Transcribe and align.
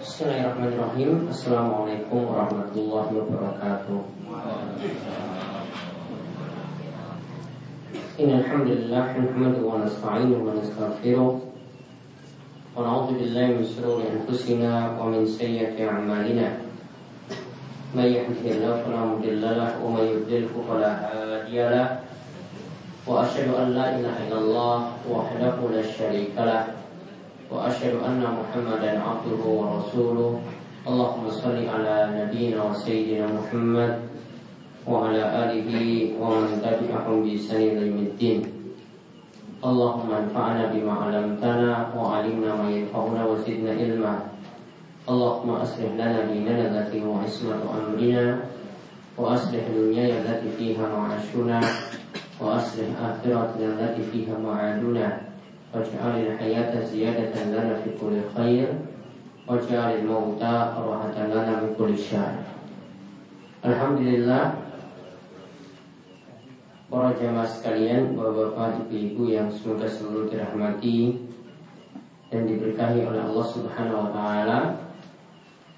Bismillahirrahmanirrahim. 0.00 1.28
Assalamualaikum 1.28 2.24
warahmatullahi 2.24 3.20
wabarakatuh. 3.20 4.00
إن 8.20 8.30
الحمد 8.32 8.68
لله 8.68 9.06
نحمده 9.16 9.60
ونستعينه 9.60 10.40
ونستغفره 10.40 11.30
ونعوذ 12.76 13.08
بالله 13.12 13.46
من 13.60 13.64
شرور 13.64 14.00
أنفسنا 14.08 14.96
ومن 14.96 15.28
سيئة 15.28 15.76
أعمالنا 15.76 16.48
من 17.92 18.06
يهده 18.08 18.44
الله 18.56 18.72
فلا 18.80 19.00
مضل 19.04 19.40
له 19.44 19.70
ومن 19.84 20.04
يضلله 20.04 20.52
فلا 20.68 20.92
هادي 21.12 21.60
له 21.60 21.88
وأشهد 23.04 23.48
أن 23.52 23.68
لا 23.76 23.86
إله 24.00 24.16
إلا 24.28 24.38
الله 24.48 24.76
وحده 25.12 25.56
لا 25.76 25.82
شريك 25.84 26.32
له 26.40 26.79
وأشهد 27.50 27.94
أن 28.06 28.22
محمدا 28.22 29.02
عبده 29.02 29.42
ورسوله. 29.42 30.40
اللهم 30.86 31.24
صل 31.30 31.58
على 31.68 31.94
نبينا 32.16 32.62
وسيدنا 32.62 33.26
محمد 33.26 33.92
وعلى 34.88 35.22
آله 35.44 35.70
ومن 36.16 36.62
تبعهم 36.64 37.16
بإحسان 37.26 37.62
يوم 37.76 37.98
الدين. 38.14 38.40
اللهم 39.60 40.08
انفعنا 40.10 40.72
بما 40.72 40.94
علمتنا 41.04 41.92
وعلمنا 41.92 42.50
ما 42.54 42.68
ينفعنا 42.70 43.20
وزدنا 43.26 43.70
علما. 43.76 44.14
اللهم 45.10 45.50
أصلح 45.50 45.90
لنا 46.00 46.18
ديننا 46.32 46.64
التي 46.70 47.04
هو 47.04 47.18
عصمة 47.20 47.60
أمرنا. 47.60 48.40
وأصلح 49.18 49.64
دنيانا 49.76 50.16
التي 50.22 50.48
فيها 50.56 50.84
معاشنا. 50.88 51.60
وأصلح 52.40 52.88
آخرتنا 52.96 53.66
التي 53.76 54.02
فيها 54.12 54.38
معادنا. 54.38 55.29
واجعل 55.75 56.21
الحياة 56.21 56.85
زيادة 56.85 57.43
لنا 57.43 57.75
في 57.83 57.89
كل 58.01 58.15
خير 58.37 58.67
واجعل 59.47 59.91
الموت 59.99 60.43
راحة 60.43 61.27
لنا 61.27 61.61
من 61.61 61.75
كل 61.77 61.97
شر 61.97 62.35
Alhamdulillah 63.65 64.61
Para 66.85 67.17
jamaah 67.17 67.49
sekalian 67.49 68.13
Bapak-bapak, 68.13 68.85
ibu-ibu 68.85 69.33
yang 69.33 69.49
semoga 69.49 69.89
selalu 69.89 70.29
dirahmati 70.29 71.17
Dan 72.29 72.45
diberkahi 72.45 73.09
oleh 73.09 73.25
Allah 73.25 73.45
subhanahu 73.49 74.05
wa 74.05 74.09
ta'ala 74.13 74.59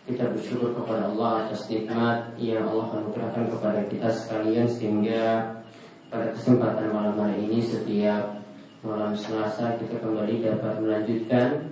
Kita 0.04 0.36
bersyukur 0.36 0.76
kepada 0.76 1.16
Allah 1.16 1.48
atas 1.48 1.72
nikmat 1.72 2.36
Yang 2.36 2.76
Allah 2.76 2.88
anugerahkan 2.92 3.56
kepada 3.56 3.80
kita 3.88 4.12
sekalian 4.12 4.68
Sehingga 4.68 5.24
pada 6.12 6.36
kesempatan 6.36 6.92
malam 6.92 7.16
hari 7.16 7.48
ini 7.48 7.64
setiap 7.64 8.41
malam 8.83 9.15
Selasa 9.15 9.79
kita 9.79 10.03
kembali 10.03 10.43
dapat 10.43 10.83
melanjutkan 10.83 11.71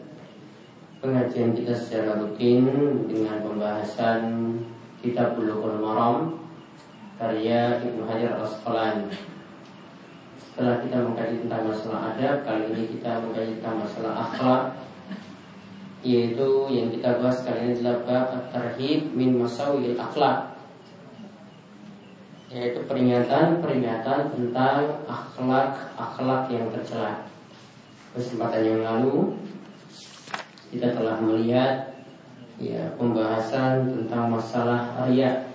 pengajian 1.03 1.58
kita 1.58 1.75
secara 1.75 2.22
rutin 2.22 2.70
dengan 3.11 3.42
pembahasan 3.42 4.22
kitab 5.03 5.34
Bulughul 5.34 5.83
Maram 5.83 6.38
karya 7.19 7.83
Ibnu 7.83 8.06
Hajar 8.06 8.38
Al-Asqalani. 8.38 9.11
Setelah 10.38 10.86
kita 10.86 10.97
mengkaji 11.03 11.36
tentang 11.42 11.62
masalah 11.66 12.14
adab, 12.14 12.36
kali 12.47 12.62
ini 12.78 12.84
kita 12.94 13.11
mengkaji 13.27 13.53
tentang 13.58 13.77
masalah 13.83 14.12
akhlak 14.31 14.62
yaitu 16.06 16.48
yang 16.70 16.94
kita 16.94 17.19
bahas 17.19 17.42
kali 17.42 17.58
ini 17.58 17.72
adalah 17.83 17.98
bab 18.06 18.27
at-tarhib 18.38 19.11
min 19.19 19.34
masawil 19.34 19.98
akhlak 19.98 20.59
yaitu 22.51 22.83
peringatan-peringatan 22.91 24.34
tentang 24.34 25.06
akhlak-akhlak 25.06 26.51
yang 26.51 26.67
tercela. 26.75 27.31
Kesempatan 28.11 28.67
yang 28.67 28.83
lalu 28.83 29.39
kita 30.75 30.91
telah 30.98 31.23
melihat 31.23 31.95
ya 32.59 32.91
pembahasan 32.98 33.87
tentang 33.95 34.34
masalah 34.34 34.98
ria. 35.06 35.47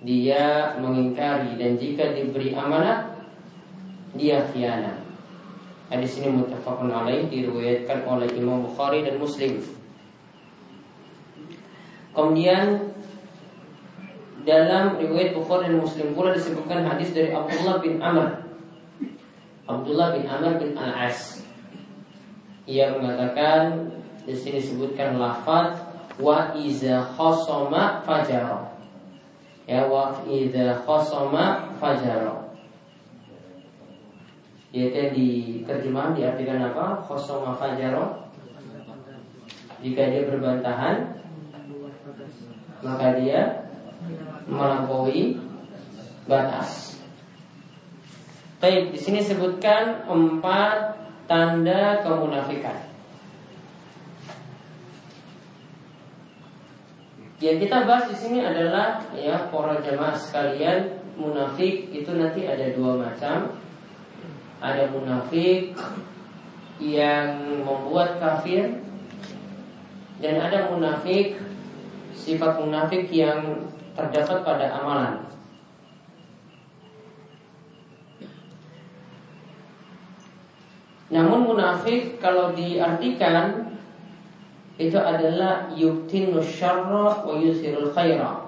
Dia 0.00 0.76
mengingkari 0.80 1.60
Dan 1.60 1.76
jika 1.76 2.16
diberi 2.16 2.56
amanat 2.56 3.20
Dia 4.16 4.48
khianat. 4.48 5.04
Hadis 5.92 6.16
ini 6.18 6.32
mutafakun 6.32 6.88
alaih 6.88 7.28
Diriwayatkan 7.28 8.08
oleh 8.08 8.32
Imam 8.32 8.64
Bukhari 8.64 9.04
dan 9.04 9.20
Muslim. 9.20 9.60
Kemudian 12.16 12.96
Dalam 14.48 14.96
riwayat 14.96 15.36
Bukhari 15.36 15.68
dan 15.68 15.84
Muslim 15.84 16.16
pula 16.16 16.32
disebutkan 16.32 16.80
hadis 16.88 17.12
dari 17.12 17.28
Abdullah 17.28 17.76
bin 17.84 18.00
Amr. 18.00 18.40
Abdullah 19.68 20.16
bin 20.16 20.24
Amr 20.24 20.56
bin 20.56 20.72
Al-As 20.78 21.35
ia 22.66 22.90
mengatakan 22.98 23.94
di 24.26 24.34
sini 24.34 24.58
disebutkan 24.58 25.22
lafaz 25.22 25.78
wa 26.18 26.50
iza 26.58 26.98
khosoma 27.14 28.02
fajaro. 28.02 28.74
Ya 29.70 29.86
wa 29.86 30.18
iza 30.26 30.82
khosoma 30.82 31.70
fajaro. 31.78 32.50
Yaitu 34.74 35.02
di 35.14 35.30
terjemahan 35.62 36.12
diartikan 36.18 36.58
apa? 36.74 37.06
Khosoma 37.06 37.54
fajaro. 37.54 38.26
Jika 39.80 40.10
dia 40.10 40.26
berbantahan 40.26 41.22
maka 42.82 43.16
dia 43.18 43.70
melampaui 44.50 45.38
batas. 46.26 46.98
Baik, 48.56 48.96
di 48.96 48.98
sini 48.98 49.20
sebutkan 49.20 50.08
empat 50.08 50.95
tanda 51.26 52.02
kemunafikan. 52.02 52.86
Yang 57.36 57.68
kita 57.68 57.84
bahas 57.84 58.08
di 58.08 58.16
sini 58.16 58.38
adalah 58.40 59.04
ya 59.12 59.52
para 59.52 59.76
jemaah 59.84 60.16
sekalian 60.16 61.04
munafik 61.20 61.92
itu 61.92 62.08
nanti 62.16 62.48
ada 62.48 62.72
dua 62.72 62.96
macam. 62.96 63.60
Ada 64.56 64.88
munafik 64.88 65.76
yang 66.80 67.60
membuat 67.60 68.16
kafir 68.16 68.80
dan 70.16 70.34
ada 70.40 70.72
munafik 70.72 71.36
sifat 72.16 72.56
munafik 72.56 73.12
yang 73.12 73.68
terdapat 73.92 74.40
pada 74.40 74.66
amalan. 74.80 75.35
Namun 81.06 81.46
munafik 81.46 82.18
kalau 82.18 82.50
diartikan 82.56 83.70
itu 84.76 84.98
adalah 84.98 85.70
yuktinu 85.72 86.42
syarra 86.42 87.24
wa 87.24 87.34
yusirul 87.38 87.94
khaira 87.94 88.44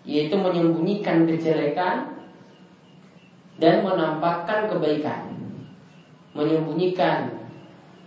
yaitu 0.00 0.32
menyembunyikan 0.32 1.28
kejelekan 1.28 2.24
dan 3.60 3.84
menampakkan 3.84 4.64
kebaikan. 4.72 5.36
menyembunyikan 6.30 7.42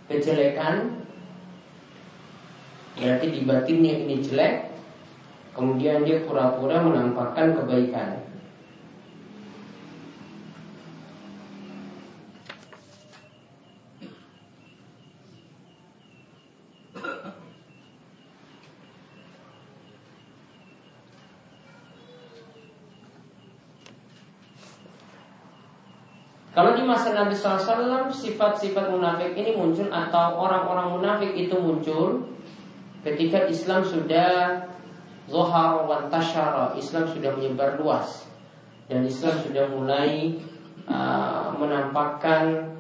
kejelekan 0.08 1.04
berarti 2.96 3.26
di 3.30 3.40
batinnya 3.44 4.00
ini 4.00 4.24
jelek 4.24 4.72
kemudian 5.52 6.08
dia 6.08 6.24
pura-pura 6.24 6.80
menampakkan 6.80 7.52
kebaikan 7.52 8.23
Masa 26.84 27.16
Nabi 27.16 27.34
SAW 27.34 28.12
sifat-sifat 28.12 28.92
munafik 28.92 29.34
ini 29.34 29.56
muncul 29.56 29.88
atau 29.90 30.38
orang-orang 30.38 31.00
munafik 31.00 31.32
itu 31.34 31.56
muncul 31.56 32.28
ketika 33.04 33.48
Islam 33.48 33.84
sudah 33.84 34.64
zohar 35.28 35.88
wa 35.88 36.08
tashara, 36.12 36.76
Islam 36.76 37.08
sudah 37.08 37.32
menyebar 37.36 37.80
luas 37.80 38.28
dan 38.92 39.08
Islam 39.08 39.36
sudah 39.44 39.66
mulai 39.72 40.36
uh, 40.88 41.56
menampakkan 41.56 42.76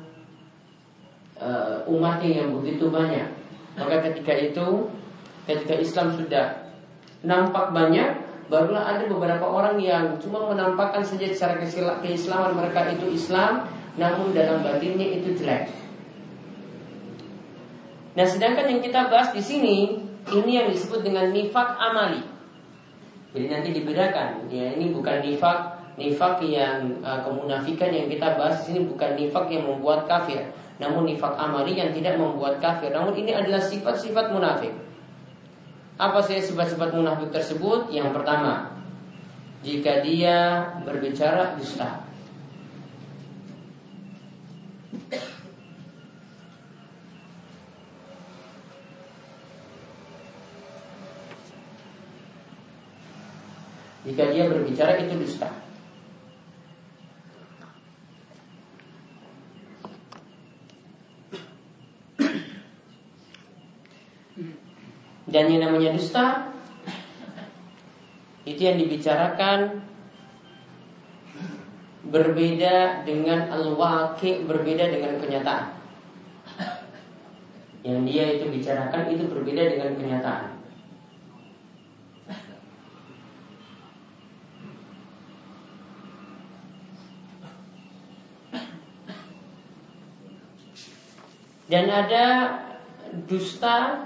uh, 1.39 1.83
umatnya 1.87 2.43
yang 2.43 2.49
begitu 2.59 2.91
banyak. 2.91 3.27
Maka 3.79 4.11
ketika 4.11 4.33
itu, 4.37 4.67
ketika 5.49 5.75
Islam 5.79 6.13
sudah 6.13 6.69
nampak 7.23 7.71
banyak, 7.71 8.21
barulah 8.51 8.85
ada 8.85 9.07
beberapa 9.07 9.47
orang 9.47 9.79
yang 9.79 10.19
cuma 10.19 10.51
menampakkan 10.51 11.01
saja 11.01 11.25
secara 11.31 11.57
keislaman 12.03 12.53
mereka 12.53 12.91
itu 12.91 13.09
Islam, 13.15 13.65
namun 13.97 14.33
dalam 14.33 14.65
batinnya 14.65 15.21
itu 15.21 15.37
jelek. 15.37 15.69
Nah, 18.13 18.25
sedangkan 18.25 18.69
yang 18.69 18.81
kita 18.81 19.09
bahas 19.09 19.33
di 19.33 19.41
sini 19.41 19.97
ini 20.29 20.51
yang 20.53 20.69
disebut 20.69 21.01
dengan 21.01 21.33
nifak 21.33 21.77
amali. 21.77 22.21
Jadi 23.33 23.45
nanti 23.49 23.69
dibedakan, 23.73 24.45
ya 24.53 24.77
ini 24.77 24.93
bukan 24.93 25.25
nifak 25.25 25.81
nifak 25.93 26.41
yang 26.45 27.01
uh, 27.05 27.21
kemunafikan 27.21 27.93
yang 27.93 28.09
kita 28.09 28.33
bahas 28.37 28.61
di 28.61 28.73
sini 28.73 28.79
bukan 28.85 29.13
nifak 29.13 29.45
yang 29.49 29.65
membuat 29.65 30.05
kafir, 30.09 30.41
namun 30.81 31.05
nifak 31.09 31.33
amali 31.37 31.77
yang 31.77 31.93
tidak 31.93 32.17
membuat 32.17 32.57
kafir. 32.61 32.93
Namun 32.93 33.13
ini 33.17 33.33
adalah 33.33 33.61
sifat-sifat 33.61 34.33
munafik. 34.33 34.73
Apa 35.97 36.25
sih 36.25 36.41
sifat-sifat 36.41 36.93
munafik 36.97 37.29
tersebut? 37.29 37.93
Yang 37.93 38.09
pertama, 38.17 38.73
jika 39.61 40.01
dia 40.01 40.69
berbicara 40.81 41.53
dusta. 41.57 42.01
Jika 54.03 54.23
dia 54.35 54.51
berbicara 54.51 54.99
itu 54.99 55.15
dusta. 55.15 55.49
Dan 65.33 65.49
yang 65.49 65.65
namanya 65.65 65.97
dusta 65.97 66.51
itu 68.43 68.59
yang 68.59 68.77
dibicarakan 68.77 69.81
berbeda 72.03 73.07
dengan 73.07 73.47
al-waqi, 73.47 74.43
berbeda 74.43 74.91
dengan 74.91 75.23
kenyataan. 75.23 75.67
Yang 77.83 77.99
dia 78.07 78.23
itu 78.39 78.45
bicarakan 78.51 79.03
itu 79.11 79.23
berbeda 79.27 79.63
dengan 79.75 79.91
kenyataan. 79.95 80.51
Dan 91.71 91.89
ada 91.89 92.25
dusta 93.25 94.05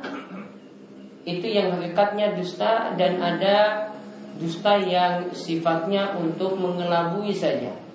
itu 1.28 1.44
yang 1.44 1.76
hakikatnya 1.76 2.38
dusta 2.40 2.96
dan 2.96 3.20
ada 3.20 3.92
dusta 4.40 4.80
yang 4.80 5.28
sifatnya 5.36 6.16
untuk 6.16 6.56
mengelabui 6.56 7.36
saja 7.36 7.87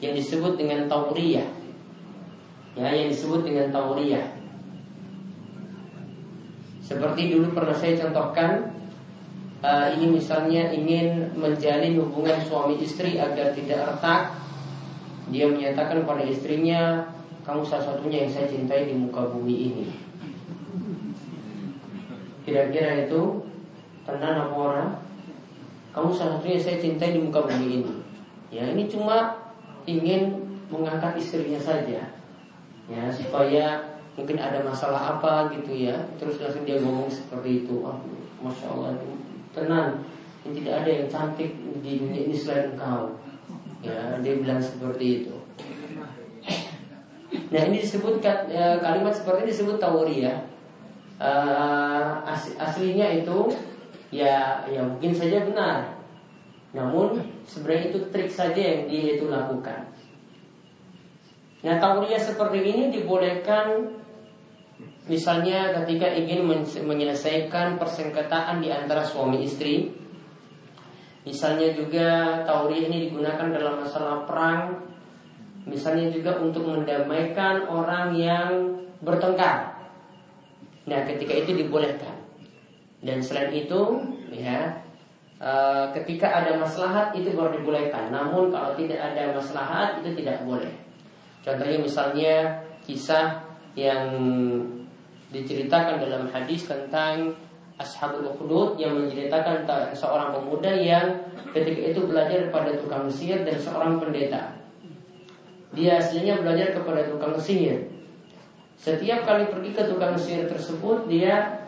yang 0.00 0.16
disebut 0.16 0.56
dengan 0.56 0.88
tauriyah 0.88 1.48
ya 2.74 2.88
yang 2.90 3.08
disebut 3.12 3.44
dengan 3.44 3.68
tauriyah 3.70 4.26
seperti 6.82 7.36
dulu 7.36 7.54
pernah 7.54 7.76
saya 7.76 7.94
contohkan 8.00 8.74
uh, 9.62 9.88
ini 9.94 10.18
misalnya 10.18 10.74
ingin 10.74 11.30
menjalin 11.38 12.00
hubungan 12.02 12.40
suami 12.42 12.80
istri 12.82 13.20
agar 13.20 13.54
tidak 13.54 13.94
retak 13.94 14.34
dia 15.30 15.46
menyatakan 15.46 16.02
pada 16.02 16.26
istrinya 16.26 17.06
kamu 17.46 17.62
salah 17.62 17.94
satunya 17.94 18.26
yang 18.26 18.32
saya 18.32 18.50
cintai 18.50 18.90
di 18.90 18.94
muka 18.98 19.22
bumi 19.30 19.56
ini 19.70 19.86
Kira-kira 22.50 23.06
itu 23.06 23.46
tenan 24.02 24.48
apa 24.48 24.56
orang? 24.56 24.90
Kamu 25.94 26.10
salah 26.10 26.42
satunya 26.42 26.58
saya 26.58 26.82
cintai 26.82 27.14
di 27.14 27.20
muka 27.22 27.46
bumi 27.46 27.66
ini. 27.78 27.94
Ya 28.50 28.66
ini 28.66 28.90
cuma 28.90 29.38
ingin 29.98 30.38
mengangkat 30.70 31.18
istrinya 31.18 31.58
saja. 31.58 32.02
Ya 32.90 33.02
supaya 33.10 33.82
mungkin 34.14 34.38
ada 34.38 34.62
masalah 34.62 35.18
apa 35.18 35.50
gitu 35.54 35.90
ya. 35.90 35.96
Terus 36.18 36.38
langsung 36.38 36.62
dia 36.62 36.78
ngomong 36.78 37.10
seperti 37.10 37.66
itu. 37.66 37.82
Oh, 37.82 37.98
masya 38.42 38.70
Allah 38.70 38.94
tenang. 39.50 40.02
Ini 40.46 40.62
tidak 40.62 40.74
ada 40.84 40.90
yang 40.90 41.06
cantik 41.10 41.50
di 41.84 42.00
dunia 42.00 42.30
ini 42.30 42.34
selain 42.34 42.72
engkau. 42.74 43.18
Ya 43.82 44.18
dia 44.22 44.38
bilang 44.38 44.60
seperti 44.62 45.24
itu. 45.24 45.36
Nah 47.50 47.62
ini 47.66 47.82
disebut 47.82 48.22
ya, 48.22 48.78
kalimat 48.78 49.14
seperti 49.14 49.46
ini 49.46 49.50
disebut 49.54 49.76
tawuri 49.78 50.26
ya 50.26 50.34
as, 51.20 52.56
aslinya 52.56 53.06
itu 53.12 53.52
ya 54.10 54.64
ya 54.66 54.80
mungkin 54.82 55.12
saja 55.14 55.44
benar. 55.44 55.94
Namun 56.74 57.18
sebenarnya 57.48 57.94
itu 57.94 57.98
trik 58.12 58.30
saja 58.32 58.60
yang 58.60 58.90
dia 58.90 59.16
itu 59.16 59.28
lakukan. 59.28 59.88
Nah 61.60 61.76
tauria 61.76 62.16
seperti 62.16 62.58
ini 62.64 62.88
dibolehkan 62.88 64.00
misalnya 65.10 65.74
ketika 65.82 66.08
ingin 66.08 66.46
menyelesaikan 66.86 67.76
persengketaan 67.76 68.64
di 68.64 68.68
antara 68.72 69.04
suami 69.04 69.44
istri. 69.44 69.92
Misalnya 71.20 71.76
juga 71.76 72.40
tauria 72.48 72.88
ini 72.88 73.12
digunakan 73.12 73.52
dalam 73.52 73.84
masalah 73.84 74.24
perang. 74.24 74.88
Misalnya 75.68 76.08
juga 76.08 76.40
untuk 76.40 76.64
mendamaikan 76.64 77.68
orang 77.68 78.16
yang 78.16 78.80
bertengkar. 79.04 79.76
Nah, 80.88 81.04
ketika 81.04 81.36
itu 81.36 81.52
dibolehkan. 81.60 82.16
Dan 83.04 83.20
selain 83.20 83.52
itu, 83.52 83.80
ya, 84.32 84.80
e, 85.40 85.52
ketika 85.96 86.28
ada 86.28 86.60
maslahat 86.60 87.16
itu 87.16 87.32
baru 87.32 87.56
dibolehkan. 87.56 88.12
Namun 88.12 88.52
kalau 88.52 88.76
tidak 88.76 89.00
ada 89.00 89.32
maslahat 89.32 89.98
itu 90.04 90.12
tidak 90.20 90.44
boleh. 90.44 90.70
Contohnya 91.40 91.78
misalnya 91.80 92.34
kisah 92.84 93.40
yang 93.74 94.04
diceritakan 95.32 96.04
dalam 96.04 96.28
hadis 96.28 96.68
tentang 96.68 97.32
Ashabul 97.80 98.28
Ukhdud 98.28 98.76
yang 98.76 98.92
menceritakan 98.92 99.64
seorang 99.96 100.36
pemuda 100.36 100.68
yang 100.68 101.16
ketika 101.56 101.96
itu 101.96 102.04
belajar 102.04 102.52
kepada 102.52 102.76
tukang 102.76 103.08
sihir 103.08 103.40
dan 103.40 103.56
seorang 103.56 103.96
pendeta. 103.96 104.52
Dia 105.72 105.96
aslinya 105.96 106.44
belajar 106.44 106.76
kepada 106.76 107.08
tukang 107.08 107.40
sihir 107.40 107.88
setiap 108.80 109.28
kali 109.28 109.44
pergi 109.52 109.76
ke 109.76 109.82
tukang 109.92 110.16
sihir 110.16 110.48
tersebut 110.48 111.04
dia 111.04 111.60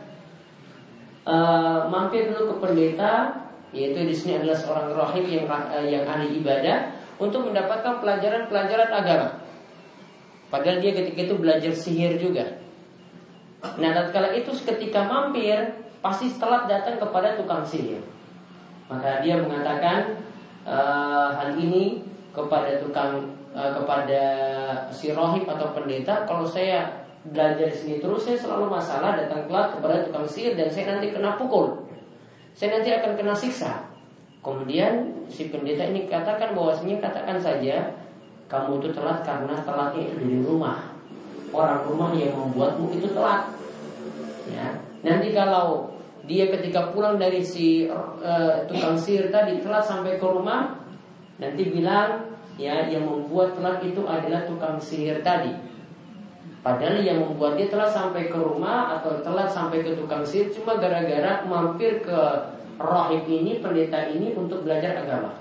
uh, 1.28 1.84
mampir 1.92 2.32
dulu 2.32 2.56
ke 2.56 2.64
pendeta 2.64 3.41
yaitu 3.72 4.04
di 4.04 4.14
sini 4.14 4.40
adalah 4.40 4.56
seorang 4.56 4.88
rohib 4.92 5.24
yang 5.26 5.48
uh, 5.48 5.80
yang 5.80 6.04
ahli 6.04 6.38
ibadah 6.40 6.92
untuk 7.16 7.48
mendapatkan 7.48 8.04
pelajaran-pelajaran 8.04 8.90
agama. 8.92 9.28
Padahal 10.52 10.84
dia 10.84 10.92
ketika 10.92 11.32
itu 11.32 11.34
belajar 11.40 11.72
sihir 11.72 12.20
juga. 12.20 12.60
Nah, 13.80 13.90
tatkala 13.96 14.36
itu 14.36 14.52
ketika 14.52 15.08
mampir 15.08 15.56
pasti 16.04 16.28
telat 16.36 16.68
datang 16.68 17.00
kepada 17.00 17.38
tukang 17.40 17.64
sihir. 17.64 18.04
Maka 18.90 19.24
dia 19.24 19.40
mengatakan 19.40 20.20
uh, 20.68 21.32
hal 21.32 21.56
ini 21.56 22.04
kepada 22.36 22.82
tukang 22.82 23.32
uh, 23.56 23.70
kepada 23.72 24.22
si 24.92 25.16
rohib 25.16 25.48
atau 25.48 25.72
pendeta 25.72 26.28
kalau 26.28 26.44
saya 26.44 27.06
belajar 27.22 27.70
di 27.70 27.76
sini 27.78 27.94
terus 28.02 28.26
saya 28.26 28.34
selalu 28.34 28.66
masalah 28.66 29.14
datang 29.14 29.46
telat 29.46 29.78
kepada 29.78 29.96
tukang 30.10 30.26
sihir 30.26 30.58
dan 30.58 30.68
saya 30.68 30.98
nanti 30.98 31.14
kena 31.14 31.38
pukul. 31.38 31.91
Saya 32.52 32.78
nanti 32.78 32.92
akan 32.92 33.12
kena 33.16 33.34
siksa. 33.34 33.88
Kemudian 34.42 35.24
si 35.30 35.48
pendeta 35.48 35.86
ini 35.86 36.10
katakan 36.10 36.52
bahwasanya 36.52 36.98
katakan 36.98 37.38
saja 37.38 37.94
kamu 38.50 38.82
itu 38.82 38.88
telat 38.92 39.24
karena 39.24 39.54
telatnya 39.64 40.02
itu 40.10 40.14
dari 40.20 40.38
rumah. 40.44 40.92
orang 41.52 41.84
rumah 41.84 42.16
yang 42.16 42.32
membuatmu 42.32 42.96
itu 42.96 43.12
telat. 43.12 43.52
Ya. 44.48 44.72
Nanti 45.04 45.36
kalau 45.36 45.92
dia 46.24 46.48
ketika 46.48 46.88
pulang 46.88 47.20
dari 47.20 47.44
si 47.44 47.84
uh, 47.92 48.64
tukang 48.64 48.96
sihir 48.96 49.28
tadi 49.28 49.60
telat 49.60 49.84
sampai 49.84 50.16
ke 50.16 50.24
rumah, 50.24 50.80
nanti 51.36 51.68
bilang 51.68 52.32
ya 52.56 52.88
yang 52.88 53.04
membuat 53.04 53.52
telat 53.52 53.84
itu 53.84 54.00
adalah 54.08 54.48
tukang 54.48 54.80
sihir 54.80 55.20
tadi. 55.20 55.52
Padahal 56.62 57.02
yang 57.02 57.18
membuat 57.18 57.58
dia 57.58 57.66
telat 57.66 57.90
sampai 57.90 58.30
ke 58.30 58.38
rumah 58.38 58.94
atau 58.98 59.18
telat 59.18 59.50
sampai 59.50 59.82
ke 59.82 59.98
tukang 59.98 60.22
sihir 60.22 60.54
cuma 60.54 60.78
gara-gara 60.78 61.42
mampir 61.42 62.06
ke 62.06 62.18
rohib 62.78 63.26
ini, 63.26 63.58
pendeta 63.58 64.06
ini 64.06 64.30
untuk 64.30 64.62
belajar 64.62 65.02
agama. 65.02 65.34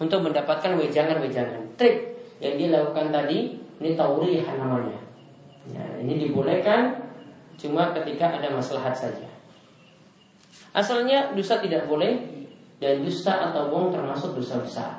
Untuk 0.00 0.24
mendapatkan 0.24 0.80
wejangan-wejangan. 0.80 1.76
Trik 1.76 2.16
yang 2.40 2.56
dia 2.56 2.68
lakukan 2.80 3.12
tadi, 3.12 3.60
ini 3.60 3.90
taurih 3.92 4.40
namanya. 4.56 4.98
Ya, 5.68 5.84
ini 6.00 6.28
dibolehkan 6.28 7.04
cuma 7.60 7.92
ketika 7.92 8.40
ada 8.40 8.48
maslahat 8.56 8.96
saja. 8.96 9.28
Asalnya 10.72 11.36
dosa 11.36 11.60
tidak 11.60 11.86
boleh 11.86 12.24
dan 12.80 13.04
dusta 13.04 13.52
atau 13.52 13.68
bohong 13.68 13.92
termasuk 13.92 14.32
dosa 14.34 14.58
besar. 14.64 14.92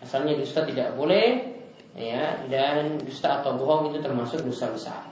Asalnya 0.00 0.34
dusta 0.34 0.64
tidak 0.64 0.96
boleh 0.96 1.59
ya 1.94 2.46
dan 2.46 2.98
dusta 3.02 3.42
atau 3.42 3.58
bohong 3.58 3.90
itu 3.90 3.98
termasuk 4.02 4.42
dosa 4.46 4.70
besar. 4.70 5.02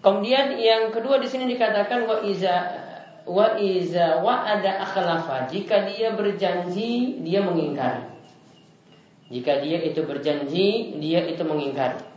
Kemudian 0.00 0.56
yang 0.56 0.88
kedua 0.88 1.20
di 1.20 1.28
sini 1.28 1.44
dikatakan 1.44 2.08
wa 2.08 2.24
iza 2.24 2.56
wa 3.28 3.52
iza 3.60 4.24
wa 4.24 4.48
ada 4.48 4.80
akhlafa 4.80 5.44
jika 5.52 5.84
dia 5.84 6.16
berjanji 6.16 7.20
dia 7.20 7.44
mengingkari. 7.44 8.08
Jika 9.30 9.62
dia 9.62 9.78
itu 9.78 10.00
berjanji 10.02 10.98
dia 10.98 11.20
itu 11.28 11.44
mengingkari. 11.44 12.09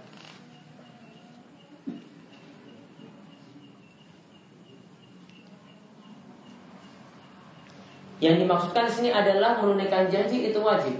Yang 8.23 8.47
dimaksudkan 8.47 8.87
di 8.87 8.93
sini 8.95 9.09
adalah 9.11 9.59
menunaikan 9.59 10.07
janji 10.07 10.47
itu 10.47 10.55
wajib. 10.63 10.95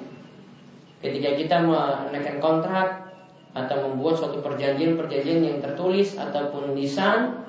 Ketika 1.00 1.40
kita 1.40 1.64
menunaikan 1.64 2.44
kontrak 2.44 3.16
atau 3.56 3.88
membuat 3.88 4.20
suatu 4.20 4.44
perjanjian-perjanjian 4.44 5.40
yang 5.40 5.58
tertulis 5.64 6.20
ataupun 6.20 6.76
lisan, 6.76 7.48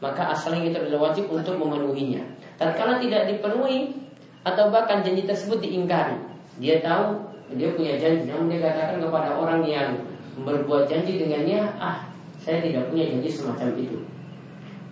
maka 0.00 0.32
asalnya 0.32 0.72
itu 0.72 0.76
adalah 0.80 1.12
wajib 1.12 1.28
untuk 1.28 1.60
memenuhinya. 1.60 2.24
Tatkala 2.56 2.96
tidak 2.96 3.28
dipenuhi 3.28 3.92
atau 4.40 4.72
bahkan 4.72 5.04
janji 5.04 5.28
tersebut 5.28 5.60
diingkari, 5.60 6.16
dia 6.56 6.80
tahu 6.80 7.20
dia 7.60 7.76
punya 7.76 8.00
janji, 8.00 8.24
namun 8.24 8.48
dia 8.48 8.72
katakan 8.72 9.04
kepada 9.04 9.36
orang 9.36 9.60
yang 9.68 10.00
berbuat 10.40 10.88
janji 10.88 11.20
dengannya, 11.20 11.68
ah 11.76 12.08
saya 12.40 12.64
tidak 12.64 12.88
punya 12.88 13.04
janji 13.12 13.28
semacam 13.28 13.68
itu. 13.76 14.00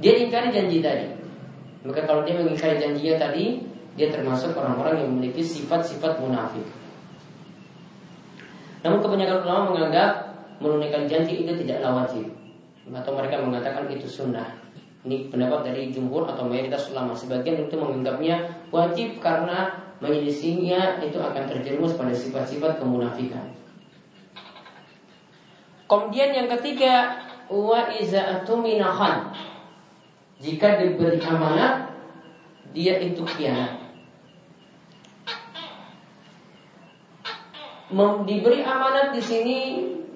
Dia 0.04 0.20
ingkari 0.20 0.52
janji 0.52 0.84
tadi. 0.84 1.06
Maka 1.86 2.04
kalau 2.04 2.26
dia 2.26 2.36
mengingkari 2.36 2.76
janjinya 2.76 3.16
tadi, 3.16 3.62
dia 3.98 4.14
termasuk 4.14 4.54
orang-orang 4.54 5.02
yang 5.02 5.08
memiliki 5.10 5.42
sifat-sifat 5.42 6.22
munafik. 6.22 6.62
Namun 8.86 9.02
kebanyakan 9.02 9.42
ulama 9.42 9.62
menganggap 9.74 10.10
menunaikan 10.62 11.10
janji 11.10 11.42
itu 11.42 11.52
tidaklah 11.58 12.06
wajib 12.06 12.30
atau 12.88 13.12
mereka 13.12 13.42
mengatakan 13.42 13.90
itu 13.90 14.06
sunnah. 14.06 14.48
Ini 15.02 15.30
pendapat 15.30 15.70
dari 15.70 15.90
jumhur 15.90 16.26
atau 16.30 16.46
mayoritas 16.46 16.90
ulama. 16.94 17.14
Sebagian 17.14 17.66
itu 17.66 17.74
menganggapnya 17.74 18.66
wajib 18.70 19.18
karena 19.18 19.70
menyelisihinya 19.98 21.02
itu 21.02 21.18
akan 21.18 21.42
terjerumus 21.50 21.98
pada 21.98 22.14
sifat-sifat 22.14 22.78
kemunafikan. 22.78 23.50
Kemudian 25.88 26.30
yang 26.36 26.48
ketiga 26.58 27.24
wa 27.50 27.88
minahan. 28.62 29.32
Jika 30.38 30.78
diberi 30.78 31.18
amanat 31.18 31.90
dia 32.76 33.00
itu 33.00 33.24
khianat. 33.24 33.87
Diberi 38.28 38.60
amanat 38.60 39.16
di 39.16 39.22
sini 39.24 39.58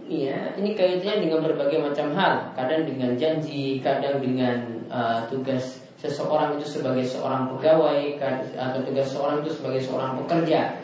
ya 0.04 0.52
ini 0.60 0.76
kaitannya 0.76 1.24
dengan 1.24 1.40
berbagai 1.40 1.80
macam 1.80 2.12
hal. 2.12 2.52
Kadang 2.52 2.84
dengan 2.84 3.16
janji 3.16 3.80
kadang 3.80 4.20
dengan 4.20 4.84
uh, 4.92 5.24
tugas 5.32 5.80
seseorang 5.96 6.60
itu 6.60 6.68
sebagai 6.68 7.06
seorang 7.06 7.48
pegawai 7.56 8.20
atau 8.52 8.80
tugas 8.84 9.08
seseorang 9.08 9.40
itu 9.40 9.50
sebagai 9.56 9.80
seorang 9.80 10.20
pekerja. 10.24 10.76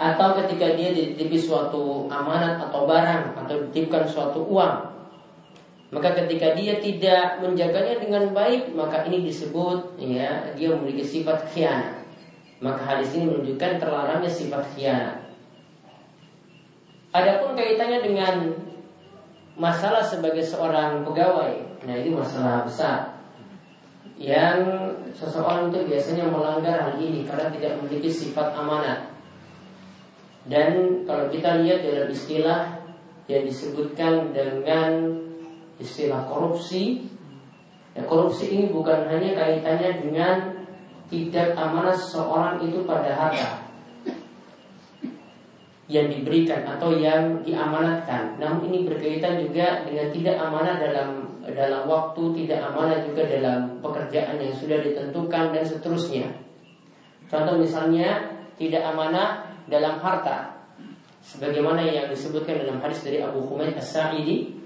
Atau 0.00 0.32
ketika 0.44 0.76
dia 0.76 0.96
dititipi 0.96 1.36
suatu 1.36 2.08
amanat 2.08 2.60
atau 2.68 2.88
barang 2.88 3.36
atau 3.44 3.54
dititipkan 3.68 4.04
suatu 4.08 4.44
uang. 4.48 4.88
Maka 5.90 6.14
ketika 6.22 6.54
dia 6.54 6.78
tidak 6.78 7.42
menjaganya 7.42 7.98
dengan 7.98 8.30
baik 8.30 8.70
maka 8.78 9.02
ini 9.10 9.26
disebut 9.26 9.98
ya 9.98 10.54
dia 10.54 10.70
memiliki 10.70 11.02
sifat 11.02 11.50
khianat 11.50 11.99
maka 12.60 12.80
hadis 12.84 13.16
ini 13.16 13.32
menunjukkan 13.32 13.80
terlarangnya 13.80 14.28
sifat 14.28 14.62
khianat. 14.76 15.16
Adapun 17.10 17.58
kaitannya 17.58 18.04
dengan 18.04 18.34
masalah 19.58 20.04
sebagai 20.04 20.44
seorang 20.44 21.02
pegawai, 21.02 21.82
nah 21.82 21.96
ini 21.96 22.14
masalah 22.14 22.62
besar 22.62 23.20
yang 24.20 24.92
seseorang 25.16 25.72
itu 25.72 25.88
biasanya 25.88 26.28
melanggar 26.28 26.76
hal 26.76 27.00
ini 27.00 27.24
karena 27.24 27.48
tidak 27.48 27.80
memiliki 27.80 28.12
sifat 28.12 28.52
amanat. 28.52 29.08
Dan 30.44 31.02
kalau 31.08 31.32
kita 31.32 31.64
lihat 31.64 31.80
dalam 31.80 32.12
istilah 32.12 32.84
yang 33.24 33.48
disebutkan 33.48 34.36
dengan 34.36 35.16
istilah 35.80 36.28
korupsi, 36.28 37.08
ya, 37.96 38.04
korupsi 38.04 38.52
ini 38.52 38.64
bukan 38.68 39.08
hanya 39.08 39.32
kaitannya 39.32 40.04
dengan 40.04 40.36
tidak 41.10 41.58
amanah 41.58 41.92
seorang 41.92 42.62
itu 42.62 42.86
pada 42.86 43.10
harta 43.12 43.66
yang 45.90 46.06
diberikan 46.06 46.62
atau 46.62 46.94
yang 46.94 47.42
diamanatkan. 47.42 48.38
Namun 48.38 48.70
ini 48.70 48.86
berkaitan 48.86 49.42
juga 49.42 49.82
dengan 49.82 50.06
tidak 50.14 50.36
amanah 50.38 50.78
dalam 50.78 51.08
dalam 51.50 51.82
waktu, 51.90 52.22
tidak 52.46 52.62
amanah 52.70 53.02
juga 53.02 53.26
dalam 53.26 53.82
pekerjaan 53.82 54.38
yang 54.38 54.54
sudah 54.54 54.78
ditentukan 54.86 55.50
dan 55.50 55.64
seterusnya. 55.66 56.30
Contoh 57.26 57.58
misalnya 57.58 58.38
tidak 58.54 58.86
amanah 58.86 59.50
dalam 59.66 59.98
harta. 59.98 60.62
Sebagaimana 61.20 61.82
yang 61.84 62.06
disebutkan 62.06 62.62
dalam 62.64 62.78
hadis 62.80 63.02
dari 63.02 63.20
Abu 63.20 63.44
Humaid 63.44 63.76
As-Sa'idi 63.76 64.60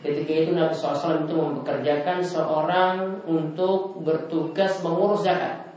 Ketika 0.00 0.32
itu 0.32 0.56
Nabi 0.56 0.72
SAW 0.72 1.28
itu 1.28 1.36
mempekerjakan 1.36 2.24
seorang 2.24 3.20
untuk 3.28 4.00
bertugas 4.00 4.80
mengurus 4.80 5.28
zakat 5.28 5.69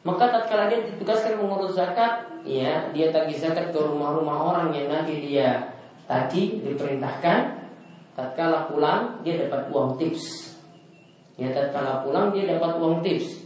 maka 0.00 0.32
tatkala 0.32 0.72
dia 0.72 0.80
ditugaskan 0.80 1.36
mengurus 1.36 1.76
zakat, 1.76 2.24
ya 2.48 2.88
dia 2.96 3.12
tagih 3.12 3.36
zakat 3.36 3.68
ke 3.68 3.76
rumah-rumah 3.76 4.36
orang 4.48 4.68
yang 4.72 4.88
nanti 4.88 5.20
dia 5.20 5.76
tadi 6.08 6.64
diperintahkan. 6.64 7.60
Tatkala 8.16 8.68
pulang 8.72 9.20
dia 9.20 9.44
dapat 9.44 9.68
uang 9.68 10.00
tips. 10.00 10.56
Ya 11.36 11.52
tatkala 11.52 12.00
pulang 12.00 12.32
dia 12.32 12.48
dapat 12.48 12.80
uang 12.80 13.04
tips. 13.04 13.44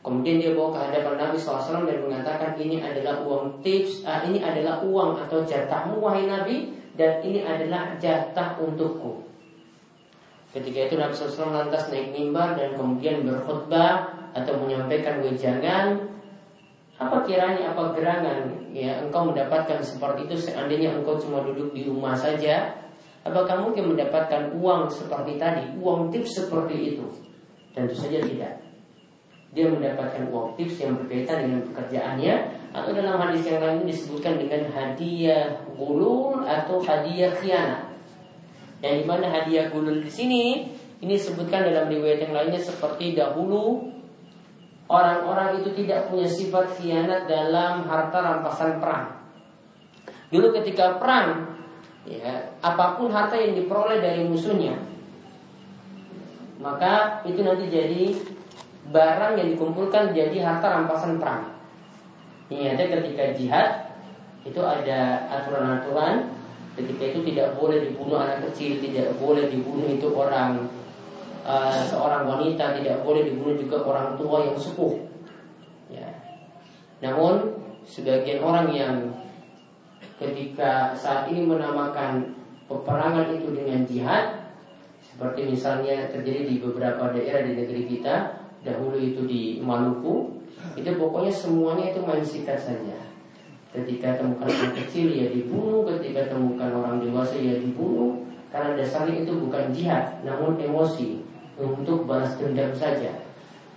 Kemudian 0.00 0.40
dia 0.40 0.56
bawa 0.56 0.72
ke 0.72 0.80
hadapan 0.88 1.14
Nabi 1.20 1.36
SAW 1.36 1.84
dan 1.84 2.00
mengatakan 2.00 2.56
ini 2.56 2.80
adalah 2.80 3.20
uang 3.20 3.60
tips, 3.60 4.00
ah, 4.08 4.24
ini 4.24 4.40
adalah 4.40 4.80
uang 4.80 5.20
atau 5.28 5.44
jatahmu 5.44 6.00
wahai 6.00 6.24
Nabi 6.24 6.72
dan 6.96 7.20
ini 7.20 7.44
adalah 7.44 8.00
jatah 8.00 8.56
untukku. 8.56 9.28
Ketika 10.56 10.88
itu 10.88 10.94
Nabi 10.96 11.12
SAW 11.12 11.52
lantas 11.52 11.92
naik 11.92 12.16
mimbar 12.16 12.56
dan 12.56 12.80
kemudian 12.80 13.28
berkhutbah 13.28 14.19
atau 14.36 14.54
menyampaikan 14.58 15.22
wejangan 15.22 16.10
apa 17.00 17.24
kiranya 17.24 17.72
apa 17.72 17.96
gerangan 17.96 18.38
ya 18.76 19.00
engkau 19.00 19.32
mendapatkan 19.32 19.80
seperti 19.80 20.28
itu 20.28 20.36
seandainya 20.50 20.92
engkau 20.92 21.16
cuma 21.16 21.40
duduk 21.40 21.72
di 21.72 21.88
rumah 21.88 22.12
saja 22.12 22.76
apakah 23.24 23.68
mungkin 23.68 23.96
mendapatkan 23.96 24.52
uang 24.56 24.88
seperti 24.88 25.36
tadi 25.36 25.64
uang 25.80 26.08
tips 26.12 26.44
seperti 26.44 26.96
itu? 26.96 27.04
Tentu 27.70 27.94
saja 27.94 28.18
tidak. 28.24 28.54
Dia 29.50 29.66
mendapatkan 29.66 30.30
uang 30.30 30.54
tips 30.54 30.78
yang 30.82 30.94
berkaitan 30.94 31.46
dengan 31.46 31.60
pekerjaannya 31.70 32.34
atau 32.70 32.90
dalam 32.94 33.18
hadis 33.18 33.42
yang 33.50 33.58
lain 33.58 33.82
disebutkan 33.82 34.38
dengan 34.38 34.62
hadiah 34.70 35.58
gulul 35.74 36.46
atau 36.46 36.78
hadiah 36.78 37.34
khianat. 37.34 37.90
Yang 38.80 38.94
di 39.02 39.04
mana 39.04 39.26
hadiah 39.26 39.66
gulul 39.68 40.00
di 40.00 40.10
sini 40.10 40.70
ini 41.02 41.12
disebutkan 41.18 41.66
dalam 41.66 41.90
riwayat 41.90 42.28
yang 42.28 42.34
lainnya 42.36 42.62
seperti 42.62 43.18
dahulu 43.18 43.90
orang-orang 44.90 45.62
itu 45.62 45.70
tidak 45.78 46.10
punya 46.10 46.26
sifat 46.26 46.74
khianat 46.74 47.30
dalam 47.30 47.86
harta 47.86 48.18
rampasan 48.18 48.82
perang. 48.82 49.22
Dulu 50.34 50.50
ketika 50.58 50.98
perang, 50.98 51.54
ya, 52.02 52.58
apa 52.58 52.98
pun 52.98 53.14
harta 53.14 53.38
yang 53.38 53.54
diperoleh 53.54 54.02
dari 54.02 54.26
musuhnya, 54.26 54.74
maka 56.58 57.22
itu 57.22 57.38
nanti 57.46 57.70
jadi 57.70 58.18
barang 58.90 59.38
yang 59.38 59.48
dikumpulkan 59.54 60.10
jadi 60.10 60.42
harta 60.42 60.66
rampasan 60.66 61.22
perang. 61.22 61.54
Ini 62.50 62.74
ada 62.74 62.82
ketika 62.82 63.24
jihad 63.38 63.70
itu 64.42 64.58
ada 64.58 65.30
aturan-aturan 65.30 66.34
ketika 66.74 67.14
itu 67.14 67.20
tidak 67.30 67.54
boleh 67.54 67.78
dibunuh 67.86 68.18
anak 68.18 68.50
kecil, 68.50 68.82
tidak 68.82 69.14
boleh 69.22 69.46
dibunuh 69.46 69.86
itu 69.86 70.10
orang 70.10 70.66
uh, 71.44 71.82
seorang 71.86 72.26
wanita, 72.26 72.80
tidak 72.80 73.02
boleh 73.04 73.28
dibunuh 73.28 73.56
juga 73.56 73.82
orang 73.84 74.16
tua 74.16 74.48
yang 74.48 74.58
sepuh. 74.58 74.94
Ya. 75.90 76.08
Namun 77.00 77.60
sebagian 77.84 78.44
orang 78.44 78.68
yang 78.70 78.94
ketika 80.20 80.92
saat 80.92 81.32
ini 81.32 81.48
menamakan 81.48 82.36
peperangan 82.68 83.32
itu 83.34 83.50
dengan 83.56 83.82
jihad 83.88 84.52
seperti 85.00 85.48
misalnya 85.48 86.12
terjadi 86.12 86.46
di 86.46 86.56
beberapa 86.60 87.10
daerah 87.10 87.42
di 87.42 87.56
negeri 87.56 87.82
kita 87.88 88.36
dahulu 88.60 89.00
itu 89.00 89.24
di 89.24 89.42
Maluku 89.64 90.40
itu 90.76 90.90
pokoknya 90.96 91.32
semuanya 91.32 91.84
itu 91.90 92.00
main 92.04 92.22
sikat 92.24 92.60
saja. 92.60 93.00
Ketika 93.70 94.18
temukan 94.18 94.50
anak 94.50 94.82
kecil 94.82 95.14
ya 95.14 95.30
dibunuh, 95.30 95.86
ketika 95.86 96.26
temukan 96.34 96.68
orang 96.74 96.98
dewasa 97.00 97.38
ya 97.38 97.56
dibunuh. 97.56 98.18
Karena 98.50 98.74
dasarnya 98.74 99.22
itu 99.22 99.46
bukan 99.46 99.70
jihad, 99.70 100.26
namun 100.26 100.58
emosi 100.58 101.22
untuk 101.60 102.08
balas 102.08 102.40
dendam 102.40 102.72
saja. 102.72 103.12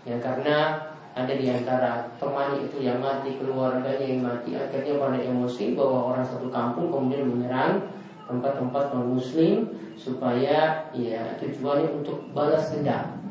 Ya 0.07 0.15
karena 0.23 0.79
ada 1.13 1.29
di 1.29 1.45
antara 1.45 2.09
teman 2.17 2.57
itu 2.57 2.81
yang 2.81 2.97
mati, 2.97 3.37
keluarganya 3.37 4.01
yang 4.01 4.25
mati, 4.25 4.57
akhirnya 4.57 4.97
pada 4.97 5.19
emosi 5.21 5.77
bahwa 5.77 6.15
orang 6.15 6.25
satu 6.25 6.49
kampung 6.49 6.89
kemudian 6.89 7.29
menyerang 7.29 7.85
tempat-tempat 8.25 8.95
non 8.95 9.13
muslim 9.13 9.69
supaya 9.93 10.89
ya 10.95 11.21
tujuannya 11.37 12.01
untuk 12.01 12.33
balas 12.33 12.73
dendam. 12.73 13.21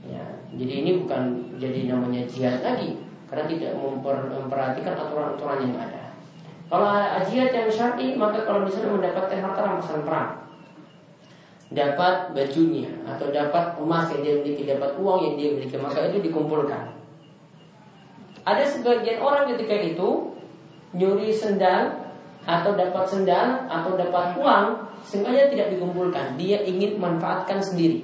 Ya, 0.00 0.24
jadi 0.56 0.72
ini 0.80 1.04
bukan 1.04 1.52
jadi 1.60 1.92
namanya 1.92 2.24
jihad 2.24 2.64
lagi 2.64 3.04
karena 3.28 3.44
tidak 3.46 3.72
memper, 3.76 4.16
memperhatikan 4.32 4.96
aturan-aturan 4.96 5.68
yang 5.68 5.76
ada. 5.76 6.10
Kalau 6.70 6.88
jihad 7.26 7.50
yang 7.52 7.68
syar'i, 7.70 8.14
maka 8.14 8.46
kalau 8.46 8.64
misalnya 8.64 8.96
mendapatkan 8.96 9.42
harta 9.42 9.60
rampasan 9.60 10.02
perang, 10.06 10.30
dapat 11.70 12.34
bajunya 12.34 12.90
atau 13.06 13.30
dapat 13.30 13.78
emas 13.78 14.10
yang 14.10 14.20
dia 14.26 14.34
miliki, 14.42 14.66
dapat 14.66 14.90
uang 14.98 15.18
yang 15.22 15.34
dia 15.38 15.48
miliki, 15.54 15.78
maka 15.78 16.10
itu 16.10 16.18
dikumpulkan. 16.18 16.90
Ada 18.42 18.66
sebagian 18.66 19.22
orang 19.22 19.46
ketika 19.54 19.78
itu 19.78 20.34
nyuri 20.98 21.30
sendal 21.30 22.10
atau 22.42 22.74
dapat 22.74 23.04
sendal 23.06 23.70
atau 23.70 23.94
dapat 23.94 24.34
uang 24.34 24.66
sengaja 25.06 25.46
tidak 25.46 25.70
dikumpulkan. 25.70 26.34
Dia 26.34 26.66
ingin 26.66 26.98
manfaatkan 26.98 27.62
sendiri. 27.62 28.02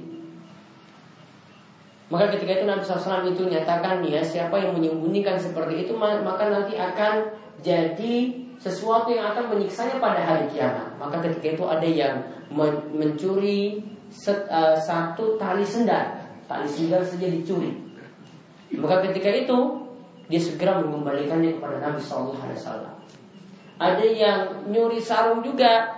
Maka 2.06 2.30
ketika 2.30 2.62
itu 2.62 2.64
Nabi 2.70 2.86
SAW 2.86 3.26
itu 3.26 3.50
nyatakan 3.50 3.98
ya 4.06 4.22
siapa 4.22 4.54
yang 4.62 4.78
menyembunyikan 4.78 5.34
seperti 5.34 5.90
itu 5.90 5.92
maka 5.98 6.46
nanti 6.46 6.78
akan 6.78 7.34
jadi 7.66 8.45
sesuatu 8.60 9.12
yang 9.12 9.32
akan 9.34 9.52
menyiksanya 9.56 10.00
pada 10.02 10.20
hari 10.20 10.48
kiamat. 10.50 10.96
Maka 10.96 11.22
ketika 11.24 11.56
itu 11.58 11.64
ada 11.68 11.88
yang 11.88 12.14
mencuri 12.92 13.80
set, 14.08 14.46
uh, 14.48 14.74
satu 14.80 15.36
tali 15.36 15.62
sendal, 15.62 16.16
tali 16.46 16.68
sendal 16.68 17.04
saja 17.04 17.26
dicuri. 17.28 17.72
Maka 18.74 19.08
ketika 19.10 19.30
itu 19.30 19.58
dia 20.26 20.40
segera 20.42 20.82
mengembalikannya 20.82 21.56
kepada 21.60 21.78
Nabi 21.78 22.02
SAW. 22.02 22.34
Ada 23.76 24.06
yang 24.08 24.72
nyuri 24.72 24.98
sarung 24.98 25.44
juga, 25.44 25.96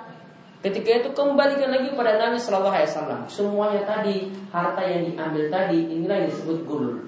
Ketika 0.59 0.91
itu 0.91 1.09
kembalikan 1.15 1.71
lagi 1.71 1.95
pada 1.95 2.19
Nabi 2.19 2.35
Shallallahu 2.35 2.75
Alaihi 2.75 2.91
Wasallam. 2.91 3.21
Semuanya 3.31 3.87
tadi 3.87 4.27
harta 4.51 4.83
yang 4.83 5.07
diambil 5.07 5.47
tadi 5.55 5.87
inilah 5.87 6.27
yang 6.27 6.29
disebut 6.35 6.67
gulul. 6.67 6.99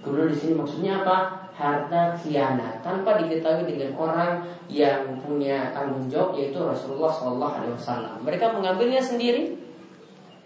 Gulul 0.00 0.32
di 0.32 0.36
sini 0.40 0.56
maksudnya 0.56 1.04
apa? 1.04 1.41
Harta 1.52 2.16
khianat 2.16 2.80
tanpa 2.80 3.20
diketahui 3.20 3.68
dengan 3.68 3.92
orang 4.00 4.40
yang 4.72 5.20
punya 5.20 5.68
tanggung 5.76 6.08
jawab 6.08 6.32
yaitu 6.40 6.56
Rasulullah 6.56 7.12
Shallallahu 7.12 7.54
Alaihi 7.60 7.74
Wasallam. 7.76 8.14
Mereka 8.24 8.56
mengambilnya 8.56 9.04
sendiri 9.04 9.52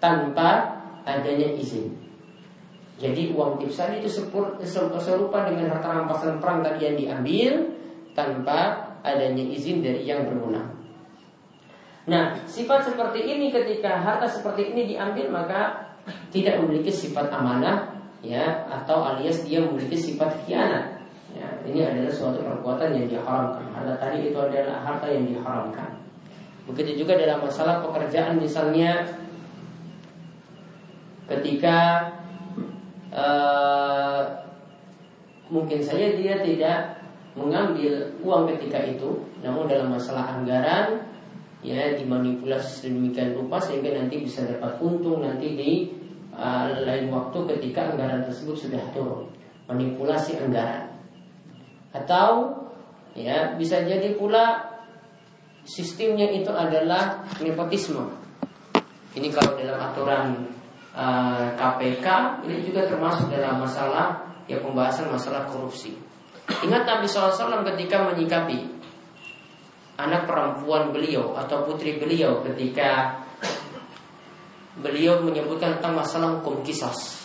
tanpa 0.03 0.83
adanya 1.07 1.47
izin. 1.55 1.95
Jadi 2.97 3.31
uang 3.37 3.61
tipsan 3.61 4.01
itu 4.01 4.09
serupa 4.97 5.47
dengan 5.47 5.77
harta 5.77 5.95
rampasan 5.95 6.41
perang 6.41 6.65
tadi 6.65 6.91
yang 6.91 6.97
diambil 6.97 7.53
tanpa 8.17 8.89
adanya 9.05 9.45
izin 9.45 9.85
dari 9.85 10.09
yang 10.09 10.25
berwenang. 10.25 10.75
Nah, 12.09 12.39
sifat 12.49 12.89
seperti 12.89 13.29
ini 13.29 13.53
ketika 13.53 14.01
harta 14.01 14.25
seperti 14.25 14.73
ini 14.73 14.97
diambil 14.97 15.29
maka 15.29 15.93
tidak 16.33 16.63
memiliki 16.63 16.89
sifat 16.89 17.29
amanah 17.29 17.93
ya 18.25 18.65
atau 18.71 19.05
alias 19.05 19.45
dia 19.45 19.61
memiliki 19.61 19.99
sifat 19.99 20.33
khianat. 20.47 20.96
Ini 21.67 21.81
adalah 21.83 22.13
suatu 22.15 22.39
perbuatan 22.47 22.95
yang 22.95 23.07
diharamkan. 23.11 23.67
Harta 23.75 23.95
tadi 23.99 24.31
itu 24.31 24.39
adalah 24.39 24.87
harta 24.87 25.07
yang 25.11 25.27
diharamkan. 25.27 25.99
Begitu 26.71 27.03
juga 27.03 27.19
dalam 27.19 27.43
masalah 27.43 27.83
pekerjaan 27.83 28.39
misalnya 28.39 29.07
ketika 31.27 32.11
uh, 33.11 34.23
mungkin 35.51 35.83
saja 35.83 36.15
dia 36.15 36.43
tidak 36.43 37.03
mengambil 37.35 38.15
uang 38.23 38.51
ketika 38.55 38.83
itu, 38.87 39.27
namun 39.43 39.67
dalam 39.67 39.91
masalah 39.95 40.39
anggaran 40.39 41.03
ya 41.67 41.99
dimanipulasi 41.99 42.87
sedemikian 42.87 43.35
rupa 43.35 43.59
sehingga 43.59 43.91
nanti 43.99 44.23
bisa 44.23 44.47
dapat 44.47 44.79
untung 44.79 45.27
nanti 45.27 45.59
di 45.59 45.71
uh, 46.31 46.83
lain 46.87 47.11
waktu 47.11 47.39
ketika 47.59 47.91
anggaran 47.95 48.23
tersebut 48.23 48.55
sudah 48.55 48.83
turun 48.95 49.27
manipulasi 49.67 50.39
anggaran 50.39 50.96
atau 52.03 52.53
ya 53.17 53.57
bisa 53.57 53.81
jadi 53.83 54.13
pula 54.19 54.77
sistemnya 55.65 56.29
itu 56.31 56.53
adalah 56.53 57.25
nepotisme 57.41 58.05
ini 59.17 59.33
kalau 59.33 59.57
dalam 59.57 59.79
aturan 59.81 60.25
uh, 60.93 61.57
KPK 61.57 62.07
ini 62.45 62.61
juga 62.63 62.85
termasuk 62.85 63.33
dalam 63.33 63.65
masalah 63.65 64.21
ya 64.45 64.61
pembahasan 64.61 65.09
masalah 65.09 65.49
korupsi 65.49 65.97
ingat 66.63 66.85
Nabi 66.85 67.09
SAW 67.09 67.65
ketika 67.75 68.05
menyikapi 68.13 68.77
anak 69.97 70.29
perempuan 70.29 70.93
beliau 70.93 71.33
atau 71.35 71.65
putri 71.65 71.97
beliau 71.97 72.45
ketika 72.45 73.25
beliau 74.81 75.25
menyebutkan 75.25 75.81
tentang 75.81 75.97
masalah 75.97 76.29
hukum 76.37 76.61
kisos. 76.61 77.25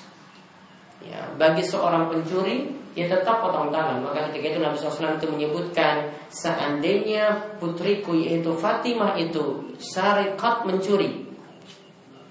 Ya, 1.03 1.27
bagi 1.35 1.65
seorang 1.65 2.07
pencuri 2.07 2.71
dia 2.91 3.07
tetap 3.07 3.39
potong 3.39 3.71
tangan. 3.71 4.03
Maka 4.03 4.29
ketika 4.31 4.55
itu 4.55 4.59
Nabi 4.59 4.75
SAW 4.75 5.15
itu 5.15 5.27
menyebutkan 5.31 6.11
seandainya 6.27 7.55
putriku 7.57 8.15
yaitu 8.15 8.51
Fatimah 8.55 9.15
itu 9.15 9.71
syarikat 9.79 10.67
mencuri, 10.67 11.27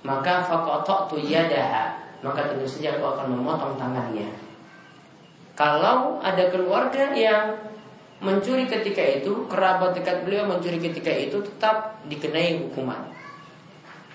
maka 0.05 0.45
tu 1.09 1.17
yadaha, 1.21 1.97
maka 2.25 2.41
tentu 2.53 2.65
saja 2.69 2.97
aku 2.97 3.05
akan 3.17 3.27
memotong 3.37 3.75
tangannya. 3.77 4.29
Kalau 5.57 6.17
ada 6.25 6.49
keluarga 6.49 7.13
yang 7.13 7.53
mencuri 8.21 8.65
ketika 8.65 9.01
itu, 9.01 9.45
kerabat 9.49 9.97
dekat 9.97 10.25
beliau 10.25 10.49
mencuri 10.49 10.81
ketika 10.81 11.13
itu 11.13 11.41
tetap 11.45 12.01
dikenai 12.09 12.65
hukuman. 12.65 13.13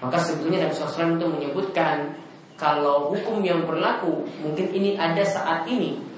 Maka 0.02 0.18
sebetulnya 0.22 0.66
Nabi 0.66 0.74
SAW 0.74 1.18
itu 1.18 1.28
menyebutkan 1.30 2.18
kalau 2.56 3.12
hukum 3.12 3.44
yang 3.44 3.68
berlaku 3.68 4.24
mungkin 4.42 4.72
ini 4.72 4.96
ada 4.96 5.22
saat 5.22 5.68
ini. 5.70 6.15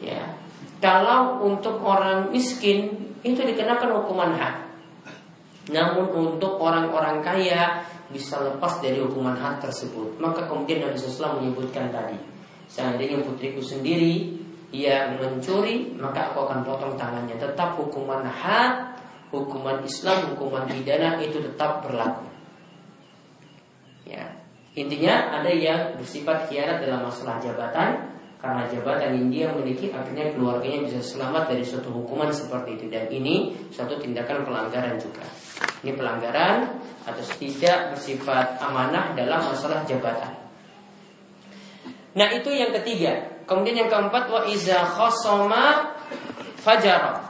Ya. 0.00 0.36
Kalau 0.80 1.44
untuk 1.44 1.84
orang 1.84 2.32
miskin 2.32 3.12
itu 3.20 3.40
dikenakan 3.40 4.00
hukuman 4.00 4.32
hak. 4.32 4.56
Namun 5.70 6.08
untuk 6.10 6.56
orang-orang 6.56 7.20
kaya 7.20 7.84
bisa 8.10 8.40
lepas 8.40 8.80
dari 8.80 8.98
hukuman 8.98 9.36
hak 9.36 9.60
tersebut. 9.60 10.16
Maka 10.16 10.48
kemudian 10.48 10.82
Nabi 10.82 10.96
SAW 10.96 11.38
menyebutkan 11.38 11.92
tadi, 11.92 12.16
seandainya 12.66 13.20
putriku 13.22 13.60
sendiri 13.60 14.40
ia 14.70 15.18
mencuri 15.18 15.98
maka 15.98 16.30
aku 16.30 16.46
akan 16.46 16.62
potong 16.62 16.94
tangannya 16.94 17.34
tetap 17.34 17.74
hukuman 17.74 18.22
had 18.22 18.94
hukuman 19.34 19.82
Islam 19.82 20.34
hukuman 20.34 20.70
pidana 20.70 21.18
itu 21.18 21.42
tetap 21.42 21.82
berlaku 21.82 22.30
ya 24.06 24.30
intinya 24.78 25.42
ada 25.42 25.50
yang 25.50 25.98
bersifat 25.98 26.46
khianat 26.46 26.86
dalam 26.86 27.02
masalah 27.02 27.42
jabatan 27.42 28.09
karena 28.40 28.64
jabatan 28.72 29.10
yang 29.20 29.28
dia 29.28 29.46
miliki 29.52 29.92
akhirnya 29.92 30.32
keluarganya 30.32 30.88
bisa 30.88 31.00
selamat 31.04 31.52
dari 31.52 31.64
suatu 31.64 31.92
hukuman 31.92 32.32
seperti 32.32 32.80
itu 32.80 32.84
dan 32.88 33.06
ini 33.12 33.52
suatu 33.68 34.00
tindakan 34.00 34.48
pelanggaran 34.48 34.96
juga 34.96 35.24
ini 35.84 35.92
pelanggaran 35.92 36.80
atau 37.04 37.24
tidak 37.36 37.92
bersifat 37.92 38.56
amanah 38.64 39.12
dalam 39.12 39.44
masalah 39.44 39.84
jabatan 39.84 40.32
nah 42.16 42.28
itu 42.32 42.48
yang 42.50 42.72
ketiga 42.72 43.40
Kemudian 43.50 43.82
yang 43.82 43.90
keempat 43.90 44.30
wa 44.30 44.46
iza 44.46 44.78
khosoma 44.94 45.90
fajar. 46.62 47.26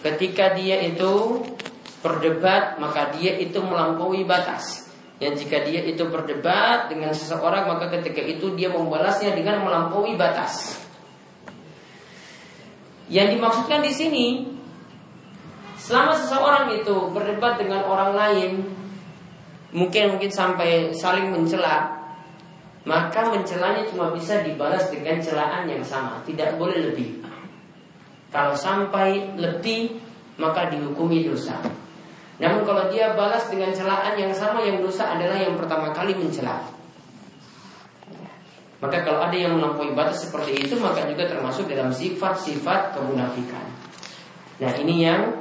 Ketika 0.00 0.56
dia 0.56 0.80
itu 0.80 1.44
berdebat 2.00 2.80
maka 2.80 3.12
dia 3.12 3.36
itu 3.36 3.60
melampaui 3.60 4.24
batas. 4.24 4.88
Dan 5.20 5.36
jika 5.36 5.60
dia 5.68 5.84
itu 5.84 6.00
berdebat 6.08 6.88
dengan 6.88 7.12
seseorang 7.12 7.68
maka 7.68 7.92
ketika 7.92 8.24
itu 8.24 8.56
dia 8.56 8.72
membalasnya 8.72 9.36
dengan 9.36 9.60
melampaui 9.60 10.16
batas. 10.16 10.80
Yang 13.12 13.36
dimaksudkan 13.36 13.84
di 13.84 13.92
sini 13.92 14.26
selama 15.76 16.16
seseorang 16.16 16.72
itu 16.72 17.12
berdebat 17.12 17.60
dengan 17.60 17.84
orang 17.84 18.16
lain 18.16 18.52
mungkin 19.76 20.16
mungkin 20.16 20.32
sampai 20.32 20.96
saling 20.96 21.28
mencela 21.28 22.00
maka 22.88 23.28
mencelanya 23.28 23.84
cuma 23.92 24.08
bisa 24.16 24.40
dibalas 24.40 24.88
dengan 24.88 25.20
celaan 25.20 25.68
yang 25.68 25.84
sama, 25.84 26.24
tidak 26.24 26.56
boleh 26.56 26.80
lebih. 26.80 27.20
Kalau 28.32 28.56
sampai 28.56 29.36
lebih 29.36 30.00
maka 30.40 30.72
dihukumi 30.72 31.28
dosa. 31.28 31.60
Namun 32.40 32.64
kalau 32.64 32.88
dia 32.88 33.12
balas 33.12 33.44
dengan 33.52 33.68
celaan 33.70 34.16
yang 34.16 34.32
sama 34.32 34.64
yang 34.64 34.80
dosa 34.80 35.12
adalah 35.12 35.36
yang 35.36 35.60
pertama 35.60 35.92
kali 35.92 36.16
mencela. 36.16 36.64
Maka 38.80 39.04
kalau 39.04 39.20
ada 39.20 39.36
yang 39.36 39.60
melampaui 39.60 39.92
batas 39.92 40.24
seperti 40.24 40.64
itu 40.64 40.80
maka 40.80 41.04
juga 41.04 41.28
termasuk 41.28 41.68
dalam 41.68 41.92
sifat-sifat 41.92 42.96
kemunafikan. 42.96 43.68
Nah 44.56 44.72
ini 44.80 45.04
yang 45.04 45.36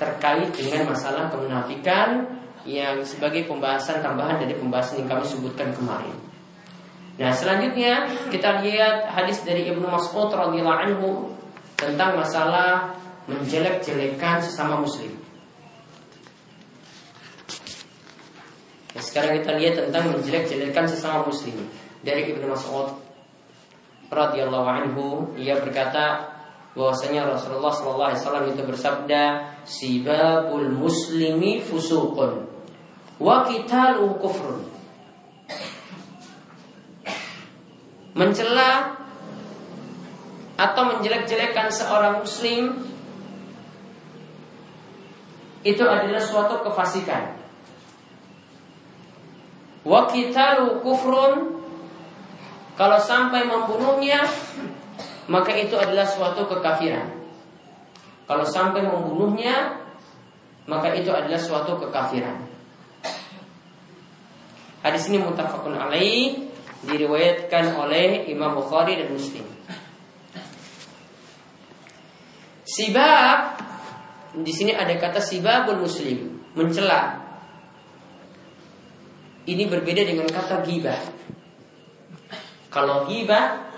terkait 0.00 0.48
dengan 0.56 0.96
masalah 0.96 1.28
kemunafikan 1.28 2.24
yang 2.64 3.04
sebagai 3.04 3.44
pembahasan 3.44 4.00
tambahan 4.00 4.40
dari 4.40 4.56
pembahasan 4.56 5.04
yang 5.04 5.08
kami 5.12 5.28
sebutkan 5.28 5.68
kemarin. 5.76 6.16
Nah 7.20 7.28
selanjutnya 7.28 8.08
kita 8.32 8.64
lihat 8.64 9.12
hadis 9.12 9.44
dari 9.44 9.68
Ibnu 9.68 9.84
Mas'ud 9.84 10.32
radhiyallahu 10.32 10.80
anhu 10.88 11.08
tentang 11.76 12.16
masalah 12.16 12.96
menjelek-jelekan 13.28 14.40
sesama 14.40 14.80
muslim. 14.80 15.27
Nah, 18.98 19.06
sekarang 19.06 19.38
kita 19.38 19.54
lihat 19.54 19.78
tentang 19.78 20.10
menjelek-jelekan 20.10 20.90
sesama 20.90 21.22
muslim 21.22 21.54
dari 22.02 22.34
Ibnu 22.34 22.50
Mas'ud 22.50 22.98
radhiyallahu 24.10 24.66
anhu 24.66 25.04
ia 25.38 25.54
berkata 25.62 26.26
bahwasanya 26.74 27.30
Rasulullah 27.30 27.70
sallallahu 27.70 28.10
alaihi 28.10 28.20
wasallam 28.26 28.46
itu 28.50 28.62
bersabda 28.66 29.22
sibabul 29.62 30.66
muslimi 30.74 31.62
fusuqun 31.62 32.42
wa 33.22 33.46
qitalu 33.46 34.18
kufrun 34.18 34.66
mencela 38.18 38.98
atau 40.58 40.82
menjelek-jelekan 40.90 41.70
seorang 41.70 42.26
muslim 42.26 42.82
itu 45.62 45.86
adalah 45.86 46.18
suatu 46.18 46.66
kefasikan. 46.66 47.37
Wa 49.86 50.10
qitalu 50.10 50.82
kufrun 50.82 51.62
kalau 52.78 52.98
sampai 52.98 53.46
membunuhnya 53.46 54.22
maka 55.28 55.52
itu 55.54 55.74
adalah 55.74 56.06
suatu 56.06 56.46
kekafiran. 56.46 57.10
Kalau 58.24 58.44
sampai 58.46 58.86
membunuhnya 58.86 59.82
maka 60.68 60.94
itu 60.94 61.10
adalah 61.10 61.40
suatu 61.40 61.78
kekafiran. 61.80 62.48
Hadis 64.84 65.10
ini 65.10 65.18
mutafakun 65.18 65.74
alaih 65.74 66.48
diriwayatkan 66.86 67.74
oleh 67.74 68.30
Imam 68.30 68.54
Bukhari 68.54 68.94
dan 68.94 69.10
Muslim. 69.10 69.42
Sibab 72.68 73.58
di 74.38 74.52
sini 74.54 74.76
ada 74.76 74.92
kata 74.94 75.18
sibabul 75.18 75.82
muslim, 75.82 76.44
mencela. 76.54 77.27
Ini 79.48 79.64
berbeda 79.64 80.04
dengan 80.04 80.28
kata 80.28 80.60
gibah. 80.60 81.00
Kalau 82.68 83.08
gibah 83.08 83.72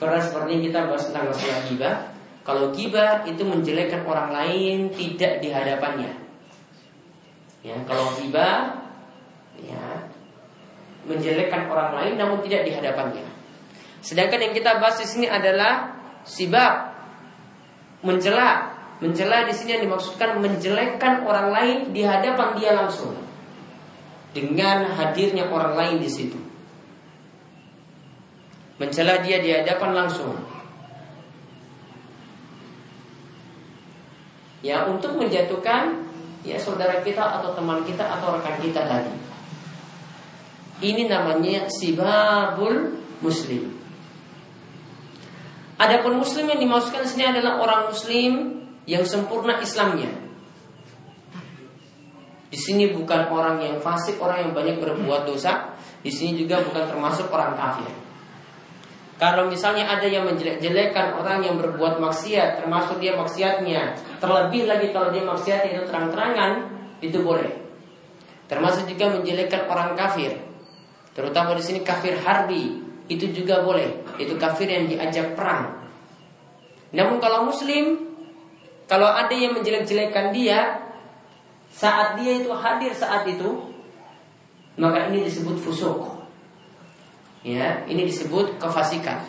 Pernah 0.00 0.24
seperti 0.24 0.72
kita 0.72 0.88
bahas 0.88 1.04
tentang 1.04 1.28
masalah 1.28 1.68
gibah 1.68 1.94
Kalau 2.48 2.72
gibah 2.72 3.28
itu 3.28 3.44
menjelekkan 3.44 4.08
orang 4.08 4.32
lain 4.32 4.88
tidak 4.96 5.44
di 5.44 5.52
hadapannya 5.52 6.16
Ya, 7.60 7.76
kalau 7.84 8.14
gibah 8.16 8.86
ya, 9.60 10.06
menjelekkan 11.08 11.66
orang 11.66 11.90
lain 11.98 12.14
namun 12.14 12.38
tidak 12.46 12.68
di 12.68 12.72
hadapannya. 12.74 13.26
Sedangkan 13.98 14.38
yang 14.38 14.54
kita 14.54 14.78
bahas 14.78 15.02
di 15.02 15.06
sini 15.08 15.26
adalah 15.26 15.98
sibab 16.22 16.94
mencela. 18.06 18.77
Mencela 18.98 19.46
di 19.46 19.54
sini 19.54 19.78
yang 19.78 19.84
dimaksudkan 19.86 20.42
menjelekkan 20.42 21.22
orang 21.22 21.54
lain 21.54 21.78
di 21.94 22.02
hadapan 22.02 22.58
dia 22.58 22.74
langsung. 22.74 23.14
Dengan 24.34 24.90
hadirnya 24.90 25.46
orang 25.46 25.78
lain 25.78 25.96
di 26.02 26.10
situ. 26.10 26.38
Mencela 28.82 29.22
dia 29.22 29.38
di 29.38 29.54
hadapan 29.54 30.02
langsung. 30.02 30.34
Ya, 34.58 34.82
untuk 34.90 35.14
menjatuhkan 35.14 36.02
ya 36.42 36.58
saudara 36.58 36.98
kita 37.06 37.22
atau 37.22 37.54
teman 37.54 37.86
kita 37.86 38.02
atau 38.02 38.34
rekan 38.34 38.58
kita 38.58 38.82
tadi. 38.82 39.14
Ini 40.82 41.06
namanya 41.06 41.70
sibabul 41.70 42.98
muslim. 43.22 43.78
Adapun 45.78 46.18
muslim 46.18 46.50
yang 46.50 46.58
dimaksudkan 46.58 47.06
di 47.06 47.10
sini 47.10 47.24
adalah 47.30 47.62
orang 47.62 47.94
muslim 47.94 48.57
yang 48.88 49.04
sempurna 49.04 49.60
Islamnya. 49.60 50.08
Di 52.48 52.56
sini 52.56 52.88
bukan 52.88 53.28
orang 53.28 53.60
yang 53.60 53.76
fasik, 53.76 54.16
orang 54.16 54.48
yang 54.48 54.52
banyak 54.56 54.80
berbuat 54.80 55.28
dosa. 55.28 55.76
Di 56.00 56.08
sini 56.08 56.40
juga 56.40 56.64
bukan 56.64 56.88
termasuk 56.88 57.28
orang 57.28 57.52
kafir. 57.52 57.92
Kalau 59.20 59.50
misalnya 59.50 59.84
ada 59.92 60.06
yang 60.08 60.24
menjelek-jelekan 60.24 61.20
orang 61.20 61.44
yang 61.44 61.60
berbuat 61.60 62.00
maksiat, 62.00 62.64
termasuk 62.64 63.02
dia 63.02 63.18
maksiatnya, 63.18 63.98
terlebih 64.22 64.64
lagi 64.70 64.94
kalau 64.94 65.10
dia 65.10 65.26
maksiat 65.26 65.68
itu 65.68 65.82
terang-terangan, 65.90 66.70
itu 67.02 67.18
boleh. 67.20 67.50
Termasuk 68.46 68.88
juga 68.88 69.18
menjelekkan 69.18 69.66
orang 69.68 69.98
kafir, 69.98 70.38
terutama 71.18 71.58
di 71.58 71.66
sini 71.66 71.82
kafir 71.82 72.14
harbi, 72.22 72.78
itu 73.10 73.26
juga 73.34 73.60
boleh. 73.60 74.06
Itu 74.22 74.38
kafir 74.38 74.70
yang 74.70 74.86
diajak 74.86 75.34
perang. 75.34 75.82
Namun 76.94 77.18
kalau 77.18 77.50
muslim, 77.50 78.07
kalau 78.88 79.04
ada 79.04 79.36
yang 79.36 79.52
menjelek-jelekan 79.52 80.32
dia, 80.32 80.80
saat 81.68 82.16
dia 82.16 82.40
itu 82.40 82.48
hadir 82.56 82.96
saat 82.96 83.28
itu, 83.28 83.68
maka 84.80 85.12
ini 85.12 85.28
disebut 85.28 85.60
fusuk. 85.60 86.08
Ya, 87.44 87.84
ini 87.84 88.08
disebut 88.08 88.56
kefasikan. 88.56 89.22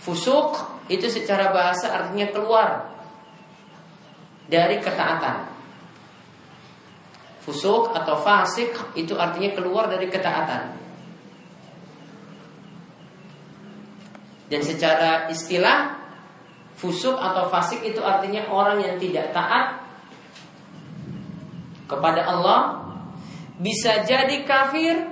Fusuk 0.00 0.56
itu 0.88 1.06
secara 1.12 1.52
bahasa 1.52 1.92
artinya 1.92 2.32
keluar 2.32 2.88
dari 4.48 4.80
ketaatan. 4.80 5.52
Fusuk 7.44 7.92
atau 7.94 8.16
fasik 8.18 8.72
itu 8.96 9.12
artinya 9.14 9.52
keluar 9.52 9.92
dari 9.92 10.08
ketaatan. 10.08 10.74
Dan 14.46 14.62
secara 14.62 15.26
istilah 15.30 16.05
Fusuk 16.76 17.16
atau 17.16 17.48
fasik 17.48 17.80
itu 17.88 18.04
artinya 18.04 18.52
orang 18.52 18.84
yang 18.84 18.96
tidak 19.00 19.32
taat 19.32 19.80
kepada 21.88 22.28
Allah 22.28 22.84
bisa 23.56 24.04
jadi 24.04 24.44
kafir, 24.44 25.08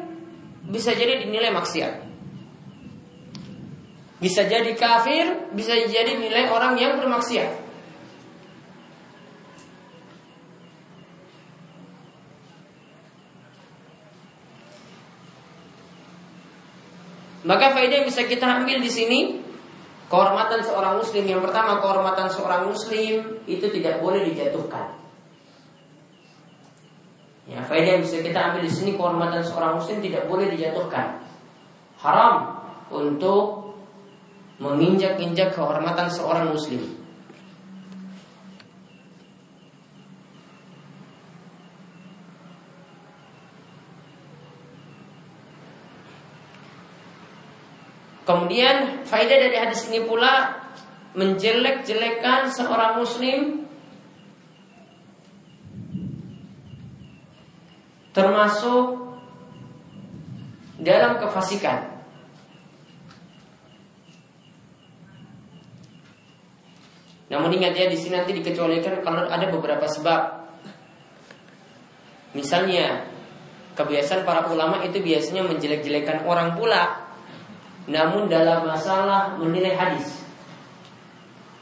bisa 0.69 0.93
jadi 0.93 1.25
dinilai 1.25 1.49
maksiat. 1.57 2.05
Bisa 4.21 4.45
jadi 4.45 4.73
kafir, 4.77 5.53
bisa 5.57 5.73
jadi 5.89 6.17
nilai 6.17 6.53
orang 6.53 6.77
yang 6.77 7.01
bermaksiat. 7.01 7.65
Maka 17.45 17.77
faedah 17.77 18.01
yang 18.01 18.07
bisa 18.09 18.25
kita 18.25 18.49
ambil 18.49 18.81
di 18.81 18.89
sini 18.89 19.21
kehormatan 20.09 20.61
seorang 20.65 21.01
muslim 21.01 21.25
yang 21.25 21.41
pertama 21.41 21.81
kehormatan 21.81 22.29
seorang 22.33 22.69
muslim 22.69 23.45
itu 23.45 23.67
tidak 23.69 24.01
boleh 24.01 24.25
dijatuhkan. 24.29 24.97
Ya, 27.45 27.61
faedah 27.61 28.01
bisa 28.01 28.25
kita 28.25 28.41
ambil 28.41 28.65
di 28.65 28.73
sini 28.73 28.97
kehormatan 28.97 29.45
seorang 29.45 29.77
muslim 29.77 30.01
tidak 30.01 30.25
boleh 30.25 30.49
dijatuhkan. 30.49 31.21
Haram 32.01 32.65
untuk 32.89 33.77
menginjak-injak 34.57 35.53
kehormatan 35.53 36.09
seorang 36.09 36.57
muslim. 36.57 37.04
Kemudian 48.25 49.05
faedah 49.05 49.37
dari 49.37 49.57
hadis 49.61 49.93
ini 49.93 50.01
pula 50.09 50.65
menjelek-jelekan 51.13 52.49
seorang 52.49 52.97
muslim 52.97 53.69
termasuk 58.17 59.13
dalam 60.81 61.21
kefasikan. 61.21 61.95
Namun 67.29 67.51
ingat 67.61 67.77
ya 67.77 67.87
di 67.93 67.99
sini 67.99 68.17
nanti 68.17 68.33
dikecualikan 68.33 69.05
kalau 69.05 69.29
ada 69.29 69.53
beberapa 69.53 69.85
sebab. 69.85 70.47
Misalnya 72.33 73.05
kebiasaan 73.77 74.25
para 74.25 74.49
ulama 74.49 74.81
itu 74.87 75.03
biasanya 75.03 75.45
menjelek-jelekan 75.45 76.25
orang 76.25 76.55
pula 76.55 77.04
namun 77.85 78.33
dalam 78.33 78.65
masalah 78.65 79.37
menilai 79.37 79.77
hadis. 79.77 80.25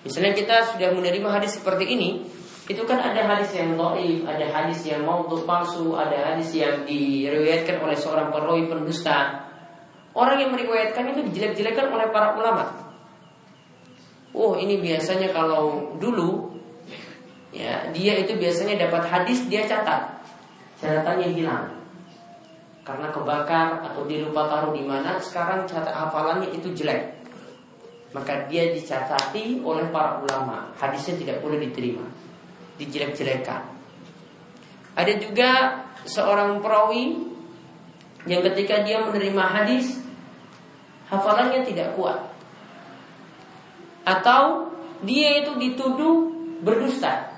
Misalnya 0.02 0.34
kita 0.34 0.74
sudah 0.74 0.94
menerima 0.94 1.28
hadis 1.30 1.58
seperti 1.58 1.86
ini, 1.94 2.26
itu 2.66 2.82
kan 2.86 2.98
ada 2.98 3.22
hadis 3.26 3.54
yang 3.54 3.74
dhaif, 3.74 4.22
ada 4.26 4.46
hadis 4.50 4.82
yang 4.86 5.02
maudhu 5.02 5.42
palsu, 5.46 5.94
ada 5.94 6.34
hadis 6.34 6.54
yang 6.54 6.86
diriwayatkan 6.86 7.82
oleh 7.82 7.98
seorang 7.98 8.30
perawi 8.30 8.66
pendusta. 8.70 9.46
Orang 10.14 10.38
yang 10.38 10.50
meriwayatkan 10.54 11.14
itu 11.14 11.20
dijelek-jelekan 11.30 11.90
oleh 11.90 12.06
para 12.10 12.38
ulama. 12.38 12.82
Oh 14.32 14.56
ini 14.56 14.80
biasanya 14.80 15.28
kalau 15.30 15.96
dulu 16.00 16.52
ya 17.52 17.92
dia 17.92 18.16
itu 18.16 18.32
biasanya 18.40 18.88
dapat 18.88 19.04
hadis 19.12 19.44
dia 19.46 19.68
catat 19.68 20.24
catatannya 20.80 21.28
hilang 21.36 21.68
karena 22.82 23.14
kebakar 23.14 23.78
atau 23.86 24.02
dia 24.10 24.26
lupa 24.26 24.50
taruh 24.50 24.74
di 24.74 24.82
mana 24.82 25.14
sekarang 25.22 25.70
catat 25.70 25.94
hafalannya 25.94 26.50
itu 26.50 26.74
jelek. 26.74 27.22
Maka 28.12 28.44
dia 28.50 28.74
dicatati 28.74 29.62
oleh 29.64 29.88
para 29.88 30.20
ulama. 30.20 30.68
Hadisnya 30.76 31.16
tidak 31.16 31.40
boleh 31.40 31.62
diterima. 31.62 32.04
Dijelek-jelekan. 32.76 33.62
Ada 34.92 35.16
juga 35.16 35.50
seorang 36.04 36.60
perawi 36.60 37.32
yang 38.28 38.44
ketika 38.52 38.84
dia 38.84 39.00
menerima 39.00 39.44
hadis 39.46 40.02
hafalannya 41.08 41.64
tidak 41.64 41.96
kuat. 41.96 42.20
Atau 44.02 44.74
dia 45.06 45.40
itu 45.40 45.56
dituduh 45.56 46.34
berdusta. 46.60 47.32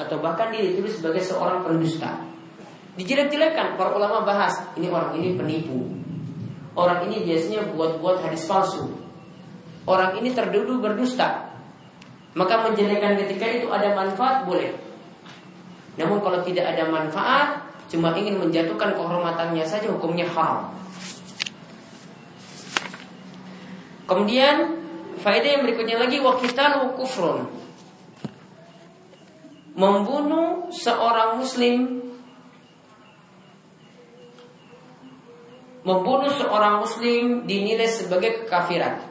Atau 0.00 0.22
bahkan 0.22 0.54
dia 0.54 0.64
dituduh 0.64 0.88
sebagai 0.88 1.20
seorang 1.20 1.60
pendusta. 1.66 2.29
Dijelek-jelekan 3.00 3.80
para 3.80 3.96
ulama 3.96 4.28
bahas 4.28 4.60
ini 4.76 4.92
orang 4.92 5.16
ini 5.16 5.32
penipu. 5.32 5.88
Orang 6.76 7.08
ini 7.08 7.24
biasanya 7.24 7.72
buat-buat 7.72 8.20
hadis 8.20 8.44
palsu. 8.44 8.92
Orang 9.88 10.20
ini 10.20 10.36
terduduh 10.36 10.76
berdusta. 10.84 11.48
Maka 12.36 12.60
menjelekkan 12.60 13.16
ketika 13.24 13.48
itu 13.48 13.72
ada 13.72 13.96
manfaat 13.96 14.44
boleh. 14.44 14.76
Namun 15.96 16.20
kalau 16.20 16.44
tidak 16.44 16.76
ada 16.76 16.92
manfaat, 16.92 17.64
cuma 17.88 18.12
ingin 18.12 18.36
menjatuhkan 18.36 18.92
kehormatannya 18.92 19.64
saja 19.64 19.88
hukumnya 19.88 20.28
haram. 20.28 20.68
Kemudian 24.04 24.76
Faedah 25.20 25.56
yang 25.56 25.62
berikutnya 25.64 25.96
lagi 26.00 26.20
wakitalu 26.20 26.96
kufrun. 26.96 27.48
Membunuh 29.72 30.68
seorang 30.68 31.40
muslim 31.40 32.09
membunuh 35.90 36.30
seorang 36.30 36.78
muslim 36.78 37.50
dinilai 37.50 37.90
sebagai 37.90 38.46
kekafiran. 38.46 39.02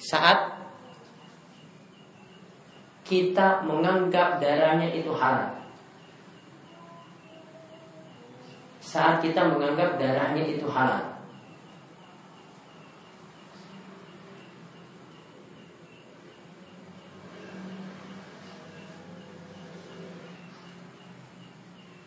Saat 0.00 0.56
kita 3.04 3.68
menganggap 3.68 4.40
darahnya 4.40 4.88
itu 4.96 5.12
haram. 5.12 5.60
Saat 8.80 9.20
kita 9.20 9.44
menganggap 9.44 10.00
darahnya 10.00 10.48
itu 10.48 10.64
halal. 10.72 11.20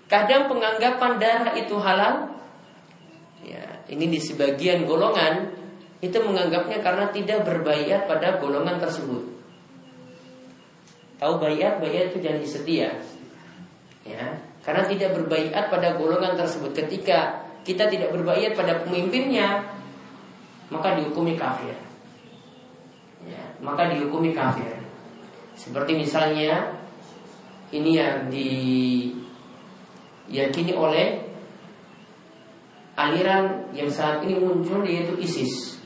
Kadang 0.10 0.50
penganggapan 0.50 1.21
darah 1.21 1.54
itu 1.54 1.78
halal. 1.78 2.41
Ini 3.92 4.06
di 4.08 4.20
sebagian 4.24 4.88
golongan 4.88 5.52
itu 6.00 6.18
menganggapnya 6.24 6.80
karena 6.80 7.12
tidak 7.12 7.44
berbaiat 7.44 8.08
pada 8.08 8.40
golongan 8.40 8.80
tersebut. 8.80 9.24
Tahu 11.22 11.34
bayat, 11.38 11.78
bayat 11.78 12.16
itu 12.16 12.26
janji 12.26 12.48
setia. 12.48 12.90
Ya, 14.02 14.42
karena 14.66 14.90
tidak 14.90 15.14
berbaiat 15.14 15.70
pada 15.70 15.94
golongan 15.94 16.34
tersebut. 16.34 16.74
Ketika 16.74 17.46
kita 17.62 17.86
tidak 17.86 18.10
berbaiat 18.10 18.58
pada 18.58 18.82
pemimpinnya, 18.82 19.62
maka 20.74 20.98
dihukumi 20.98 21.38
kafir. 21.38 21.78
Ya, 23.30 23.44
maka 23.62 23.94
dihukumi 23.94 24.34
kafir. 24.34 24.82
Seperti 25.54 25.94
misalnya 25.94 26.74
ini 27.70 28.02
yang 28.02 28.34
di 28.34 28.50
diyakini 30.26 30.74
oleh 30.74 31.21
aliran 32.96 33.72
yang 33.72 33.88
saat 33.88 34.24
ini 34.24 34.40
muncul 34.40 34.84
yaitu 34.84 35.16
ISIS. 35.20 35.80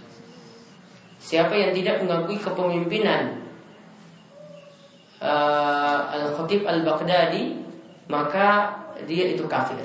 Siapa 1.22 1.58
yang 1.58 1.74
tidak 1.74 2.06
mengakui 2.06 2.38
kepemimpinan 2.38 3.42
uh, 5.22 6.00
Al-Khatib 6.14 6.66
Al-Baghdadi 6.70 7.66
maka 8.06 8.78
dia 9.10 9.34
itu 9.34 9.46
kafir. 9.50 9.82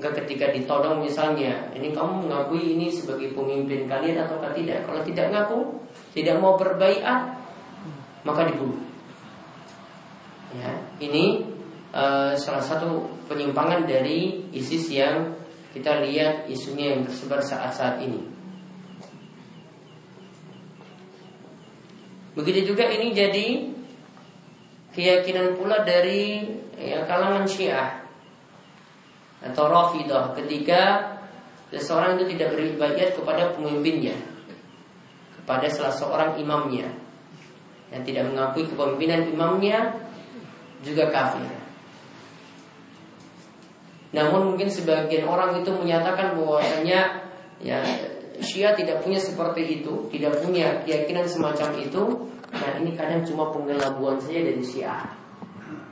Enggak 0.00 0.24
ketika 0.24 0.50
ditodong 0.50 1.04
misalnya, 1.04 1.70
ini 1.76 1.94
kamu 1.94 2.26
mengakui 2.26 2.74
ini 2.74 2.90
sebagai 2.90 3.30
pemimpin 3.36 3.86
kalian 3.86 4.24
atau 4.26 4.40
tidak? 4.50 4.82
Kalau 4.88 5.00
tidak 5.04 5.30
ngaku, 5.30 5.58
tidak 6.16 6.42
mau 6.42 6.58
berbaikat, 6.58 7.38
maka 8.26 8.50
dibunuh. 8.50 8.82
Ya, 10.52 10.74
ini 10.98 11.46
uh, 11.94 12.34
salah 12.34 12.60
satu 12.60 13.08
penyimpangan 13.30 13.86
dari 13.86 14.48
ISIS 14.52 14.90
yang 14.90 15.41
kita 15.72 16.04
lihat 16.04 16.46
isunya 16.52 16.96
yang 16.96 17.08
tersebar 17.08 17.40
saat-saat 17.40 18.04
ini. 18.04 18.20
Begitu 22.32 22.72
juga 22.72 22.88
ini 22.88 23.12
jadi 23.12 23.48
keyakinan 24.92 25.56
pula 25.56 25.84
dari 25.84 26.48
ya, 26.76 27.04
kalangan 27.04 27.44
Syiah 27.48 28.04
atau 29.42 29.68
Rafidah 29.68 30.32
ketika 30.36 31.12
seseorang 31.72 32.20
itu 32.20 32.36
tidak 32.36 32.56
beribadat 32.56 33.16
kepada 33.16 33.52
pemimpinnya, 33.56 34.16
kepada 35.40 35.68
salah 35.72 35.92
seorang 35.92 36.30
imamnya 36.40 36.88
yang 37.92 38.02
tidak 38.04 38.28
mengakui 38.32 38.64
kepemimpinan 38.64 39.28
imamnya 39.28 39.92
juga 40.80 41.12
kafir. 41.12 41.44
Namun 44.12 44.54
mungkin 44.54 44.68
sebagian 44.68 45.24
orang 45.24 45.64
itu 45.64 45.72
menyatakan 45.72 46.36
bahwasanya 46.36 47.32
ya 47.64 47.80
Syiah 48.42 48.76
tidak 48.76 49.00
punya 49.00 49.16
seperti 49.16 49.80
itu, 49.80 50.08
tidak 50.12 50.40
punya 50.44 50.84
keyakinan 50.84 51.24
semacam 51.24 51.68
itu. 51.80 52.02
Nah 52.52 52.70
ini 52.84 52.92
kadang 52.92 53.24
cuma 53.24 53.48
pengelabuan 53.48 54.20
saja 54.20 54.44
dari 54.44 54.60
Syiah. 54.60 55.08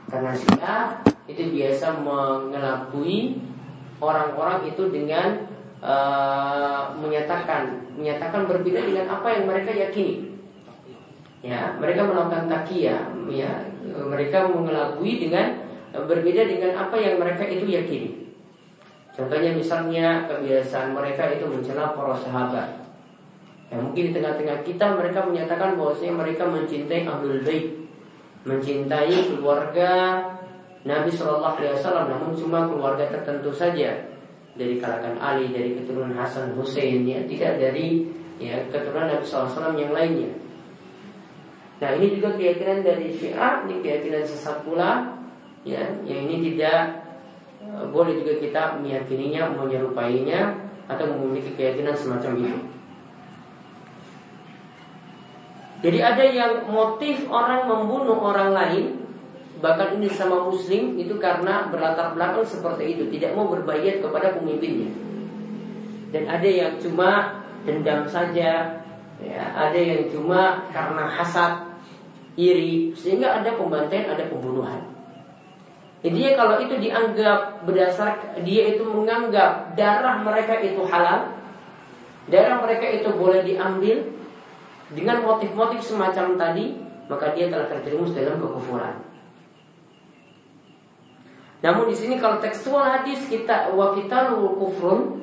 Karena 0.05 0.37
Syiah 0.37 1.01
itu 1.25 1.49
biasa 1.49 1.97
mengelabui 2.03 3.41
orang-orang 3.97 4.69
itu 4.69 4.83
dengan 4.93 5.47
uh, 5.81 6.93
menyatakan 6.97 7.93
menyatakan 7.97 8.45
berbeda 8.45 8.81
dengan 8.85 9.05
apa 9.17 9.27
yang 9.33 9.45
mereka 9.49 9.71
yakini. 9.73 10.29
Ya, 11.41 11.73
mereka 11.81 12.05
melakukan 12.05 12.45
takia, 12.53 13.01
ya, 13.25 13.65
mereka 13.81 14.45
mengelabui 14.45 15.17
dengan 15.17 15.60
berbeda 15.91 16.47
dengan 16.47 16.87
apa 16.87 16.95
yang 16.95 17.19
mereka 17.19 17.43
itu 17.47 17.67
yakini. 17.67 18.31
Contohnya 19.11 19.51
misalnya 19.51 20.23
kebiasaan 20.31 20.95
mereka 20.95 21.27
itu 21.35 21.43
mencela 21.43 21.91
para 21.91 22.15
sahabat. 22.15 22.79
Ya, 23.67 23.79
mungkin 23.79 24.11
di 24.11 24.13
tengah-tengah 24.15 24.63
kita 24.63 24.95
mereka 24.95 25.27
menyatakan 25.27 25.75
bahwasanya 25.79 26.15
mereka 26.15 26.43
mencintai 26.47 27.07
ahlul 27.07 27.43
bait, 27.43 27.71
mencintai 28.47 29.31
keluarga 29.31 29.91
Nabi 30.83 31.11
Shallallahu 31.11 31.55
Alaihi 31.59 31.75
Wasallam, 31.79 32.05
namun 32.11 32.31
cuma 32.35 32.67
keluarga 32.67 33.07
tertentu 33.11 33.51
saja 33.51 34.11
dari 34.55 34.75
kalangan 34.79 35.15
Ali, 35.19 35.51
dari 35.55 35.79
keturunan 35.79 36.15
Hasan 36.15 36.55
Hussein, 36.55 37.07
ya 37.07 37.23
tidak 37.27 37.59
dari 37.59 38.07
ya 38.39 38.59
keturunan 38.71 39.11
Nabi 39.11 39.23
Wasallam 39.23 39.75
yang 39.79 39.91
lainnya. 39.95 40.31
Nah 41.79 41.95
ini 41.95 42.19
juga 42.19 42.35
keyakinan 42.35 42.83
dari 42.83 43.11
Syiah, 43.15 43.63
ini 43.67 43.79
keyakinan 43.79 44.23
sesat 44.23 44.67
pula 44.67 45.20
ya 45.61 45.81
yang 46.05 46.25
ini 46.29 46.53
tidak 46.53 47.05
uh, 47.61 47.85
boleh 47.89 48.17
juga 48.21 48.41
kita 48.41 48.61
meyakininya 48.81 49.53
menyerupainya 49.53 50.57
atau 50.89 51.05
memiliki 51.07 51.53
keyakinan 51.55 51.93
semacam 51.93 52.31
itu 52.41 52.59
jadi 55.81 55.99
ada 56.13 56.25
yang 56.25 56.53
motif 56.69 57.25
orang 57.29 57.65
membunuh 57.69 58.17
orang 58.21 58.53
lain 58.53 58.85
bahkan 59.61 59.93
ini 60.01 60.09
sama 60.09 60.49
muslim 60.49 60.97
itu 60.97 61.21
karena 61.21 61.69
berlatar 61.69 62.17
belakang 62.17 62.41
seperti 62.41 62.97
itu 62.97 63.03
tidak 63.13 63.37
mau 63.37 63.45
berbayat 63.45 64.01
kepada 64.01 64.33
pemimpinnya 64.33 64.89
dan 66.11 66.27
ada 66.27 66.49
yang 66.49 66.75
cuma 66.81 67.39
dendam 67.63 68.03
saja 68.09 68.81
ya, 69.21 69.43
ada 69.53 69.77
yang 69.77 70.09
cuma 70.09 70.65
karena 70.73 71.05
hasad 71.05 71.71
iri, 72.35 72.91
sehingga 72.95 73.41
ada 73.41 73.55
pembantaian, 73.55 74.15
ada 74.15 74.27
pembunuhan. 74.31 74.90
Jadi 76.01 76.33
kalau 76.33 76.57
itu 76.57 76.81
dianggap 76.81 77.61
berdasar 77.61 78.33
dia 78.41 78.73
itu 78.73 78.81
menganggap 78.81 79.77
darah 79.77 80.17
mereka 80.25 80.57
itu 80.57 80.81
halal, 80.89 81.37
darah 82.25 82.57
mereka 82.57 82.89
itu 82.89 83.09
boleh 83.13 83.45
diambil 83.45 84.09
dengan 84.97 85.21
motif-motif 85.21 85.79
semacam 85.85 86.33
tadi, 86.41 86.73
maka 87.05 87.37
dia 87.37 87.53
telah 87.53 87.69
terjerumus 87.69 88.17
dalam 88.17 88.41
kekufuran. 88.41 89.11
Namun 91.61 91.93
di 91.93 91.95
sini 91.95 92.17
kalau 92.17 92.41
tekstual 92.41 92.81
hadis 92.81 93.29
kita 93.29 93.69
wa 93.77 93.93
kita 93.93 94.33
kufrun 94.33 95.21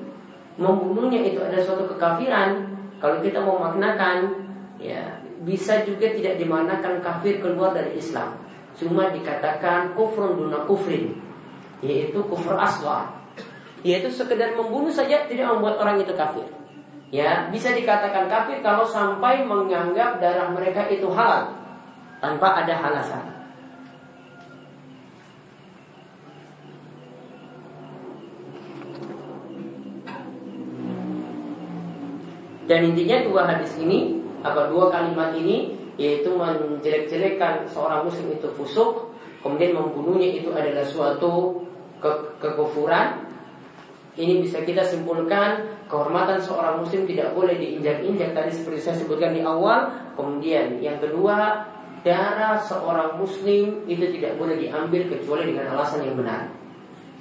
membunuhnya 0.55 1.27
itu 1.27 1.43
ada 1.43 1.59
suatu 1.59 1.91
kekafiran. 1.91 2.79
Kalau 3.03 3.19
kita 3.19 3.43
mau 3.43 3.59
maknakan 3.59 4.47
ya 4.79 5.19
bisa 5.43 5.83
juga 5.83 6.15
tidak 6.15 6.39
dimaknakan 6.39 7.03
kafir 7.03 7.43
keluar 7.43 7.75
dari 7.75 7.99
Islam. 7.99 8.39
Cuma 8.79 9.11
dikatakan 9.11 9.99
kufrun 9.99 10.39
duna 10.39 10.63
kufrin 10.65 11.19
yaitu 11.83 12.23
kufur 12.27 12.59
aswa 12.59 13.11
yaitu 13.87 14.11
sekedar 14.11 14.59
membunuh 14.59 14.91
saja 14.91 15.27
tidak 15.31 15.55
membuat 15.55 15.79
orang 15.79 16.03
itu 16.03 16.15
kafir. 16.15 16.47
Ya, 17.09 17.49
bisa 17.49 17.73
dikatakan 17.73 18.27
kafir 18.27 18.61
kalau 18.61 18.85
sampai 18.85 19.47
menganggap 19.47 20.21
darah 20.21 20.51
mereka 20.53 20.91
itu 20.93 21.09
halal 21.09 21.57
tanpa 22.19 22.63
ada 22.63 22.75
alasan. 22.75 23.25
Dan 32.69 32.93
intinya 32.93 33.25
dua 33.25 33.49
hadis 33.49 33.81
ini 33.81 34.21
atau 34.45 34.69
dua 34.69 34.93
kalimat 34.93 35.33
ini 35.33 35.88
yaitu 35.99 36.31
menjelek-jelekkan 36.31 37.67
seorang 37.67 38.07
muslim 38.07 38.31
itu 38.31 38.47
fusuk, 38.55 39.11
kemudian 39.43 39.75
membunuhnya 39.75 40.31
itu 40.31 40.55
adalah 40.55 40.87
suatu 40.87 41.67
ke 41.99 42.39
kekufuran. 42.39 43.27
Ini 44.19 44.43
bisa 44.43 44.63
kita 44.67 44.83
simpulkan 44.83 45.79
kehormatan 45.87 46.43
seorang 46.43 46.83
muslim 46.83 47.07
tidak 47.07 47.35
boleh 47.39 47.55
diinjak-injak 47.55 48.35
tadi 48.35 48.51
seperti 48.51 48.79
saya 48.83 48.97
sebutkan 48.99 49.31
di 49.35 49.43
awal. 49.43 49.91
Kemudian 50.19 50.83
yang 50.83 50.99
kedua, 50.99 51.67
darah 52.03 52.59
seorang 52.59 53.15
muslim 53.19 53.87
itu 53.87 54.07
tidak 54.19 54.35
boleh 54.39 54.59
diambil 54.59 55.07
kecuali 55.07 55.55
dengan 55.55 55.71
alasan 55.79 56.03
yang 56.03 56.19
benar. 56.19 56.51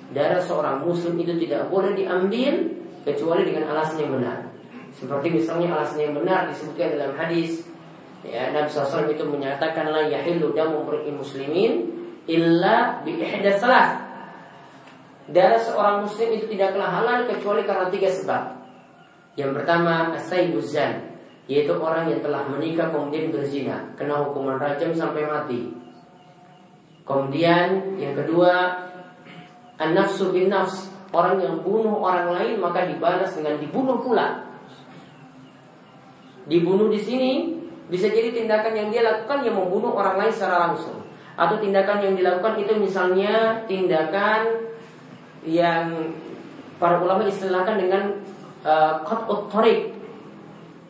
Darah 0.10 0.42
seorang 0.42 0.82
muslim 0.82 1.14
itu 1.22 1.38
tidak 1.46 1.70
boleh 1.70 1.94
diambil 1.94 2.66
kecuali 3.06 3.42
dengan 3.46 3.70
alasan 3.74 4.02
yang 4.02 4.18
benar. 4.18 4.38
Seperti 4.98 5.28
misalnya 5.30 5.78
alasan 5.78 6.02
yang 6.02 6.14
benar 6.18 6.50
disebutkan 6.50 6.98
dalam 6.98 7.14
hadis 7.14 7.62
ya, 8.26 8.54
Nabi 8.56 8.70
SAW 8.72 9.12
itu 9.12 9.26
menyatakan 9.28 9.92
la 9.92 10.08
yahillu 10.08 10.56
damu 10.56 10.86
muslimin 11.14 11.94
illa 12.26 13.02
bi 13.06 13.20
salah. 13.58 14.08
Darah 15.28 15.60
seorang 15.60 16.08
muslim 16.08 16.40
itu 16.40 16.48
tidaklah 16.56 16.88
halal 16.88 17.28
kecuali 17.28 17.68
karena 17.68 17.92
tiga 17.92 18.08
sebab. 18.08 18.44
Yang 19.36 19.52
pertama 19.62 20.16
asaibuzan 20.16 21.20
yaitu 21.48 21.72
orang 21.76 22.12
yang 22.12 22.20
telah 22.20 22.44
menikah 22.48 22.92
kemudian 22.92 23.32
berzina 23.32 23.92
kena 23.96 24.24
hukuman 24.24 24.60
rajam 24.60 24.96
sampai 24.96 25.28
mati. 25.28 25.72
Kemudian 27.08 28.00
yang 28.00 28.16
kedua 28.16 28.84
an-nafsu 29.80 30.32
bin 30.32 30.52
nafs 30.52 30.92
orang 31.12 31.40
yang 31.40 31.56
bunuh 31.64 32.04
orang 32.04 32.36
lain 32.36 32.60
maka 32.60 32.84
dibalas 32.84 33.32
dengan 33.32 33.56
dibunuh 33.62 34.04
pula 34.04 34.44
dibunuh 36.48 36.88
di 36.92 37.00
sini 37.00 37.32
bisa 37.88 38.12
jadi 38.12 38.36
tindakan 38.36 38.74
yang 38.76 38.88
dia 38.92 39.02
lakukan 39.04 39.48
yang 39.48 39.56
membunuh 39.56 39.96
orang 39.96 40.20
lain 40.20 40.34
secara 40.34 40.72
langsung 40.72 41.08
atau 41.38 41.56
tindakan 41.62 42.02
yang 42.04 42.14
dilakukan 42.18 42.60
itu 42.60 42.74
misalnya 42.76 43.64
tindakan 43.70 44.68
yang 45.46 46.12
para 46.82 47.00
ulama 47.00 47.24
istilahkan 47.24 47.78
dengan 47.80 48.04
uh, 48.66 49.06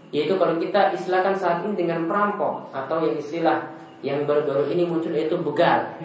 yaitu 0.08 0.34
kalau 0.40 0.56
kita 0.56 0.96
istilahkan 0.96 1.36
saat 1.36 1.68
ini 1.68 1.76
dengan 1.76 2.08
perampok 2.08 2.72
atau 2.72 3.04
yang 3.04 3.20
istilah 3.20 3.76
yang 4.00 4.24
baru-baru 4.24 4.72
ini 4.72 4.88
muncul 4.88 5.12
yaitu 5.12 5.36
begal. 5.44 6.00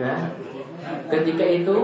Nah, 0.00 0.32
ketika 1.12 1.44
itu 1.44 1.76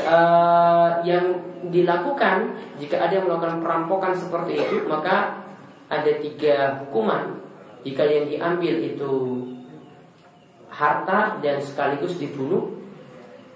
uh, 0.00 1.04
yang 1.04 1.36
dilakukan 1.68 2.54
jika 2.80 2.96
ada 2.96 3.12
yang 3.18 3.26
melakukan 3.28 3.60
perampokan 3.60 4.14
seperti 4.14 4.62
itu 4.62 4.86
maka 4.86 5.47
ada 5.88 6.12
tiga 6.20 6.84
hukuman. 6.84 7.40
Jika 7.82 8.04
yang 8.04 8.28
diambil 8.28 8.74
itu 8.84 9.12
harta 10.68 11.40
dan 11.40 11.56
sekaligus 11.58 12.20
dibunuh 12.20 12.78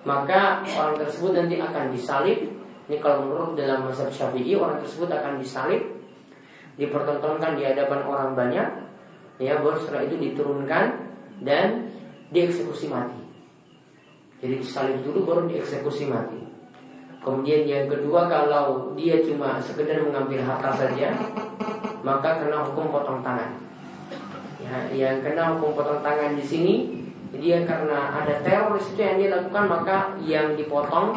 maka 0.03 0.67
orang 0.67 0.99
tersebut 0.99 1.31
nanti 1.37 1.63
akan 1.63 1.95
disalib. 1.95 2.51
Ini 2.91 2.99
kalau 2.99 3.31
menurut 3.31 3.55
dalam 3.55 3.87
masa 3.87 4.11
syafi'i 4.11 4.59
orang 4.59 4.83
tersebut 4.83 5.07
akan 5.07 5.39
disalib 5.39 6.03
dipertontonkan 6.75 7.55
di 7.55 7.63
hadapan 7.63 8.01
orang 8.03 8.33
banyak 8.33 8.69
ya 9.39 9.61
baru 9.61 9.77
setelah 9.77 10.09
itu 10.09 10.17
diturunkan 10.19 10.85
dan 11.47 11.93
dieksekusi 12.35 12.91
mati. 12.91 13.23
Jadi 14.43 14.59
disalib 14.59 14.99
dulu 15.07 15.19
baru 15.23 15.43
dieksekusi 15.47 16.11
mati. 16.11 16.43
Kemudian 17.23 17.63
yang 17.71 17.87
kedua 17.87 18.27
kalau 18.27 18.99
dia 18.99 19.23
cuma 19.23 19.63
sekedar 19.63 20.03
mengambil 20.03 20.43
harta 20.43 20.75
saja, 20.75 21.15
maka 22.03 22.43
kena 22.43 22.67
hukum 22.67 22.91
potong 22.91 23.23
tangan. 23.23 23.59
Ya, 24.63 24.75
yang 24.91 25.23
kena 25.23 25.57
hukum 25.57 25.75
potong 25.75 26.03
tangan 26.03 26.39
di 26.39 26.45
sini 26.45 26.75
dia 27.33 27.65
karena 27.65 28.13
ada 28.13 28.45
teror 28.45 28.77
itu 28.77 29.01
yang 29.01 29.17
dia 29.17 29.33
lakukan 29.33 29.65
maka 29.65 30.13
yang 30.21 30.53
dipotong 30.53 31.17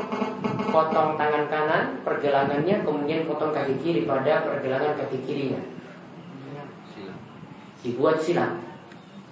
potong 0.71 1.19
tangan 1.19 1.43
kanan 1.51 1.83
pergelangannya 2.07 2.87
kemudian 2.87 3.27
potong 3.27 3.51
kaki 3.51 3.75
kiri 3.83 4.07
pada 4.07 4.47
pergelangan 4.47 4.95
kaki 4.95 5.19
kirinya 5.27 5.59
dibuat 7.83 8.15
silang 8.23 8.65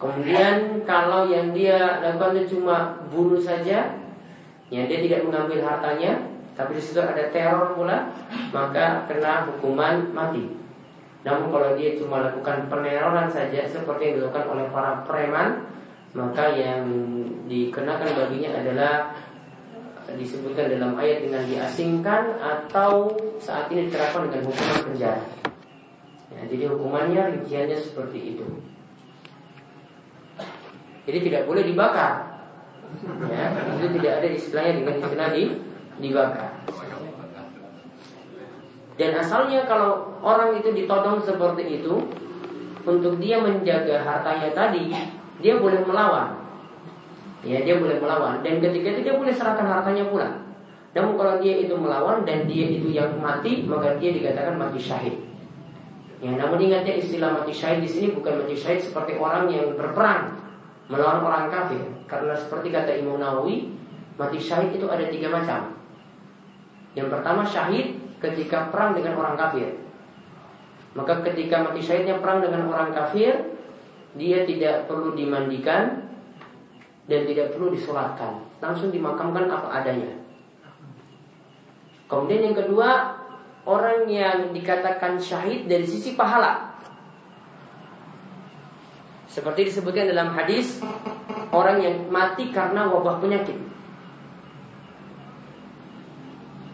Kemudian 0.03 0.83
kalau 0.83 1.31
yang 1.31 1.55
dia 1.55 2.03
lakukan 2.03 2.35
itu 2.43 2.59
cuma 2.59 2.99
bunuh 3.07 3.39
saja, 3.39 3.95
ya 4.67 4.81
dia 4.83 4.99
tidak 4.99 5.23
mengambil 5.23 5.63
hartanya, 5.63 6.27
tapi 6.59 6.75
di 6.75 6.83
situ 6.83 6.99
ada 6.99 7.31
teror 7.31 7.71
pula, 7.71 8.11
maka 8.51 9.07
kena 9.07 9.47
hukuman 9.47 10.11
mati. 10.11 10.59
Namun 11.23 11.55
kalau 11.55 11.69
dia 11.79 11.95
cuma 11.95 12.19
lakukan 12.19 12.67
peneroran 12.67 13.31
saja 13.31 13.63
seperti 13.63 14.12
yang 14.12 14.13
dilakukan 14.19 14.45
oleh 14.51 14.65
para 14.71 15.07
preman, 15.07 15.63
maka 16.13 16.51
yang 16.51 16.83
dikenakan 17.47 18.09
baginya 18.13 18.51
adalah 18.59 18.93
disebutkan 20.13 20.67
dalam 20.67 20.99
ayat 20.99 21.23
dengan 21.23 21.47
diasingkan 21.47 22.38
atau 22.38 23.15
saat 23.39 23.71
ini 23.71 23.88
diterapkan 23.88 24.27
dengan 24.27 24.51
hukuman 24.51 24.79
penjara. 24.91 25.23
Ya, 26.33 26.41
jadi 26.51 26.63
hukumannya 26.75 27.21
rinciannya 27.39 27.77
seperti 27.79 28.36
itu. 28.36 28.45
Jadi 31.07 31.17
tidak 31.31 31.47
boleh 31.47 31.63
dibakar. 31.63 32.36
Ya, 33.31 33.45
itu 33.79 33.88
tidak 33.99 34.13
ada 34.21 34.27
istilahnya 34.27 34.73
dengan 34.83 34.95
istilah 35.01 35.29
di 35.33 35.43
dibakar. 36.03 36.51
Dan 38.93 39.17
asalnya 39.17 39.65
kalau 39.65 40.21
orang 40.21 40.53
itu 40.62 40.69
ditodong 40.69 41.17
seperti 41.17 41.82
itu 41.82 41.97
untuk 42.86 43.17
dia 43.17 43.41
menjaga 43.41 44.06
hartanya 44.06 44.53
tadi, 44.53 44.93
dia 45.41 45.58
boleh 45.58 45.82
melawan. 45.82 46.38
Ya, 47.43 47.59
dia 47.59 47.76
boleh 47.76 47.99
melawan 47.99 48.39
dan 48.39 48.63
ketika 48.63 48.88
itu 48.95 49.01
dia 49.03 49.15
boleh 49.20 49.34
serahkan 49.34 49.67
hartanya 49.67 50.07
pula. 50.07 50.32
Namun 50.93 51.17
kalau 51.17 51.36
dia 51.41 51.59
itu 51.59 51.74
melawan 51.76 52.24
dan 52.24 52.45
dia 52.47 52.70
itu 52.70 52.93
yang 52.93 53.17
mati, 53.20 53.65
maka 53.65 53.97
dia 53.97 54.13
dikatakan 54.13 54.55
mati 54.55 54.80
syahid. 54.80 55.17
Ya, 56.24 56.39
namun 56.39 56.55
ingatnya 56.61 56.95
istilah 56.95 57.36
mati 57.36 57.51
syahid 57.51 57.84
di 57.84 57.89
sini 57.89 58.07
bukan 58.15 58.45
mati 58.45 58.55
syahid 58.55 58.80
seperti 58.80 59.20
orang 59.20 59.51
yang 59.51 59.76
berperang 59.76 60.39
melawan 60.88 61.20
orang 61.26 61.51
kafir. 61.51 61.84
Karena 62.07 62.32
seperti 62.38 62.72
kata 62.72 62.95
Imam 62.95 63.20
Nawawi, 63.20 63.76
mati 64.15 64.39
syahid 64.39 64.72
itu 64.72 64.88
ada 64.88 65.03
tiga 65.11 65.28
macam. 65.28 65.76
Yang 66.93 67.07
pertama 67.11 67.41
syahid 67.43 68.03
ketika 68.24 68.71
perang 68.71 68.95
dengan 68.95 69.19
orang 69.19 69.36
kafir. 69.36 69.76
Maka 70.95 71.19
ketika 71.28 71.67
mati 71.67 71.84
syahidnya 71.84 72.24
perang 72.24 72.39
dengan 72.39 72.71
orang 72.71 72.95
kafir, 72.95 73.36
dia 74.15 74.47
tidak 74.47 74.88
perlu 74.88 75.11
dimandikan 75.17 76.07
dan 77.09 77.28
tidak 77.28 77.51
perlu 77.51 77.74
disolatkan, 77.74 78.39
langsung 78.63 78.93
dimakamkan 78.93 79.51
apa 79.51 79.84
adanya. 79.84 80.15
Kemudian 82.07 82.53
yang 82.53 82.55
kedua, 82.55 83.17
orang 83.65 84.05
yang 84.07 84.53
dikatakan 84.53 85.17
syahid 85.17 85.65
dari 85.65 85.84
sisi 85.84 86.13
pahala. 86.13 86.78
Seperti 89.26 89.74
disebutkan 89.74 90.13
dalam 90.13 90.30
hadis 90.38 90.78
orang 91.49 91.82
yang 91.82 91.95
mati 92.13 92.53
karena 92.53 92.86
wabah 92.86 93.17
penyakit. 93.17 93.72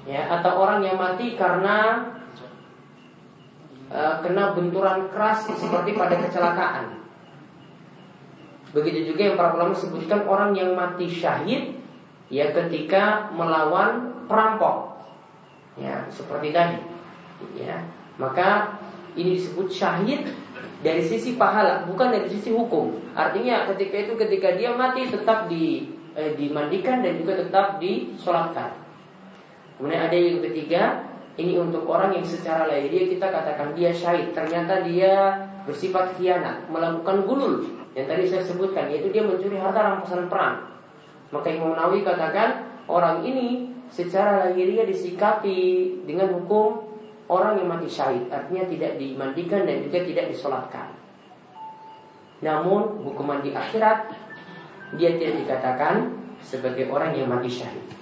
Ya, 0.09 0.25
atau 0.25 0.65
orang 0.65 0.81
yang 0.81 0.97
mati 0.97 1.37
karena 1.37 2.01
uh, 3.93 4.17
kena 4.25 4.57
benturan 4.57 5.05
keras 5.13 5.45
seperti 5.45 5.93
pada 5.93 6.17
kecelakaan. 6.17 6.97
Begitu 8.73 9.13
juga 9.13 9.21
yang 9.29 9.37
para 9.37 9.53
ulama 9.53 9.77
sebutkan 9.77 10.25
orang 10.25 10.57
yang 10.57 10.73
mati 10.73 11.05
syahid 11.05 11.77
ya 12.33 12.49
ketika 12.49 13.29
melawan 13.37 14.25
perampok. 14.25 14.97
Ya, 15.77 16.09
seperti 16.09 16.57
tadi. 16.57 16.81
Ya, 17.53 17.85
maka 18.17 18.81
ini 19.13 19.37
disebut 19.37 19.69
syahid 19.69 20.25
dari 20.81 21.05
sisi 21.05 21.37
pahala, 21.37 21.85
bukan 21.85 22.09
dari 22.09 22.25
sisi 22.25 22.49
hukum. 22.49 22.97
Artinya 23.13 23.69
ketika 23.69 24.09
itu 24.09 24.13
ketika 24.17 24.57
dia 24.57 24.73
mati 24.73 25.05
tetap 25.05 25.45
di 25.45 25.85
eh, 26.17 26.33
dimandikan 26.33 27.05
dan 27.05 27.13
juga 27.21 27.45
tetap 27.45 27.77
disolatkan. 27.77 28.88
Kemudian 29.79 30.11
ada 30.11 30.17
yang 30.19 30.43
ketiga, 30.43 31.07
ini 31.39 31.55
untuk 31.55 31.87
orang 31.87 32.11
yang 32.11 32.27
secara 32.27 32.67
lahiriah 32.67 33.15
kita 33.15 33.31
katakan 33.31 33.71
dia 33.71 33.95
syahid, 33.95 34.35
ternyata 34.35 34.83
dia 34.83 35.39
bersifat 35.63 36.19
khianat, 36.19 36.67
melakukan 36.67 37.23
gulul 37.23 37.63
yang 37.95 38.03
tadi 38.03 38.27
saya 38.27 38.43
sebutkan, 38.43 38.91
yaitu 38.91 39.07
dia 39.07 39.23
mencuri 39.23 39.55
harta 39.55 39.79
rampasan 39.79 40.27
perang. 40.27 40.67
Maka 41.31 41.47
Imam 41.47 41.79
Nawawi 41.79 42.03
katakan 42.03 42.67
orang 42.91 43.23
ini 43.23 43.71
secara 43.87 44.51
lahiriah 44.51 44.83
disikapi 44.83 45.57
dengan 46.03 46.27
hukum 46.35 46.83
orang 47.31 47.63
yang 47.63 47.71
mati 47.71 47.87
syahid, 47.87 48.27
artinya 48.27 48.67
tidak 48.67 48.99
dimandikan 48.99 49.63
dan 49.63 49.79
juga 49.79 50.03
tidak 50.03 50.27
disolatkan. 50.35 50.91
Namun 52.43 52.99
hukuman 53.07 53.39
di 53.39 53.55
akhirat 53.55 54.11
dia 54.99 55.15
tidak 55.15 55.47
dikatakan 55.47 56.19
sebagai 56.43 56.91
orang 56.91 57.15
yang 57.15 57.31
mati 57.31 57.47
syahid. 57.47 57.98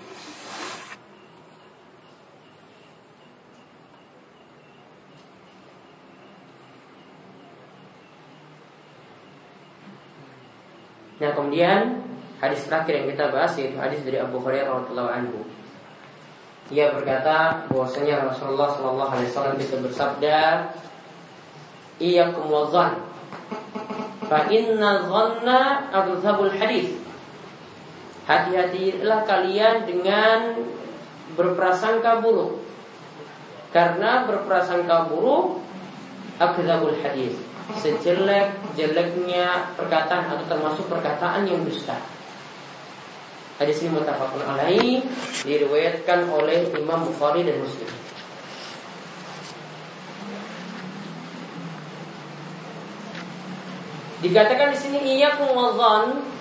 Nah 11.17 11.33
kemudian 11.33 12.05
hadis 12.37 12.69
terakhir 12.69 13.01
yang 13.01 13.07
kita 13.09 13.33
bahas 13.33 13.53
yaitu 13.57 13.77
hadis 13.81 14.01
dari 14.05 14.21
Abu 14.21 14.37
Hurairah 14.37 14.85
radhiyallahu 14.85 15.11
anhu. 15.11 15.39
Ia 16.69 16.91
berkata 16.93 17.65
bahwasanya 17.71 18.27
Rasulullah 18.27 18.69
Shallallahu 18.75 19.11
Alaihi 19.15 19.29
Wasallam 19.31 19.57
itu 19.57 19.75
bersabda, 19.79 20.37
"Iya 21.97 22.35
kumwazan, 22.35 23.01
fa 24.27 24.51
inna 24.51 25.07
dhanna 25.07 25.59
adzhabul 25.95 26.51
hadis." 26.51 26.99
Hati-hatilah 28.27 29.23
kalian 29.23 29.87
dengan 29.87 30.59
berprasangka 31.39 32.19
buruk. 32.19 32.59
Karena 33.71 34.27
berprasangka 34.27 35.07
buruk 35.07 35.63
akdzabul 36.35 36.99
hadis 36.99 37.46
sejelek-jeleknya 37.75 39.75
perkataan 39.75 40.31
atau 40.31 40.45
termasuk 40.47 40.87
perkataan 40.87 41.43
yang 41.43 41.59
dusta. 41.67 41.99
Hadis 43.59 43.83
ini 43.83 43.97
mutafakun 43.97 44.45
alaih 44.45 45.01
diriwayatkan 45.43 46.29
oleh 46.29 46.71
Imam 46.77 47.09
Bukhari 47.09 47.43
dan 47.43 47.59
Muslim. 47.59 47.89
Dikatakan 54.17 54.73
di 54.73 54.77
sini 54.77 54.99
iyakum 55.17 55.53
wadzan 55.53 56.37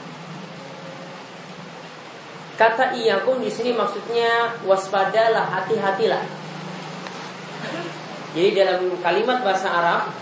Kata 2.56 2.96
iyakum 2.96 3.44
di 3.44 3.52
sini 3.52 3.76
maksudnya 3.76 4.56
waspadalah, 4.64 5.60
hati-hatilah. 5.60 6.24
Jadi 8.32 8.48
dalam 8.56 8.96
kalimat 9.04 9.44
bahasa 9.44 9.68
Arab 9.68 10.15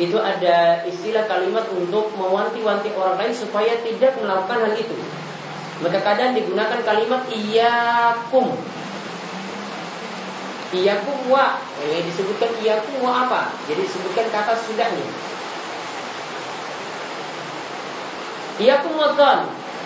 itu 0.00 0.16
ada 0.16 0.80
istilah 0.88 1.28
kalimat 1.28 1.68
untuk 1.76 2.08
mewanti-wanti 2.16 2.88
orang 2.96 3.20
lain 3.20 3.36
supaya 3.36 3.76
tidak 3.84 4.16
melakukan 4.16 4.64
hal 4.64 4.72
itu. 4.72 4.96
Maka 5.84 6.00
kadang 6.00 6.32
digunakan 6.32 6.80
kalimat 6.80 7.28
iyakum. 7.28 8.56
Iyakum 10.72 11.18
wa. 11.28 11.60
Yang 11.84 12.16
disebutkan 12.16 12.48
iyakum 12.64 12.96
wa 13.04 13.28
apa? 13.28 13.52
Jadi 13.68 13.84
disebutkan 13.84 14.24
kata 14.32 14.56
sudahnya. 14.56 15.04
Iyakum 18.56 18.96
wa 18.96 19.12
zon. 19.12 19.40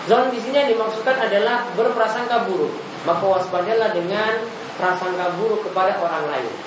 Zon 0.07 0.31
di 0.31 0.39
sini 0.39 0.55
yang 0.63 0.71
dimaksudkan 0.71 1.19
adalah 1.19 1.67
berprasangka 1.75 2.47
buruk. 2.47 2.71
Maka 3.03 3.23
waspadalah 3.27 3.91
dengan 3.91 4.47
prasangka 4.79 5.35
buruk 5.35 5.67
kepada 5.67 5.99
orang 5.99 6.23
lain 6.31 6.64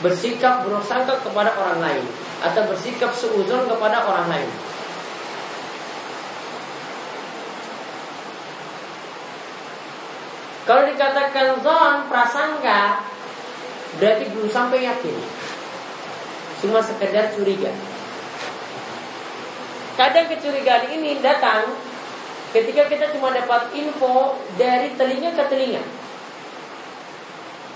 bersikap 0.00 0.64
buruk 0.64 0.84
kepada 1.20 1.52
orang 1.56 1.78
lain 1.80 2.04
atau 2.40 2.64
bersikap 2.68 3.12
seuzon 3.12 3.68
kepada 3.68 4.04
orang 4.04 4.26
lain. 4.32 4.50
Kalau 10.64 10.86
dikatakan 10.86 11.58
zon 11.66 11.94
prasangka 12.06 13.02
berarti 13.98 14.24
belum 14.30 14.48
sampai 14.48 14.86
yakin. 14.86 15.16
Cuma 16.62 16.78
sekedar 16.78 17.34
curiga. 17.34 17.74
Kadang 19.98 20.30
kecurigaan 20.30 20.94
ini 20.94 21.18
datang 21.18 21.74
ketika 22.54 22.86
kita 22.86 23.10
cuma 23.18 23.34
dapat 23.34 23.74
info 23.74 24.38
dari 24.54 24.94
telinga 24.94 25.34
ke 25.34 25.44
telinga. 25.50 25.82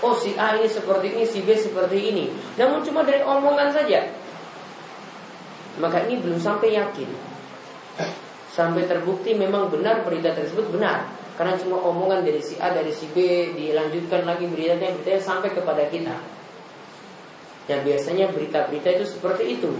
Oh 0.05 0.13
si 0.13 0.37
A 0.37 0.53
ini 0.61 0.69
seperti 0.69 1.17
ini, 1.17 1.25
si 1.25 1.41
B 1.41 1.57
seperti 1.57 1.97
ini. 2.13 2.29
Namun 2.61 2.85
cuma 2.85 3.01
dari 3.01 3.25
omongan 3.25 3.73
saja. 3.73 4.05
Maka 5.81 6.05
ini 6.05 6.21
belum 6.21 6.37
sampai 6.37 6.77
yakin. 6.77 7.09
Sampai 8.53 8.85
terbukti 8.85 9.33
memang 9.33 9.73
benar 9.73 10.05
berita 10.05 10.29
tersebut 10.37 10.69
benar. 10.69 11.09
Karena 11.33 11.57
cuma 11.57 11.81
omongan 11.81 12.21
dari 12.21 12.37
si 12.37 12.53
A, 12.61 12.69
dari 12.69 12.93
si 12.93 13.09
B 13.09 13.49
dilanjutkan 13.57 14.29
lagi 14.29 14.45
beritanya, 14.45 14.93
beritanya 14.93 15.21
sampai 15.25 15.49
kepada 15.57 15.89
kita. 15.89 16.15
Dan 17.65 17.81
biasanya 17.81 18.29
berita-berita 18.29 19.01
itu 19.01 19.05
seperti 19.09 19.57
itu. 19.57 19.73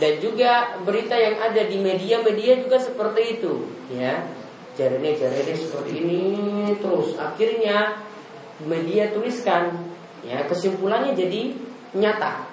Dan 0.00 0.24
juga 0.24 0.80
berita 0.88 1.20
yang 1.20 1.36
ada 1.36 1.68
di 1.68 1.76
media-media 1.76 2.64
juga 2.64 2.80
seperti 2.80 3.38
itu, 3.38 3.68
ya. 3.92 4.24
Jarene 4.78 5.10
jarene 5.18 5.54
seperti 5.58 5.90
ini 6.06 6.22
terus 6.78 7.18
akhirnya 7.18 8.07
media 8.64 9.14
tuliskan 9.14 9.86
ya 10.26 10.42
kesimpulannya 10.46 11.14
jadi 11.14 11.54
nyata. 11.94 12.46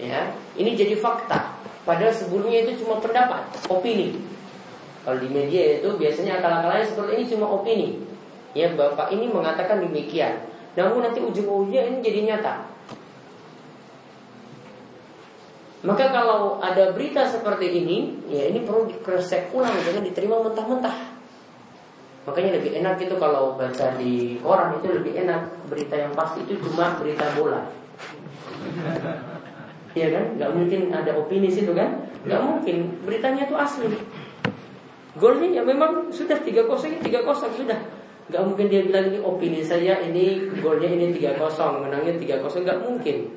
Ya 0.00 0.34
ini 0.58 0.76
jadi 0.76 0.98
fakta. 0.98 1.56
Padahal 1.82 2.14
sebelumnya 2.14 2.62
itu 2.66 2.84
cuma 2.84 3.02
pendapat 3.02 3.42
opini. 3.66 4.18
Kalau 5.02 5.18
di 5.18 5.26
media 5.26 5.82
itu 5.82 5.88
biasanya 5.98 6.38
akal-akalanya 6.38 6.86
seperti 6.86 7.10
ini 7.18 7.24
cuma 7.26 7.46
opini. 7.50 7.88
Ya 8.54 8.70
bapak 8.70 9.10
ini 9.10 9.26
mengatakan 9.26 9.82
demikian. 9.82 10.46
Namun 10.78 11.04
nanti 11.04 11.20
ujung-ujungnya 11.20 11.88
ini 11.88 11.98
jadi 12.00 12.20
nyata. 12.32 12.54
Maka 15.82 16.14
kalau 16.14 16.62
ada 16.62 16.94
berita 16.94 17.26
seperti 17.26 17.82
ini, 17.82 18.14
ya 18.30 18.46
ini 18.46 18.62
perlu 18.62 18.86
dikresek 18.86 19.50
ulang, 19.50 19.74
jangan 19.82 20.06
diterima 20.06 20.38
mentah-mentah. 20.38 21.11
Makanya 22.22 22.62
lebih 22.62 22.78
enak 22.78 23.02
itu 23.02 23.14
kalau 23.18 23.58
baca 23.58 23.86
di 23.98 24.38
koran 24.38 24.78
itu 24.78 24.88
lebih 24.94 25.12
enak 25.26 25.66
berita 25.66 25.98
yang 25.98 26.14
pasti 26.14 26.46
itu 26.46 26.54
cuma 26.62 26.94
berita 27.02 27.26
bola. 27.34 27.66
Iya 29.92 30.08
kan? 30.14 30.24
Gak 30.38 30.50
mungkin 30.54 30.80
ada 30.94 31.12
opini 31.18 31.50
situ 31.50 31.74
kan? 31.74 32.06
Gak 32.24 32.40
mungkin. 32.40 32.94
Beritanya 33.02 33.50
itu 33.50 33.56
asli. 33.58 33.90
Golnya 35.18 35.60
ya 35.60 35.62
memang 35.66 36.08
sudah 36.08 36.38
tiga 36.40 36.64
kosong 36.64 37.02
tiga 37.02 37.26
kosong 37.26 37.52
sudah. 37.58 37.76
Gak 38.30 38.42
mungkin 38.46 38.70
dia 38.70 38.86
bilang 38.86 39.12
ini 39.12 39.18
opini 39.20 39.60
saya 39.60 39.98
ini 40.00 40.46
golnya 40.62 40.88
ini 40.88 41.10
tiga 41.12 41.34
kosong 41.36 41.84
menangnya 41.84 42.16
tiga 42.22 42.38
kosong 42.38 42.62
gak 42.62 42.80
mungkin. 42.80 43.34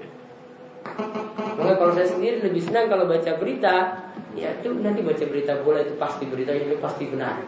Maka 1.58 1.74
kalau 1.76 1.92
saya 1.98 2.06
sendiri 2.06 2.46
lebih 2.46 2.62
senang 2.62 2.86
kalau 2.88 3.10
baca 3.10 3.32
berita, 3.42 4.06
ya 4.38 4.54
itu 4.62 4.70
nanti 4.80 5.02
baca 5.02 5.26
berita 5.26 5.58
bola 5.66 5.82
itu 5.82 5.98
pasti 5.98 6.30
berita 6.30 6.54
itu 6.54 6.78
pasti 6.78 7.10
benar. 7.10 7.42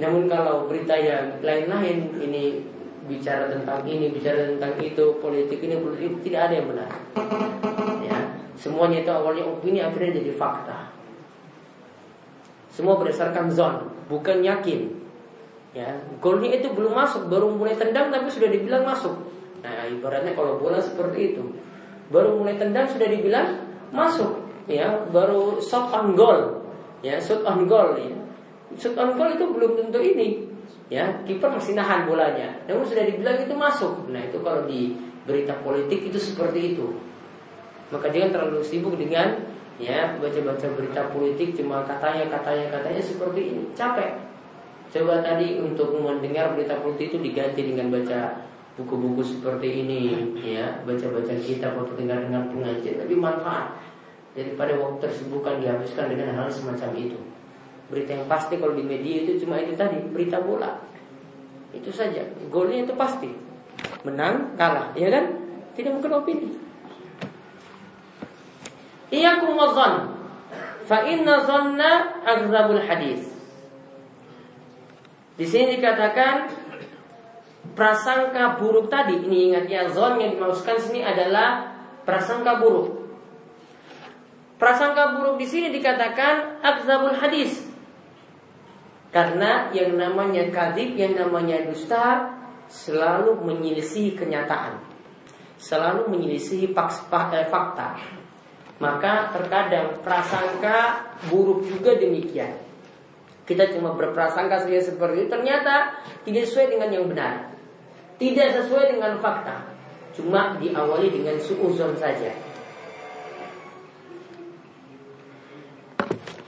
Namun 0.00 0.30
kalau 0.30 0.64
berita 0.64 0.96
yang 0.96 1.42
lain-lain 1.44 2.08
ini 2.16 2.64
bicara 3.10 3.50
tentang 3.50 3.82
ini, 3.84 4.08
bicara 4.14 4.48
tentang 4.48 4.78
itu, 4.78 5.04
politik 5.18 5.58
ini, 5.60 5.76
politik 5.82 6.04
itu, 6.14 6.18
tidak 6.30 6.40
ada 6.48 6.54
yang 6.62 6.66
benar. 6.70 6.90
Ya, 8.06 8.18
semuanya 8.54 9.02
itu 9.02 9.10
awalnya 9.10 9.44
opini 9.44 9.82
akhirnya 9.82 10.22
jadi 10.22 10.32
fakta. 10.38 10.94
Semua 12.70 12.96
berdasarkan 12.96 13.50
zon, 13.50 13.90
bukan 14.06 14.46
yakin. 14.46 14.94
Ya, 15.74 15.98
golnya 16.22 16.54
itu 16.54 16.70
belum 16.70 16.94
masuk, 16.94 17.30
baru 17.30 17.50
mulai 17.50 17.74
tendang 17.74 18.10
tapi 18.10 18.30
sudah 18.30 18.50
dibilang 18.50 18.86
masuk. 18.86 19.14
Nah, 19.60 19.86
ibaratnya 19.90 20.32
kalau 20.32 20.56
bola 20.56 20.80
seperti 20.80 21.34
itu, 21.34 21.44
baru 22.08 22.38
mulai 22.38 22.56
tendang 22.56 22.88
sudah 22.88 23.06
dibilang 23.10 23.68
masuk. 23.90 24.48
Ya, 24.70 25.02
baru 25.10 25.58
shot 25.58 25.90
on 25.90 26.14
goal. 26.14 26.62
Ya, 27.02 27.18
shot 27.18 27.42
on 27.42 27.66
goal 27.66 27.98
ya. 27.98 28.14
Shoot 28.78 28.94
on 28.94 29.18
goal 29.18 29.34
itu 29.34 29.46
belum 29.50 29.72
tentu 29.74 29.98
ini. 29.98 30.46
ya 30.90 31.06
kiper 31.22 31.46
masih 31.54 31.78
nahan 31.78 32.06
bolanya. 32.06 32.50
Namun 32.66 32.82
sudah 32.82 33.06
dibilang 33.06 33.38
itu 33.38 33.54
masuk. 33.54 34.10
Nah 34.10 34.26
itu 34.26 34.42
kalau 34.42 34.66
di 34.66 34.98
berita 35.22 35.54
politik 35.62 36.10
itu 36.10 36.18
seperti 36.18 36.74
itu. 36.74 36.98
Maka 37.94 38.10
jangan 38.10 38.34
terlalu 38.34 38.62
sibuk 38.62 38.98
dengan 38.98 39.38
ya 39.78 40.18
baca-baca 40.18 40.66
berita 40.76 41.08
politik 41.14 41.56
cuma 41.56 41.86
katanya 41.86 42.26
katanya 42.26 42.74
katanya 42.74 43.02
seperti 43.02 43.40
ini. 43.54 43.62
Capek. 43.74 44.18
Coba 44.90 45.22
tadi 45.22 45.62
untuk 45.62 45.94
mendengar 46.02 46.58
berita 46.58 46.74
politik 46.82 47.14
itu 47.14 47.18
diganti 47.22 47.62
dengan 47.62 47.94
baca 47.94 48.42
buku-buku 48.74 49.22
seperti 49.22 49.86
ini 49.86 50.00
ya 50.42 50.82
baca-baca 50.82 51.34
kitab 51.38 51.78
atau 51.78 51.94
dengar-dengar 51.94 52.50
pengajian 52.50 52.98
lebih 53.06 53.18
manfaat. 53.18 53.78
Daripada 54.34 54.74
waktu 54.78 55.06
tersibukkan 55.06 55.62
dihabiskan 55.62 56.10
dengan 56.10 56.38
hal 56.38 56.46
semacam 56.50 56.90
itu 56.98 57.29
Berita 57.90 58.14
yang 58.14 58.30
pasti 58.30 58.54
kalau 58.54 58.78
di 58.78 58.86
media 58.86 59.26
itu 59.26 59.42
cuma 59.42 59.58
itu 59.58 59.74
tadi, 59.74 59.98
berita 60.14 60.38
bola. 60.38 60.78
Itu 61.74 61.90
saja. 61.90 62.22
Golnya 62.46 62.86
itu 62.86 62.94
pasti. 62.94 63.30
Menang, 64.06 64.54
kalah, 64.54 64.94
ya 64.94 65.10
kan? 65.10 65.34
Tidak 65.74 65.90
mungkin 65.90 66.14
opini. 66.14 66.48
Iyakum 69.10 69.58
wazan. 69.58 70.14
Fa 70.86 71.02
inna 71.06 71.42
zanna 71.42 72.22
agzabul 72.22 72.82
hadis. 72.82 73.26
Di 75.34 75.46
sini 75.46 75.78
dikatakan 75.78 76.50
prasangka 77.74 78.58
buruk 78.58 78.86
tadi. 78.86 79.18
Ini 79.18 79.38
ingat 79.50 79.64
ya, 79.66 79.82
zon 79.90 80.18
yang 80.22 80.38
dimaksudkan 80.38 80.78
sini 80.78 81.02
adalah 81.02 81.74
prasangka 82.06 82.58
buruk. 82.62 83.02
Prasangka 84.60 85.16
buruk 85.16 85.40
di 85.40 85.46
sini 85.48 85.72
dikatakan 85.72 86.60
agzabul 86.60 87.16
hadis. 87.16 87.69
Karena 89.10 89.74
yang 89.74 89.98
namanya 89.98 90.46
kadib, 90.54 90.94
yang 90.94 91.18
namanya 91.18 91.66
dusta 91.66 92.30
selalu 92.70 93.42
menyelisihi 93.42 94.14
kenyataan. 94.14 94.78
Selalu 95.58 96.14
menyelisihi 96.14 96.70
eh, 96.70 97.46
fakta. 97.50 97.98
Maka 98.80 99.34
terkadang 99.34 100.00
prasangka 100.00 101.10
buruk 101.28 101.66
juga 101.66 101.98
demikian. 101.98 102.54
Kita 103.44 103.66
cuma 103.74 103.98
berprasangka 103.98 104.62
saja 104.62 104.78
seperti 104.78 105.26
itu, 105.26 105.28
ternyata 105.28 106.00
tidak 106.22 106.46
sesuai 106.46 106.78
dengan 106.78 106.88
yang 106.94 107.04
benar. 107.10 107.50
Tidak 108.16 108.48
sesuai 108.62 108.94
dengan 108.94 109.18
fakta. 109.18 109.74
Cuma 110.14 110.54
diawali 110.56 111.10
dengan 111.10 111.36
suuzon 111.42 111.98
saja. 111.98 112.30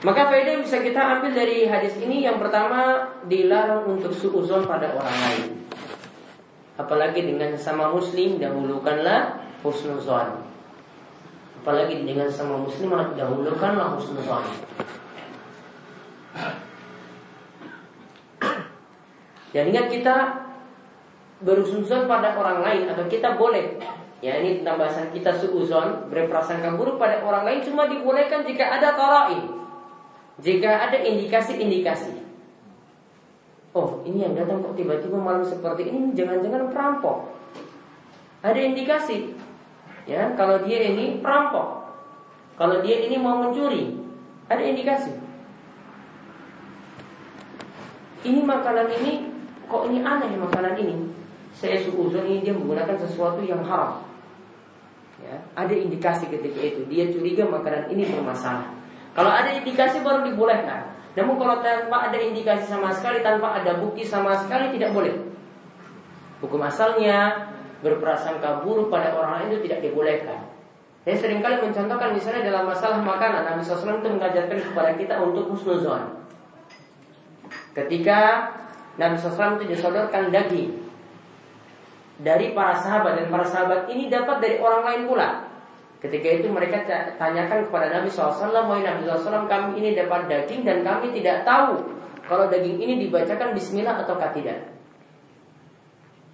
Maka 0.03 0.27
faedah 0.27 0.59
yang 0.59 0.63
bisa 0.67 0.83
kita 0.83 0.99
ambil 0.99 1.31
dari 1.31 1.63
hadis 1.63 1.95
ini 1.95 2.27
yang 2.27 2.35
pertama 2.35 3.07
dilarang 3.23 3.87
untuk 3.87 4.11
suuzon 4.11 4.67
pada 4.67 4.91
orang 4.91 5.15
lain. 5.15 5.63
Apalagi 6.75 7.23
dengan 7.23 7.55
sama 7.55 7.87
muslim 7.87 8.35
dahulukanlah 8.35 9.39
husnuzon. 9.63 10.43
Apalagi 11.63 12.03
dengan 12.03 12.27
sama 12.27 12.59
muslim 12.59 12.91
dahulukanlah 13.15 13.95
husnuzon. 13.95 14.43
Dan 19.55 19.71
ingat 19.71 19.87
kita 19.87 20.15
berusuzon 21.47 22.11
pada 22.11 22.35
orang 22.35 22.59
lain 22.59 22.83
atau 22.91 23.07
kita 23.07 23.39
boleh 23.39 23.79
Ya 24.23 24.39
ini 24.39 24.63
tentang 24.63 24.79
bahasan 24.79 25.11
kita 25.11 25.35
suuzon 25.35 26.07
berprasangka 26.07 26.79
buruk 26.79 26.95
pada 26.95 27.19
orang 27.19 27.43
lain 27.43 27.59
cuma 27.59 27.91
dibolehkan 27.91 28.47
jika 28.47 28.71
ada 28.79 28.95
tarain 28.95 29.62
jika 30.41 30.89
ada 30.89 30.97
indikasi-indikasi. 30.97 32.25
Oh 33.73 34.01
ini 34.05 34.25
yang 34.25 34.33
datang 34.33 34.61
kok 34.65 34.77
tiba-tiba 34.77 35.17
malam 35.17 35.41
seperti 35.41 35.89
ini 35.89 36.13
Jangan-jangan 36.13 36.69
perampok. 36.73 37.33
Ada 38.41 38.57
indikasi. 38.57 39.33
Ya 40.09 40.33
kalau 40.33 40.61
dia 40.65 40.93
ini 40.93 41.21
perampok. 41.21 41.85
Kalau 42.53 42.85
dia 42.85 43.01
ini 43.09 43.17
mau 43.17 43.41
mencuri 43.41 43.97
Ada 44.49 44.61
indikasi. 44.61 45.13
Ini 48.23 48.41
makanan 48.45 48.89
ini 49.01 49.13
Kok 49.69 49.89
ini 49.89 50.05
aneh 50.05 50.37
makanan 50.37 50.77
ini? 50.77 50.95
Saya 51.53 51.77
suuzon 51.81 52.25
ini 52.25 52.45
dia 52.45 52.53
menggunakan 52.53 52.97
sesuatu 52.97 53.41
yang 53.41 53.61
haram. 53.65 54.05
Ya, 55.21 55.39
Ada 55.53 55.73
indikasi 55.73 56.29
ketika 56.29 56.61
itu. 56.61 56.81
Dia 56.89 57.09
curiga 57.09 57.45
makanan 57.49 57.89
ini 57.93 58.05
bermasalah 58.09 58.82
kalau 59.13 59.29
ada 59.29 59.49
indikasi 59.53 60.01
baru 60.01 60.25
dibolehkan. 60.25 60.89
Namun 61.13 61.37
kalau 61.37 61.61
tanpa 61.61 62.09
ada 62.09 62.17
indikasi 62.17 62.65
sama 62.65 62.89
sekali, 62.89 63.21
tanpa 63.21 63.61
ada 63.61 63.77
bukti 63.77 64.01
sama 64.01 64.33
sekali 64.33 64.73
tidak 64.73 64.97
boleh. 64.97 65.13
Hukum 66.41 66.59
asalnya 66.65 67.49
berprasangka 67.85 68.65
buruk 68.65 68.89
pada 68.89 69.13
orang 69.13 69.45
lain 69.45 69.47
itu 69.53 69.69
tidak 69.69 69.79
dibolehkan. 69.85 70.49
Saya 71.03 71.15
sering 71.19 71.43
kali 71.43 71.59
mencontohkan 71.59 72.15
misalnya 72.15 72.47
dalam 72.47 72.63
masalah 72.63 73.03
makanan 73.03 73.43
Nabi 73.43 73.59
SAW 73.59 73.99
itu 73.99 74.09
mengajarkan 74.09 74.57
kepada 74.71 74.91
kita 74.95 75.19
untuk 75.19 75.51
husnuzon. 75.51 76.23
Ketika 77.75 78.49
Nabi 78.95 79.19
SAW 79.19 79.59
itu 79.59 79.75
disodorkan 79.75 80.31
daging 80.31 80.79
dari 82.23 82.55
para 82.55 82.71
sahabat 82.71 83.19
dan 83.19 83.27
para 83.27 83.43
sahabat 83.43 83.85
ini 83.91 84.07
dapat 84.07 84.39
dari 84.39 84.55
orang 84.63 84.81
lain 84.87 85.01
pula. 85.11 85.52
Ketika 86.03 86.43
itu 86.43 86.51
mereka 86.51 86.83
tanyakan 87.15 87.71
kepada 87.71 87.87
Nabi 87.87 88.11
SAW, 88.11 88.51
Wahai 88.51 88.83
Nabi 88.83 89.07
SAW, 89.07 89.47
kami 89.47 89.79
ini 89.79 89.95
dapat 89.95 90.27
daging 90.27 90.67
dan 90.67 90.83
kami 90.83 91.15
tidak 91.15 91.47
tahu 91.47 91.79
kalau 92.27 92.51
daging 92.51 92.75
ini 92.75 93.07
dibacakan 93.07 93.55
Bismillah 93.55 94.03
atau 94.03 94.19
tidak. 94.35 94.67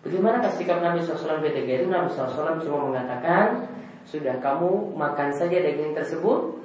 Bagaimana 0.02 0.42
sikap 0.50 0.82
Nabi 0.82 1.06
SAW 1.06 1.38
ketika 1.46 1.70
itu? 1.70 1.86
Nabi 1.86 2.10
SAW 2.10 2.58
cuma 2.66 2.90
mengatakan, 2.90 3.70
sudah 4.10 4.42
kamu 4.42 4.98
makan 4.98 5.30
saja 5.30 5.62
daging 5.62 5.94
tersebut 5.94 6.58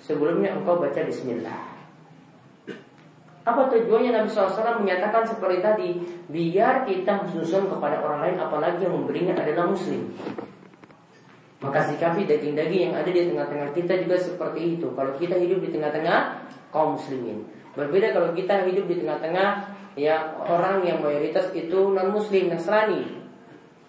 sebelumnya 0.00 0.56
engkau 0.56 0.80
baca 0.80 1.00
Bismillah. 1.04 1.76
Apa 3.46 3.68
tujuannya 3.68 4.16
Nabi 4.16 4.32
SAW 4.32 4.80
menyatakan 4.80 5.28
seperti 5.28 5.60
tadi? 5.60 5.88
Biar 6.32 6.88
kita 6.88 7.28
susun 7.30 7.68
kepada 7.68 8.00
orang 8.00 8.24
lain 8.24 8.36
apalagi 8.40 8.88
yang 8.88 8.96
memberinya 8.96 9.38
adalah 9.38 9.70
muslim. 9.70 10.08
Maka 11.56 11.88
sikapi 11.88 12.28
daging-daging 12.28 12.92
yang 12.92 12.94
ada 12.94 13.08
di 13.08 13.32
tengah-tengah 13.32 13.72
kita 13.72 13.96
juga 14.04 14.16
seperti 14.20 14.76
itu. 14.76 14.92
Kalau 14.92 15.16
kita 15.16 15.40
hidup 15.40 15.64
di 15.64 15.72
tengah-tengah 15.72 16.18
kaum 16.68 17.00
muslimin. 17.00 17.48
Berbeda 17.72 18.12
kalau 18.12 18.36
kita 18.36 18.68
hidup 18.68 18.84
di 18.88 19.00
tengah-tengah 19.00 19.48
ya 19.96 20.36
orang 20.36 20.84
yang 20.84 21.00
mayoritas 21.00 21.48
itu 21.56 21.92
non 21.92 22.12
muslim 22.12 22.52
Nasrani. 22.52 23.24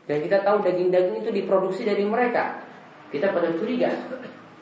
Dan 0.07 0.24
kita 0.24 0.47
tahu 0.47 0.63
daging-daging 0.63 1.20
itu 1.20 1.32
diproduksi 1.43 1.84
dari 1.84 2.07
mereka. 2.07 2.63
Kita 3.11 3.36
pada 3.36 3.51
curiga. 3.59 3.91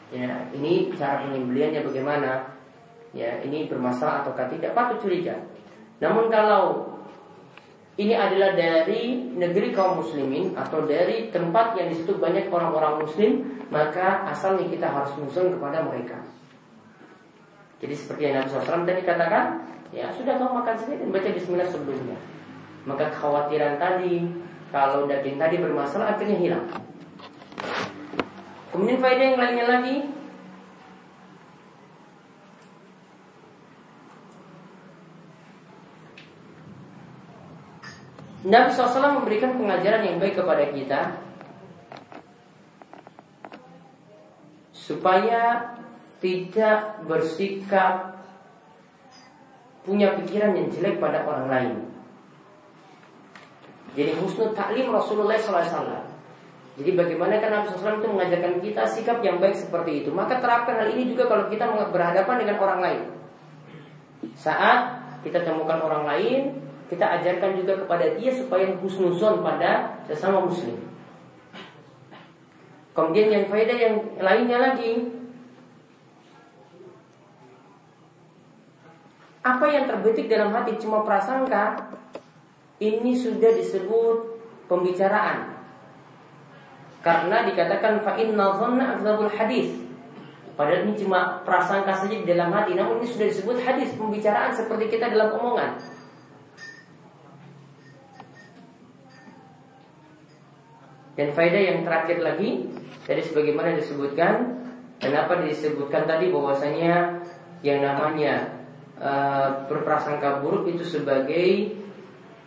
Ya, 0.09 0.49
ini 0.53 0.89
cara 0.97 1.21
penyembeliannya 1.25 1.85
bagaimana? 1.85 2.57
Ya, 3.13 3.37
ini 3.45 3.69
bermasalah 3.69 4.25
atau 4.25 4.33
tidak 4.33 4.73
patut 4.73 4.97
curiga. 5.05 5.37
Namun 6.01 6.33
kalau 6.33 6.94
ini 7.95 8.11
adalah 8.11 8.51
dari 8.59 9.31
negeri 9.39 9.71
kaum 9.71 10.03
muslimin 10.03 10.51
atau 10.51 10.83
dari 10.83 11.31
tempat 11.31 11.79
yang 11.79 11.87
di 11.87 11.95
situ 11.95 12.19
banyak 12.19 12.51
orang-orang 12.51 13.07
muslim, 13.07 13.63
maka 13.71 14.27
asalnya 14.27 14.67
kita 14.67 14.91
harus 14.91 15.15
muslim 15.15 15.55
kepada 15.55 15.79
mereka. 15.79 16.19
Jadi 17.79 17.95
seperti 17.95 18.21
yang 18.27 18.43
Nabi 18.43 18.51
SAW 18.51 18.83
tadi 18.83 19.01
katakan, 19.03 19.63
ya 19.95 20.11
sudah 20.11 20.35
kamu 20.35 20.51
makan 20.59 20.75
sendiri 20.75 21.07
dan 21.07 21.09
baca 21.15 21.29
Bismillah 21.31 21.69
sebelumnya. 21.71 22.17
Maka 22.83 23.15
kekhawatiran 23.15 23.79
tadi, 23.79 24.27
kalau 24.75 25.07
daging 25.07 25.39
tadi 25.39 25.55
bermasalah 25.63 26.19
akhirnya 26.19 26.35
hilang. 26.35 26.67
Kemudian 28.75 28.99
faedah 28.99 29.25
yang 29.31 29.39
lainnya 29.39 29.65
lagi, 29.71 29.95
Nabi 38.45 38.69
SAW 38.69 39.25
memberikan 39.25 39.57
pengajaran 39.57 40.05
yang 40.05 40.17
baik 40.21 40.37
kepada 40.37 40.69
kita 40.69 41.01
Supaya 44.71 45.73
tidak 46.21 47.01
bersikap 47.09 48.21
punya 49.81 50.13
pikiran 50.17 50.53
yang 50.53 50.69
jelek 50.69 51.01
pada 51.01 51.25
orang 51.25 51.47
lain. 51.49 51.75
Jadi 53.97 54.13
husnul 54.21 54.53
taklim 54.53 54.93
Rasulullah 54.93 55.41
SAW 55.41 56.05
jadi 56.75 56.91
bagaimana 56.91 57.39
kan 57.39 57.49
Nabi 57.55 57.71
SAW 57.71 58.03
itu 58.03 58.09
mengajarkan 58.11 58.53
kita 58.59 58.83
sikap 58.83 59.23
yang 59.23 59.39
baik 59.39 59.55
seperti 59.55 60.03
itu. 60.03 60.11
Maka 60.11 60.43
terapkan 60.43 60.75
hal 60.75 60.91
ini 60.91 61.15
juga 61.15 61.31
kalau 61.31 61.47
kita 61.47 61.71
berhadapan 61.71 62.35
dengan 62.43 62.55
orang 62.59 62.79
lain. 62.83 63.01
Saat 64.35 64.99
kita 65.23 65.47
temukan 65.47 65.79
orang 65.79 66.03
lain 66.03 66.64
kita 66.85 67.05
ajarkan 67.21 67.57
juga 67.57 67.73
kepada 67.81 68.05
dia 68.17 68.29
supaya 68.29 68.69
husnuzon 68.77 69.41
pada 69.41 70.01
sesama 70.05 70.45
muslim. 70.45 70.77
Kemudian 72.95 73.27
yang 73.27 73.45
faedah 73.51 73.77
yang 73.77 73.95
lainnya 74.21 74.57
lagi 74.71 75.15
Apa 79.45 79.69
yang 79.69 79.85
terbetik 79.85 80.25
dalam 80.25 80.49
hati 80.49 80.73
cuma 80.81 81.05
prasangka 81.05 81.77
ini 82.81 83.13
sudah 83.13 83.53
disebut 83.53 84.41
pembicaraan. 84.65 85.53
Karena 87.05 87.45
dikatakan 87.45 88.01
fa 88.01 88.17
inna 88.17 88.57
dhanna 88.57 89.29
hadis. 89.29 89.85
Padahal 90.57 90.89
ini 90.89 90.97
cuma 90.97 91.45
prasangka 91.45 91.93
saja 91.93 92.17
di 92.17 92.25
dalam 92.25 92.49
hati, 92.49 92.73
namun 92.73 92.97
ini 92.97 93.05
sudah 93.05 93.29
disebut 93.29 93.61
hadis 93.61 93.93
pembicaraan 93.93 94.49
seperti 94.49 94.97
kita 94.97 95.13
dalam 95.13 95.37
omongan. 95.37 95.77
Dan 101.15 101.31
faedah 101.31 101.61
yang 101.63 101.79
terakhir 101.87 102.19
lagi 102.19 102.67
Jadi 103.07 103.21
sebagaimana 103.23 103.79
disebutkan 103.79 104.63
Kenapa 104.99 105.39
disebutkan 105.43 106.03
tadi 106.03 106.29
bahwasanya 106.29 107.23
Yang 107.63 107.79
namanya 107.87 108.33
uh, 108.99 109.63
Berprasangka 109.71 110.43
buruk 110.43 110.67
itu 110.67 110.83
sebagai 110.83 111.71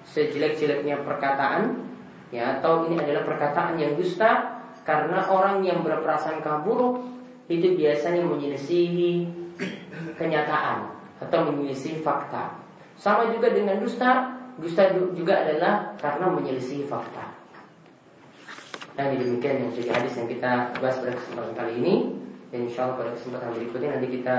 Sejelek-jeleknya 0.04 1.00
perkataan 1.00 1.88
ya 2.28 2.60
Atau 2.60 2.92
ini 2.92 3.00
adalah 3.00 3.24
perkataan 3.24 3.80
yang 3.80 3.96
dusta 3.96 4.60
Karena 4.84 5.24
orang 5.32 5.64
yang 5.64 5.80
berprasangka 5.80 6.60
buruk 6.60 7.08
Itu 7.48 7.72
biasanya 7.72 8.20
menyelisihi 8.20 9.24
Kenyataan 10.20 10.92
Atau 11.18 11.50
menyelisihi 11.50 12.04
fakta. 12.04 12.52
Sama 13.00 13.32
juga 13.32 13.48
dengan 13.48 13.80
dusta 13.80 14.36
Dusta 14.60 14.92
juga 15.14 15.46
adalah 15.46 15.94
karena 15.96 16.26
menyelisihi 16.34 16.84
fakta 16.84 17.37
Nah 18.98 19.14
demikian 19.14 19.62
yang 19.62 19.70
jadi 19.70 19.94
hadis 19.94 20.18
yang 20.18 20.26
kita 20.26 20.74
bahas 20.82 20.98
pada 20.98 21.14
kesempatan 21.14 21.54
kali 21.54 21.72
ini. 21.78 21.94
Dan 22.50 22.66
insya 22.66 22.90
Allah 22.90 22.98
pada 22.98 23.10
kesempatan 23.14 23.54
berikutnya 23.54 23.94
nanti 23.94 24.08
kita 24.10 24.36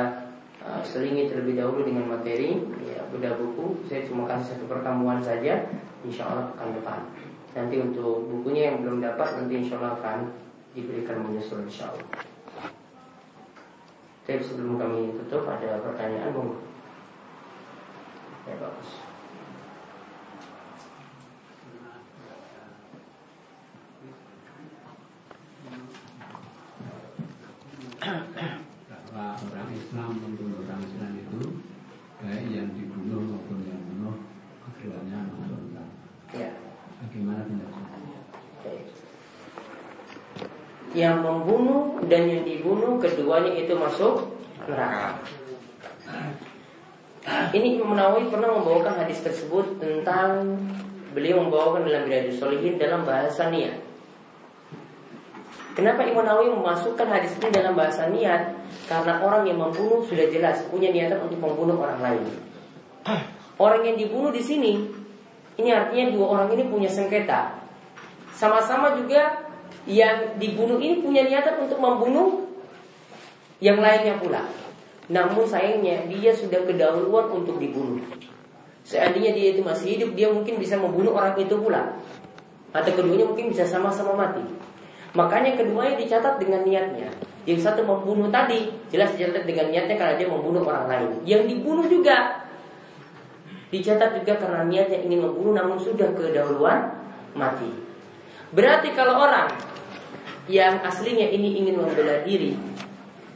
uh, 0.60 0.84
selingi 0.84 1.32
terlebih 1.32 1.56
dahulu 1.56 1.88
dengan 1.88 2.12
materi 2.12 2.60
ya, 2.84 3.00
Beda 3.08 3.40
buku. 3.40 3.88
Saya 3.88 4.04
cuma 4.04 4.28
kasih 4.28 4.60
satu 4.60 4.68
pertemuan 4.68 5.24
saja. 5.24 5.64
Insya 6.04 6.28
Allah 6.28 6.52
akan 6.60 6.76
depan. 6.76 7.00
Nanti 7.56 7.76
untuk 7.80 8.28
bukunya 8.28 8.76
yang 8.76 8.84
belum 8.84 9.00
dapat 9.00 9.40
Nanti 9.40 9.64
insya 9.64 9.80
Allah 9.80 9.96
akan 9.96 10.18
diberikan 10.76 11.24
menyusul 11.24 11.64
insya 11.64 11.96
Allah. 11.96 12.20
Tapi 14.28 14.44
sebelum 14.44 14.76
kami 14.76 15.16
tutup 15.24 15.48
ada 15.48 15.80
pertanyaan 15.80 16.36
Bung? 16.36 16.60
Ya 18.44 18.60
bagus 18.60 19.10
bahwa 29.20 29.36
orang 29.52 29.79
Islam 29.90 30.22
membunuh 30.22 30.62
orang 30.70 30.86
Islam 30.86 31.12
itu 31.18 31.42
baik 32.22 32.46
yang 32.54 32.70
dibunuh 32.78 33.26
maupun 33.26 33.58
yang 33.66 33.82
bunuh 33.90 34.22
keduanya 34.78 35.18
masuk 35.34 35.66
neraka. 35.66 35.98
Ya. 36.30 36.50
Bagaimana 37.02 37.42
penjelasannya? 37.50 38.20
Yang 40.94 41.16
membunuh 41.26 42.06
dan 42.06 42.22
yang 42.30 42.46
dibunuh 42.46 43.02
keduanya 43.02 43.50
itu 43.58 43.74
masuk 43.74 44.38
neraka. 44.70 45.26
Ini 47.50 47.82
Imam 47.82 47.98
Nawawi 47.98 48.30
pernah 48.30 48.62
membawakan 48.62 48.94
hadis 49.02 49.26
tersebut 49.26 49.82
tentang 49.82 50.54
beliau 51.18 51.42
membawakan 51.42 51.90
dalam 51.90 52.06
Riyadhus 52.06 52.38
Shalihin 52.38 52.78
dalam 52.78 53.10
bahasa 53.10 53.50
niat. 53.50 53.89
Kenapa 55.78 56.02
Imam 56.04 56.26
Nawawi 56.26 56.50
memasukkan 56.50 57.08
hadis 57.08 57.38
ini 57.40 57.54
dalam 57.54 57.78
bahasa 57.78 58.10
niat? 58.10 58.58
Karena 58.90 59.22
orang 59.22 59.46
yang 59.46 59.62
membunuh 59.62 60.02
sudah 60.04 60.26
jelas 60.28 60.66
punya 60.68 60.90
niatan 60.90 61.22
untuk 61.24 61.40
membunuh 61.40 61.78
orang 61.78 62.00
lain. 62.02 62.26
Orang 63.60 63.86
yang 63.86 63.96
dibunuh 64.00 64.32
di 64.34 64.40
sini, 64.40 64.88
ini 65.60 65.70
artinya 65.70 66.16
dua 66.16 66.26
orang 66.36 66.50
ini 66.56 66.64
punya 66.68 66.90
sengketa. 66.90 67.60
Sama-sama 68.34 68.96
juga 68.96 69.46
yang 69.84 70.40
dibunuh 70.40 70.80
ini 70.80 71.04
punya 71.04 71.28
niatan 71.28 71.68
untuk 71.68 71.78
membunuh 71.78 72.48
yang 73.60 73.80
lainnya 73.84 74.16
pula. 74.16 74.48
Namun 75.10 75.44
sayangnya 75.44 76.08
dia 76.08 76.32
sudah 76.32 76.64
kedahuluan 76.64 77.34
untuk 77.34 77.60
dibunuh. 77.60 78.00
Seandainya 78.86 79.36
dia 79.36 79.48
itu 79.54 79.62
masih 79.62 79.98
hidup, 79.98 80.16
dia 80.18 80.32
mungkin 80.32 80.58
bisa 80.58 80.80
membunuh 80.80 81.14
orang 81.14 81.36
itu 81.38 81.54
pula. 81.60 82.00
Atau 82.72 82.94
keduanya 82.96 83.26
mungkin 83.28 83.52
bisa 83.52 83.68
sama-sama 83.68 84.16
mati. 84.16 84.42
Makanya 85.18 85.58
keduanya 85.58 85.98
dicatat 85.98 86.38
dengan 86.38 86.62
niatnya. 86.62 87.10
Yang 87.50 87.66
satu 87.66 87.82
membunuh 87.82 88.30
tadi 88.30 88.70
jelas 88.94 89.16
dicatat 89.18 89.48
dengan 89.48 89.74
niatnya 89.74 89.98
karena 89.98 90.16
dia 90.22 90.30
membunuh 90.30 90.62
orang 90.66 90.86
lain. 90.86 91.10
Yang 91.26 91.42
dibunuh 91.50 91.86
juga 91.90 92.46
dicatat 93.70 94.22
juga 94.22 94.34
karena 94.38 94.66
niatnya 94.66 95.02
ingin 95.06 95.26
membunuh 95.26 95.54
namun 95.58 95.78
sudah 95.82 96.14
kedahuluan 96.14 96.94
mati. 97.34 97.70
Berarti 98.54 98.94
kalau 98.98 99.22
orang 99.22 99.50
yang 100.50 100.82
aslinya 100.82 101.30
ini 101.30 101.62
ingin 101.62 101.78
membela 101.78 102.26
diri, 102.26 102.58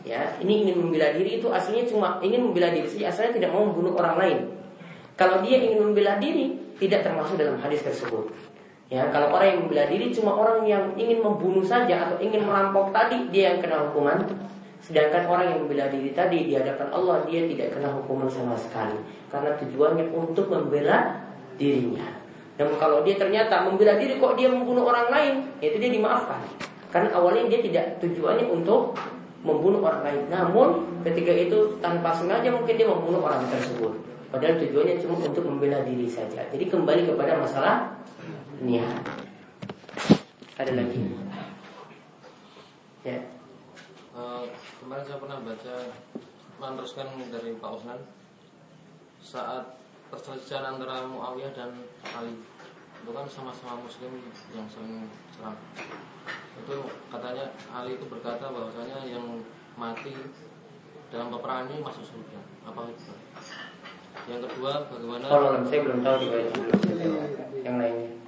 ya 0.01 0.33
ini 0.41 0.65
ingin 0.65 0.81
membela 0.81 1.13
diri 1.13 1.37
itu 1.37 1.53
aslinya 1.53 1.85
cuma 1.85 2.17
ingin 2.25 2.49
membela 2.49 2.73
diri 2.73 2.89
saja, 2.89 3.13
asalnya 3.13 3.37
tidak 3.37 3.49
mau 3.53 3.69
membunuh 3.69 3.93
orang 3.93 4.17
lain. 4.17 4.39
Kalau 5.13 5.45
dia 5.45 5.61
ingin 5.61 5.85
membela 5.85 6.17
diri, 6.17 6.57
tidak 6.81 7.05
termasuk 7.05 7.37
dalam 7.37 7.61
hadis 7.61 7.85
tersebut. 7.85 8.33
Ya, 8.93 9.09
kalau 9.09 9.33
orang 9.33 9.57
yang 9.57 9.59
membela 9.65 9.89
diri 9.89 10.13
cuma 10.13 10.37
orang 10.37 10.69
yang 10.69 10.93
ingin 10.93 11.17
membunuh 11.17 11.65
saja 11.65 12.05
atau 12.05 12.21
ingin 12.21 12.45
merampok 12.45 12.93
tadi 12.93 13.25
dia 13.33 13.49
yang 13.49 13.57
kena 13.57 13.89
hukuman. 13.89 14.21
Sedangkan 14.85 15.25
orang 15.25 15.49
yang 15.49 15.65
membela 15.65 15.89
diri 15.89 16.13
tadi 16.13 16.45
di 16.45 16.53
hadapan 16.53 16.93
Allah 16.93 17.25
dia 17.25 17.49
tidak 17.49 17.73
kena 17.73 17.89
hukuman 17.89 18.29
sama 18.29 18.53
sekali 18.53 18.93
karena 19.33 19.57
tujuannya 19.57 20.13
untuk 20.13 20.45
membela 20.45 21.25
dirinya. 21.57 22.05
Dan 22.53 22.69
kalau 22.77 23.01
dia 23.01 23.17
ternyata 23.17 23.65
membela 23.65 23.97
diri 23.97 24.21
kok 24.21 24.37
dia 24.37 24.45
membunuh 24.45 24.85
orang 24.85 25.09
lain, 25.09 25.33
itu 25.57 25.73
dia 25.81 25.89
dimaafkan. 25.89 26.45
Karena 26.93 27.09
awalnya 27.17 27.49
dia 27.49 27.65
tidak 27.65 27.97
tujuannya 27.97 28.45
untuk 28.45 28.93
membunuh 29.41 29.81
orang 29.81 30.05
lain. 30.05 30.21
Namun 30.29 31.01
ketika 31.01 31.33
itu 31.33 31.81
tanpa 31.81 32.13
sengaja 32.13 32.53
mungkin 32.53 32.77
dia 32.77 32.85
membunuh 32.85 33.25
orang 33.25 33.41
tersebut. 33.49 33.89
Padahal 34.29 34.61
tujuannya 34.61 35.01
cuma 35.01 35.17
untuk 35.17 35.49
membela 35.49 35.81
diri 35.81 36.05
saja. 36.05 36.45
Jadi 36.53 36.69
kembali 36.69 37.09
kepada 37.09 37.41
masalah 37.41 37.97
niat. 38.63 39.03
Ada 40.55 40.71
lagi? 40.71 40.99
Ya. 43.03 43.19
Uh, 44.15 44.47
kemarin 44.79 45.03
saya 45.03 45.19
pernah 45.19 45.39
baca 45.43 45.75
meneruskan 46.63 47.07
dari 47.27 47.59
Pak 47.59 47.71
Osman 47.75 47.99
saat 49.19 49.75
perselisihan 50.07 50.77
antara 50.77 51.03
Muawiyah 51.03 51.51
dan 51.51 51.75
Ali 52.15 52.39
itu 53.03 53.11
kan 53.11 53.27
sama-sama 53.27 53.83
Muslim 53.83 54.23
yang 54.55 54.63
saling 54.71 55.11
serang. 55.35 55.59
Itu 56.63 56.87
katanya 57.11 57.51
Ali 57.75 57.99
itu 57.99 58.07
berkata 58.07 58.47
bahwasanya 58.47 59.03
yang 59.03 59.43
mati 59.75 60.15
dalam 61.11 61.27
peperangan 61.35 61.67
ini 61.67 61.83
masuk 61.83 62.05
surga. 62.07 62.39
Apa 62.63 62.87
itu? 62.87 63.11
Yang 64.31 64.41
kedua, 64.47 64.87
bagaimana? 64.87 65.25
Kalau 65.27 65.49
saya 65.67 65.79
belum 65.83 65.99
tahu 65.99 66.15
juga 66.23 66.37
yang 67.59 67.75
lainnya. 67.75 68.22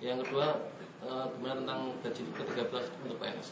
Yang 0.00 0.24
kedua, 0.24 0.72
uh, 1.04 1.28
gimana 1.36 1.60
tentang 1.60 1.80
gaji 2.00 2.22
ke-13 2.32 2.84
untuk 3.04 3.16
PNS? 3.20 3.48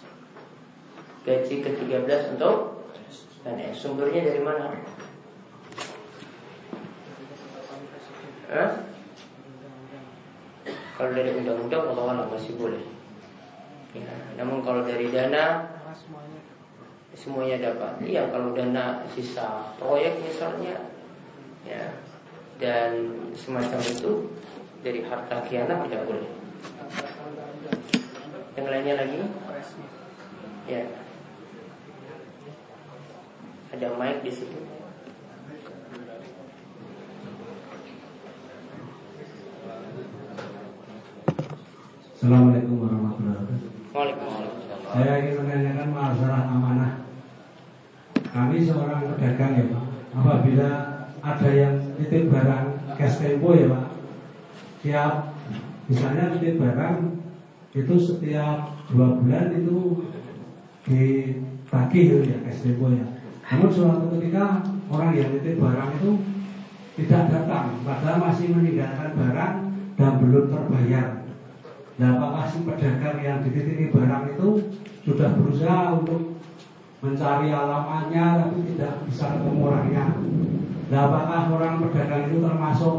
Gaji 1.28 1.54
ke-13 1.60 2.40
untuk 2.40 2.88
PNS. 3.44 3.76
Sumbernya 3.76 4.32
dari 4.32 4.40
mana? 4.40 4.80
Hah? 8.48 8.70
Kalau 10.96 11.10
dari 11.12 11.30
undang-undang 11.36 11.84
Allah 11.92 12.32
masih 12.32 12.56
boleh. 12.56 12.80
Ya, 13.92 14.08
namun 14.40 14.64
kalau 14.64 14.88
dari 14.88 15.12
dana 15.12 15.68
semuanya 17.12 17.60
dapat. 17.60 18.00
Iya, 18.00 18.32
kalau 18.32 18.56
dana 18.56 19.04
sisa 19.12 19.76
proyek 19.76 20.16
misalnya, 20.24 20.80
ya, 21.68 21.92
dan 22.56 23.20
semacam 23.36 23.80
itu 23.84 24.32
dari 24.80 25.04
harta 25.04 25.44
kianat 25.44 25.84
tidak 25.84 26.08
boleh. 26.08 26.37
Yang 28.68 28.84
lainnya 28.84 29.00
lagi? 29.00 29.18
Ya. 30.68 30.84
Ada 33.72 33.88
mic 33.96 34.20
di 34.20 34.28
situ. 34.28 34.60
Assalamualaikum 42.12 42.76
warahmatullahi 42.76 43.40
wabarakatuh. 43.40 43.70
Waalaikumsalam. 43.96 44.52
Saya 44.84 45.12
ingin 45.16 45.34
menanyakan 45.40 45.88
masalah 45.88 46.42
amanah. 46.52 46.92
Kami 48.20 48.56
seorang 48.68 49.16
pedagang 49.16 49.52
ya 49.56 49.64
Pak. 49.72 49.84
Apabila 50.12 50.70
ada 51.24 51.48
yang 51.56 51.96
titip 51.96 52.28
barang 52.28 52.66
cash 53.00 53.16
tempo 53.16 53.56
ya 53.56 53.72
Pak. 53.72 53.84
Siap 54.84 55.12
misalnya 55.88 56.36
titip 56.36 56.60
barang 56.60 57.17
itu 57.76 57.94
setiap 58.00 58.72
dua 58.88 59.20
bulan 59.20 59.52
itu 59.52 60.08
ditagih 60.88 62.24
ya 62.24 62.36
cash 62.48 62.64
tempo 62.64 62.88
ya. 62.88 63.04
Namun 63.48 63.68
suatu 63.68 64.04
ketika 64.16 64.64
orang 64.88 65.12
yang 65.12 65.32
titip 65.36 65.60
barang 65.60 65.90
itu 66.00 66.10
tidak 66.98 67.22
datang, 67.30 67.78
padahal 67.84 68.16
masih 68.28 68.56
meninggalkan 68.56 69.12
barang 69.14 69.54
dan 70.00 70.12
belum 70.18 70.44
terbayar. 70.48 71.06
Nah, 71.98 72.08
apakah 72.14 72.44
si 72.46 72.58
pedagang 72.62 73.18
yang 73.20 73.38
dititipi 73.42 73.90
barang 73.90 74.38
itu 74.38 74.48
sudah 75.02 75.34
berusaha 75.34 75.98
untuk 75.98 76.38
mencari 77.02 77.50
alamatnya 77.50 78.24
tapi 78.42 78.58
tidak 78.74 79.02
bisa 79.06 79.34
ketemu 79.34 79.60
orangnya? 79.66 80.04
Nah, 80.88 81.00
apakah 81.10 81.40
orang 81.52 81.74
pedagang 81.84 82.22
itu 82.32 82.38
termasuk 82.40 82.96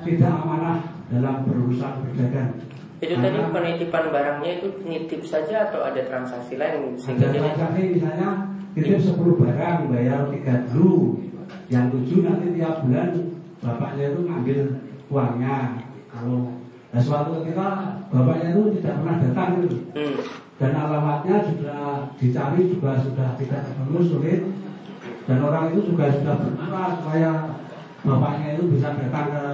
tidak 0.00 0.32
amanah 0.32 0.78
dalam 1.12 1.44
berurusan 1.44 1.92
berdagang? 2.08 2.52
Itu 3.00 3.16
tadi 3.16 3.38
penitipan 3.48 4.04
barangnya 4.12 4.50
itu 4.60 4.68
nitip 4.84 5.24
saja 5.24 5.72
atau 5.72 5.80
ada 5.88 6.04
transaksi 6.04 6.60
lain 6.60 6.92
sehingga 7.00 7.32
ada 7.32 7.32
dia 7.32 7.40
transaksi 7.56 7.82
misalnya 7.96 8.28
titip 8.76 9.00
10 9.00 9.40
barang 9.40 9.78
bayar 9.88 10.28
3 10.28 10.68
dulu 10.68 11.16
yang 11.72 11.88
tujuh 11.88 12.28
nanti 12.28 12.46
tiap 12.60 12.84
bulan 12.84 13.08
bapaknya 13.64 14.04
itu 14.12 14.20
ngambil 14.28 14.58
uangnya 15.10 15.56
kalau 16.10 16.38
nah, 16.92 17.00
suatu 17.00 17.40
ketika 17.40 17.68
bapaknya 18.12 18.48
itu 18.52 18.62
tidak 18.78 18.94
pernah 19.00 19.16
datang 19.22 19.50
gitu. 19.64 19.78
hmm. 19.96 20.16
dan 20.60 20.70
alamatnya 20.76 21.36
sudah 21.46 21.82
dicari 22.20 22.60
juga 22.68 22.90
sudah 23.00 23.28
tidak 23.40 23.60
ketemu 23.64 23.98
sulit 24.04 24.40
dan 25.24 25.38
orang 25.40 25.64
itu 25.72 25.80
juga 25.94 26.04
sudah 26.12 26.34
berdoa 26.36 26.84
supaya 27.00 27.30
bapaknya 28.02 28.46
itu 28.58 28.62
bisa 28.76 28.88
datang 28.92 29.26
ke 29.30 29.44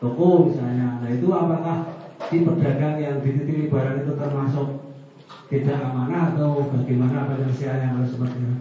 toko 0.00 0.50
misalnya 0.50 0.98
nah 1.02 1.10
itu 1.10 1.28
apakah 1.28 1.99
si 2.28 2.44
pedagang 2.44 3.00
yang 3.00 3.16
dititipi 3.24 3.72
barang 3.72 4.04
itu 4.04 4.12
termasuk 4.18 4.68
tidak 5.48 5.78
amanah 5.80 6.34
atau 6.34 6.62
bagaimana 6.68 7.26
penyelesaian 7.26 7.78
yang 7.80 7.92
harus 7.98 8.12
seperti 8.12 8.38
itu 8.38 8.56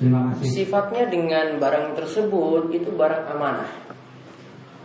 terima 0.00 0.20
kasih 0.32 0.44
Sifatnya 0.48 1.04
dengan 1.12 1.46
barang 1.60 1.92
tersebut 1.92 2.72
itu 2.72 2.88
barang 2.96 3.24
amanah. 3.36 3.68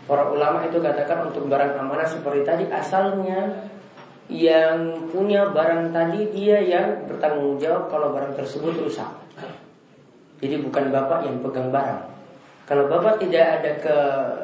Para 0.05 0.29
ulama 0.29 0.61
itu 0.69 0.77
katakan 0.83 1.33
untuk 1.33 1.49
barang 1.49 1.81
amanah 1.81 2.05
seperti 2.05 2.45
tadi 2.45 2.65
asalnya 2.69 3.71
yang 4.29 5.09
punya 5.09 5.49
barang 5.49 5.93
tadi 5.93 6.29
dia 6.33 6.61
yang 6.61 7.09
bertanggung 7.09 7.57
jawab 7.57 7.89
kalau 7.89 8.13
barang 8.13 8.37
tersebut 8.37 8.73
rusak. 8.85 9.09
Jadi 10.41 10.61
bukan 10.61 10.93
bapak 10.93 11.25
yang 11.25 11.41
pegang 11.41 11.73
barang. 11.73 12.14
Kalau 12.65 12.89
bapak 12.89 13.21
tidak 13.21 13.61
ada 13.61 13.71
ke, 13.77 13.97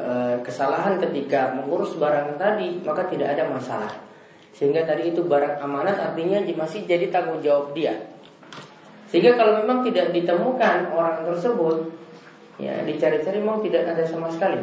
eh, 0.05 0.35
kesalahan 0.45 1.01
ketika 1.01 1.57
mengurus 1.57 1.97
barang 1.97 2.37
tadi, 2.37 2.77
maka 2.85 3.09
tidak 3.09 3.33
ada 3.33 3.49
masalah. 3.49 3.89
Sehingga 4.53 4.85
tadi 4.85 5.09
itu 5.09 5.25
barang 5.25 5.57
amanat 5.57 5.97
artinya 5.97 6.37
masih 6.53 6.85
jadi 6.85 7.09
tanggung 7.09 7.41
jawab 7.41 7.73
dia. 7.73 7.97
Sehingga 9.09 9.33
kalau 9.35 9.65
memang 9.65 9.81
tidak 9.81 10.13
ditemukan 10.13 10.93
orang 10.93 11.25
tersebut, 11.25 11.97
ya 12.61 12.85
dicari-cari 12.85 13.41
memang 13.41 13.65
tidak 13.65 13.89
ada 13.89 14.05
sama 14.05 14.29
sekali. 14.29 14.61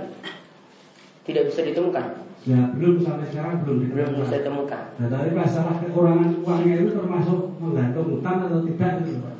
Tidak 1.27 1.45
bisa 1.45 1.61
ditemukan, 1.61 2.29
ya 2.49 2.73
belum 2.73 3.05
sampai 3.05 3.29
sekarang 3.29 3.61
belum 3.61 3.93
belum 3.93 4.09
ditemukan. 4.09 4.25
bisa 4.25 4.35
ditemukan. 4.41 4.83
Nah, 4.97 5.09
tapi 5.13 5.29
masalah 5.37 5.75
kekurangan 5.85 6.31
uangnya 6.41 6.77
itu 6.81 6.91
termasuk 6.97 7.41
menggantung 7.61 8.07
utang 8.17 8.49
atau 8.49 8.65
tidak 8.65 8.93
gitu 9.05 9.21
Pak? 9.21 9.35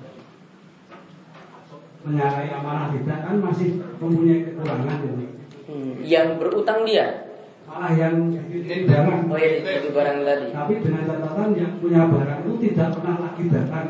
Menyalahi 2.05 2.49
amanah 2.53 2.93
tidak 2.93 3.19
kan 3.25 3.37
masih 3.41 3.81
mempunyai 3.99 4.41
kekurangan 4.47 4.97
gitu. 5.03 5.25
Hmm, 5.69 5.93
Yang 6.01 6.29
berutang 6.41 6.83
dia, 6.89 7.29
Malah 7.69 7.93
yang 7.93 8.33
dititip 8.33 8.89
barang, 8.89 9.29
oh 9.29 9.37
ya 9.37 9.61
itu 9.61 9.93
barang 9.93 10.25
tadi. 10.25 10.49
tapi 10.57 10.81
dengan 10.81 11.05
catatan 11.05 11.53
yang 11.53 11.73
punya 11.77 12.09
barang 12.09 12.41
itu 12.49 12.53
tidak 12.73 12.97
pernah 12.97 13.17
lagi 13.21 13.43
datang. 13.53 13.87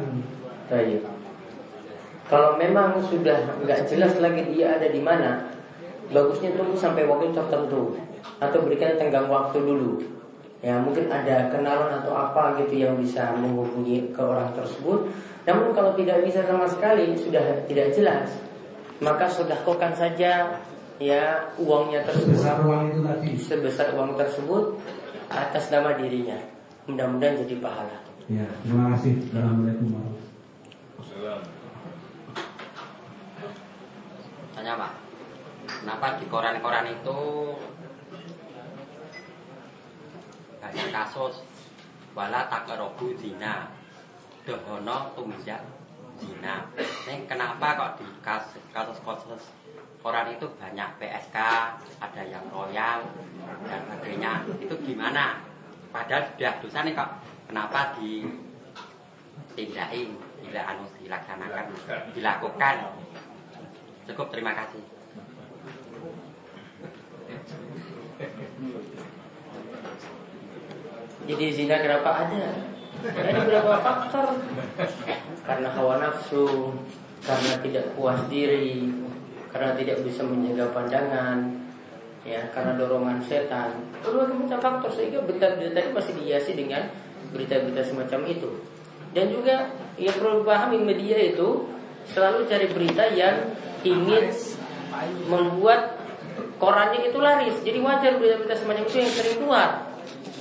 Baik. 0.67 1.01
Kalau 2.27 2.59
memang 2.59 2.99
sudah 3.07 3.57
nggak 3.63 3.87
jelas 3.87 4.19
lagi 4.19 4.43
dia 4.51 4.75
ada 4.77 4.91
di 4.91 4.99
mana, 4.99 5.47
bagusnya 6.11 6.59
tunggu 6.59 6.75
sampai 6.75 7.07
waktu 7.07 7.31
tertentu 7.31 7.95
atau 8.43 8.59
berikan 8.67 8.99
tenggang 8.99 9.31
waktu 9.31 9.63
dulu. 9.63 10.03
Ya 10.59 10.83
mungkin 10.83 11.07
ada 11.07 11.47
kenalan 11.55 12.03
atau 12.03 12.19
apa 12.19 12.59
gitu 12.59 12.83
yang 12.83 12.99
bisa 12.99 13.31
menghubungi 13.39 14.11
ke 14.11 14.19
orang 14.19 14.51
tersebut. 14.59 15.07
Namun 15.47 15.71
kalau 15.71 15.95
tidak 15.95 16.27
bisa 16.27 16.43
sama 16.43 16.67
sekali 16.67 17.15
sudah 17.15 17.63
tidak 17.71 17.95
jelas, 17.95 18.43
maka 18.99 19.27
sedekahkan 19.31 19.95
saja 19.95 20.59
ya 20.99 21.25
uangnya 21.57 22.03
tersebut 22.03 22.35
Sebesar 22.35 22.59
uang 22.67 22.83
itu 22.91 23.01
tadi. 23.07 23.29
sebesar 23.39 23.89
uang 23.95 24.19
tersebut 24.19 24.65
atas 25.31 25.71
nama 25.71 25.95
dirinya. 25.95 26.39
Mudah-mudahan 26.91 27.39
jadi 27.47 27.57
pahala. 27.63 27.99
Ya, 28.27 28.49
terima 28.65 28.93
kasih. 28.97 29.15
Assalamualaikum 29.29 29.87
warahmatullahi 29.93 31.47
Tanya 34.59 34.75
Pak, 34.75 34.93
kenapa 35.85 36.07
di 36.19 36.27
koran-koran 36.27 36.87
itu 36.91 37.19
banyak 40.59 40.89
kasus 40.91 41.47
wala 42.19 42.51
takarobu 42.51 43.15
zina, 43.15 43.71
dohono 44.43 45.15
tumiza 45.15 45.63
zina. 46.19 46.67
Ini 46.77 47.25
kenapa 47.31 47.79
kok 47.79 47.93
di 48.03 48.07
kas- 48.21 48.59
kasus-kasus 48.75 49.43
koran 49.99 50.31
itu 50.31 50.47
banyak 50.59 50.89
PSK, 50.99 51.37
ada 51.99 52.23
yang 52.23 52.47
royal 52.51 53.03
dan 53.67 53.81
sebagainya. 53.87 54.43
Itu 54.63 54.79
gimana? 54.83 55.43
Padahal 55.91 56.23
sudah 56.35 56.55
dosa 56.63 56.83
nih 56.85 56.95
kok. 56.95 57.11
Kenapa 57.49 57.97
ditindakin, 57.97 60.09
tidak 60.45 60.65
anu 60.69 60.85
dilaksanakan, 61.01 61.67
dilakukan? 62.13 62.77
Cukup 64.05 64.29
terima 64.29 64.53
kasih. 64.53 64.85
Jadi 71.29 71.45
zina 71.53 71.77
kenapa 71.77 72.25
ada? 72.25 72.41
Ada 72.99 73.31
beberapa 73.37 73.79
faktor 73.85 74.25
Karena 75.49 75.73
hawa 75.73 75.97
nafsu 75.97 76.77
Karena 77.25 77.57
tidak 77.65 77.97
puas 77.97 78.21
diri 78.29 78.93
Karena 79.49 79.73
tidak 79.73 80.05
bisa 80.05 80.21
menjaga 80.29 80.69
pandangan 80.77 81.57
ya 82.29 82.53
Karena 82.53 82.77
dorongan 82.77 83.25
setan. 83.25 83.81
Berbagai 84.05 84.37
macam 84.37 84.61
faktor 84.61 84.93
Sehingga 84.93 85.25
berita-berita 85.25 85.79
ini 85.81 85.91
masih 85.97 86.13
dihiasi 86.21 86.53
dengan 86.53 86.93
Berita-berita 87.33 87.81
semacam 87.81 88.21
itu. 88.29 88.51
Dan 89.17 89.33
juga 89.33 89.73
yang 89.97 90.17
perlu 90.21 90.45
pahami 90.45 90.85
media 90.85 91.17
itu 91.17 91.65
Selalu 92.13 92.45
cari 92.45 92.69
berita 92.69 93.09
yang 93.17 93.57
ingin 93.89 94.29
Membuat 95.33 95.97
korannya 96.59 97.09
itu 97.09 97.19
laris. 97.23 97.57
Jadi 97.63 97.79
wajar 97.81 98.19
berita-berita 98.19 98.57
semacam 98.59 98.83
itu 98.85 98.99
yang 98.99 99.13
sering 99.15 99.37
keluar 99.41 99.88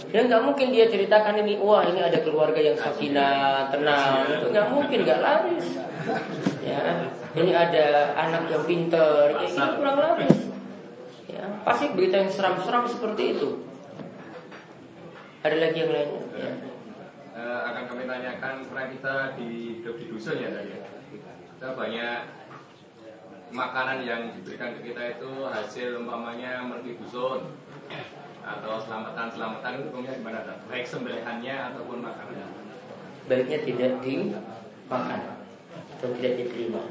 Ya 0.07 0.23
nggak 0.23 0.39
mungkin 0.39 0.71
dia 0.71 0.87
ceritakan 0.87 1.43
ini, 1.43 1.59
wah 1.59 1.83
ini 1.83 1.99
ada 1.99 2.23
keluarga 2.23 2.55
yang 2.63 2.79
sakinah, 2.79 3.67
tenang, 3.67 4.23
itu 4.23 4.45
nggak 4.55 4.67
mungkin, 4.71 4.97
nggak 5.03 5.19
laris. 5.19 5.67
Ya, 6.63 7.11
ini 7.35 7.51
ada 7.51 8.15
anak 8.15 8.47
yang 8.47 8.63
pinter, 8.63 9.35
ya 9.35 9.43
ini 9.43 9.67
kurang 9.75 9.99
laris. 9.99 10.47
Ya, 11.27 11.43
pasti 11.67 11.91
berita 11.91 12.23
yang 12.23 12.31
seram-seram 12.31 12.87
seperti 12.87 13.35
itu. 13.35 13.67
Ada 15.43 15.55
lagi 15.59 15.77
yang 15.83 15.91
lainnya? 15.91 16.23
Ya. 16.39 16.51
Eh, 17.37 17.59
akan 17.67 17.83
kami 17.91 18.03
tanyakan 18.09 18.65
pernah 18.65 18.85
kita 18.89 19.15
di 19.35 19.83
di 19.83 20.05
dusun 20.07 20.39
ya 20.39 20.49
tadi. 20.55 20.73
Kita 21.53 21.75
banyak 21.75 22.19
makanan 23.51 24.03
yang 24.03 24.21
diberikan 24.39 24.75
ke 24.79 24.91
kita 24.91 25.19
itu 25.19 25.31
hasil 25.47 26.03
umpamanya 26.03 26.63
merti 26.67 26.99
dusun 26.99 27.47
atau 28.47 28.79
selamatan-selamatan 28.79 29.69
itu 29.75 29.83
hukumnya 29.91 30.15
gimana? 30.15 30.39
Dok? 30.47 30.57
Baik 30.71 30.85
sembelihannya 30.87 31.55
ataupun 31.73 31.97
makanannya. 31.99 32.47
Baiknya 33.27 33.59
tidak 33.67 33.91
dimakan 33.99 35.21
atau 35.99 36.09
tidak 36.15 36.33
diterima. 36.39 36.83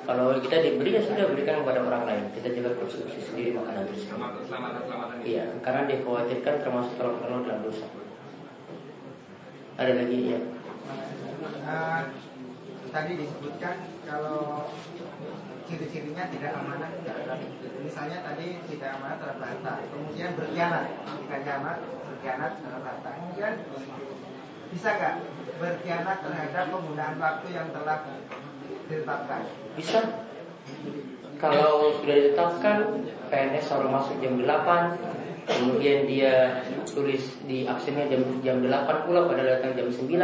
Kalau 0.00 0.36
kita 0.42 0.56
diberi 0.64 0.96
ya 0.96 1.02
sudah 1.04 1.24
berikan 1.32 1.62
kepada 1.64 1.80
orang 1.86 2.02
lain. 2.08 2.24
Kita 2.36 2.48
juga 2.52 2.76
konsumsi 2.76 3.20
sendiri 3.20 3.56
makanan 3.56 3.88
tersebut. 3.88 4.16
Selamat- 4.16 4.44
Selamatan-selamatan 4.48 5.14
itu. 5.22 5.26
Iya, 5.36 5.44
karena 5.64 5.82
dikhawatirkan 5.86 6.54
termasuk 6.60 6.92
tolong-tolong 6.98 7.42
dalam 7.46 7.62
dosa. 7.64 7.86
Ada 9.80 9.92
lagi 9.96 10.18
ya? 10.36 10.40
Eh, 11.40 12.02
tadi 12.90 13.12
disebutkan 13.16 13.76
kalau 14.04 14.68
ciri-cirinya 15.70 16.26
tidak 16.34 16.52
amanah 16.58 16.90
misalnya 17.78 18.18
tadi 18.26 18.58
tidak 18.66 18.98
amanah 18.98 19.16
terhadap 19.22 19.40
harta 19.46 19.72
kemudian 19.94 20.30
berkhianat. 20.34 20.84
Jika 21.06 21.36
jamak 21.46 21.76
berkhianat 21.86 22.52
terhadap 22.58 22.82
harta 22.82 23.08
kemudian 23.14 23.52
bisa 24.74 24.88
nggak 24.98 25.14
berkhianat 25.62 26.18
terhadap 26.26 26.64
penggunaan 26.74 27.16
waktu 27.22 27.46
yang 27.54 27.68
telah 27.70 27.98
ditetapkan? 28.66 29.42
Bisa. 29.78 30.00
Kalau 31.40 31.96
sudah 32.02 32.16
ditetapkan 32.20 32.76
PNS 33.32 33.64
selalu 33.64 33.88
masuk 33.96 34.14
jam 34.20 34.36
8 34.44 35.20
Kemudian 35.50 36.06
dia 36.06 36.62
tulis 36.86 37.42
di 37.48 37.66
absennya 37.66 38.06
jam 38.06 38.22
jam 38.44 38.62
8 38.62 39.06
pula 39.08 39.26
pada 39.26 39.42
datang 39.42 39.74
jam 39.74 39.88
9 39.90 40.14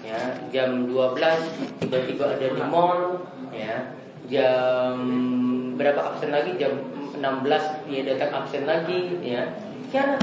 ya 0.00 0.18
jam 0.50 0.90
12 0.90 1.78
tiba-tiba 1.84 2.24
ada 2.34 2.46
di 2.50 2.62
mall 2.66 3.20
ya 3.52 3.99
jam 4.30 4.94
berapa 5.74 6.00
absen 6.14 6.30
lagi 6.30 6.54
jam 6.56 6.72
16 7.18 7.90
dia 7.90 8.00
datang 8.06 8.30
absen 8.42 8.64
lagi 8.64 9.18
ya 9.20 9.58
khianat. 9.90 10.22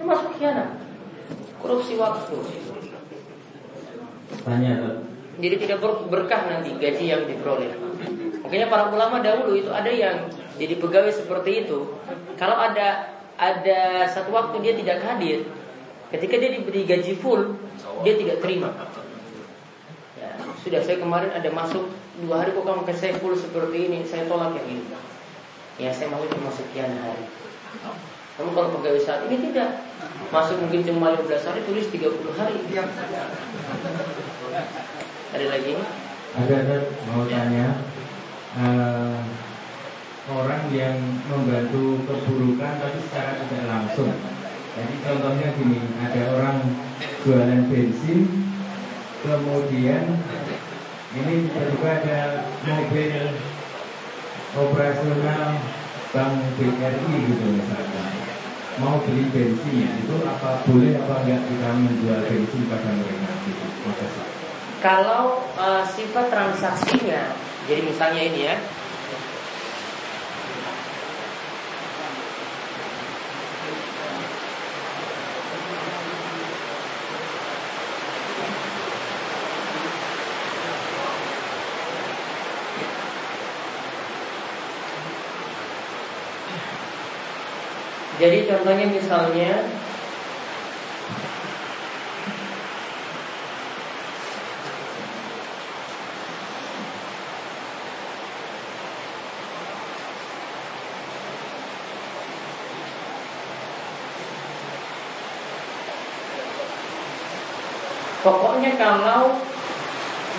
Termasuk 0.00 0.30
khianat. 0.40 0.68
Korupsi 1.60 1.94
waktu. 2.00 2.36
Tanya. 4.42 5.04
Jadi 5.36 5.56
tidak 5.60 5.78
ber- 5.84 6.08
berkah 6.08 6.48
nanti 6.48 6.72
gaji 6.80 7.04
yang 7.04 7.22
diperoleh. 7.28 7.76
Makanya 8.40 8.66
para 8.72 8.88
ulama 8.88 9.20
dahulu 9.20 9.52
itu 9.58 9.68
ada 9.68 9.92
yang 9.92 10.32
jadi 10.56 10.80
pegawai 10.80 11.12
seperti 11.12 11.68
itu. 11.68 11.92
Kalau 12.40 12.56
ada 12.56 13.12
ada 13.36 14.08
satu 14.08 14.32
waktu 14.32 14.64
dia 14.64 14.72
tidak 14.72 15.04
hadir, 15.04 15.44
ketika 16.08 16.40
dia 16.40 16.50
diberi 16.56 16.88
gaji 16.88 17.12
full, 17.20 17.60
dia 18.00 18.16
tidak 18.16 18.40
terima. 18.40 18.72
Ya, 20.16 20.40
sudah 20.64 20.80
saya 20.80 20.96
kemarin 20.96 21.34
ada 21.36 21.50
masuk 21.52 21.84
dua 22.24 22.34
hari 22.40 22.56
kok 22.56 22.64
kamu 22.64 22.82
ke 22.88 22.94
saya 22.96 23.12
full 23.20 23.36
seperti 23.36 23.92
ini, 23.92 23.98
saya 24.08 24.24
tolak 24.24 24.56
yang 24.56 24.68
ini. 24.80 24.84
Ya 25.76 25.92
saya 25.92 26.08
mau 26.08 26.24
cuma 26.24 26.48
sekian 26.48 26.96
hari. 26.96 27.28
Kamu 28.36 28.50
kalau 28.52 28.72
pegawai 28.80 29.00
saat 29.00 29.28
ini 29.28 29.52
tidak 29.52 29.86
Masuk 30.26 30.58
mungkin 30.58 30.82
cuma 30.82 31.14
15 31.14 31.48
hari 31.48 31.60
tulis 31.64 31.86
30 31.88 32.34
hari 32.34 32.54
Ada 35.32 35.46
lagi? 35.48 35.72
Ada 36.36 36.54
ada 36.66 36.76
mau 37.08 37.24
tanya 37.30 37.66
eh, 38.58 39.18
orang 40.26 40.62
yang 40.74 40.98
membantu 41.30 42.02
keburukan 42.04 42.72
tapi 42.82 42.98
secara 43.08 43.38
tidak 43.46 43.64
langsung. 43.70 44.10
Jadi 44.76 44.94
contohnya 45.00 45.48
gini, 45.56 45.80
ada 45.96 46.22
orang 46.36 46.58
jualan 47.24 47.62
bensin, 47.72 48.28
kemudian 49.24 50.04
ini 51.16 51.48
tiba-tiba 51.48 51.88
ada 52.04 52.20
mobil 52.68 53.12
operasional 54.56 55.44
bank 56.12 56.34
BRI 56.60 57.12
gitu 57.28 57.44
misalkan 57.56 58.08
mau 58.76 59.00
beli 59.00 59.24
bensin 59.32 59.88
itu 60.04 60.14
apa 60.28 60.60
boleh 60.68 60.92
apa 61.00 61.14
enggak 61.24 61.40
kita 61.48 61.68
menjual 61.72 62.20
bensin 62.28 62.62
pada 62.68 62.90
mereka 62.92 63.30
gitu. 63.48 63.66
Makasih. 63.88 64.26
Kalau 64.84 65.40
uh, 65.56 65.82
sifat 65.88 66.28
transaksinya, 66.28 67.32
jadi 67.64 67.80
misalnya 67.80 68.22
ini 68.28 68.40
ya, 68.52 68.56
Jadi 88.26 88.42
contohnya 88.42 88.90
misalnya 88.90 89.54
Pokoknya 108.26 108.74
kalau 108.74 109.38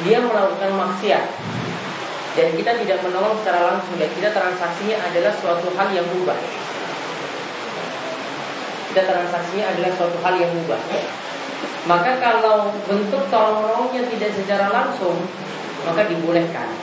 dia 0.04 0.20
melakukan 0.20 0.76
maksiat 0.76 1.24
dan 2.36 2.48
kita 2.52 2.84
tidak 2.84 3.00
menolong 3.00 3.40
secara 3.40 3.80
langsung 3.80 3.96
dan 3.96 4.12
kita 4.12 4.36
transaksinya 4.36 5.00
adalah 5.08 5.32
suatu 5.32 5.72
hal 5.72 5.96
yang 5.96 6.04
mubah 6.12 6.67
kita 8.98 9.14
transaksinya 9.14 9.78
adalah 9.78 9.92
suatu 9.94 10.18
hal 10.26 10.34
yang 10.42 10.50
mubah. 10.58 10.82
Maka 11.86 12.18
kalau 12.18 12.74
bentuk 12.90 13.30
tolong 13.30 13.62
menolongnya 13.62 14.10
tidak 14.10 14.34
secara 14.34 14.74
langsung, 14.74 15.22
maka 15.86 16.10
dibolehkan. 16.10 16.74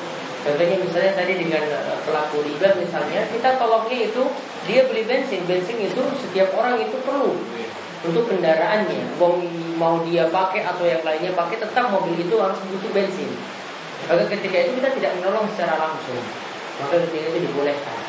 Contohnya 0.47 0.79
misalnya 0.79 1.19
tadi 1.19 1.43
dengan 1.43 1.67
eh, 1.67 1.99
pelaku 2.07 2.47
riba 2.47 2.79
misalnya, 2.79 3.27
kita 3.35 3.59
tolongnya 3.59 4.15
itu 4.15 4.23
dia 4.62 4.87
beli 4.87 5.03
bensin, 5.03 5.43
bensin 5.43 5.75
itu 5.75 5.99
setiap 6.23 6.55
orang 6.55 6.79
itu 6.79 6.95
perlu 7.03 7.35
untuk 8.07 8.31
kendaraannya. 8.31 9.19
Mau, 9.19 9.43
mau 9.75 9.99
dia 10.07 10.31
pakai 10.31 10.62
atau 10.62 10.87
yang 10.87 11.03
lainnya 11.03 11.35
pakai, 11.35 11.59
tetap 11.59 11.91
mobil 11.91 12.15
itu 12.15 12.39
harus 12.39 12.62
butuh 12.62 12.95
bensin. 12.95 13.35
Maka 14.07 14.23
ketika 14.31 14.71
itu 14.71 14.79
kita 14.79 14.95
tidak 15.03 15.19
menolong 15.19 15.51
secara 15.51 15.83
langsung, 15.83 16.23
maka 16.79 16.95
ketika 17.11 17.27
itu 17.35 17.51
dibolehkan 17.51 18.03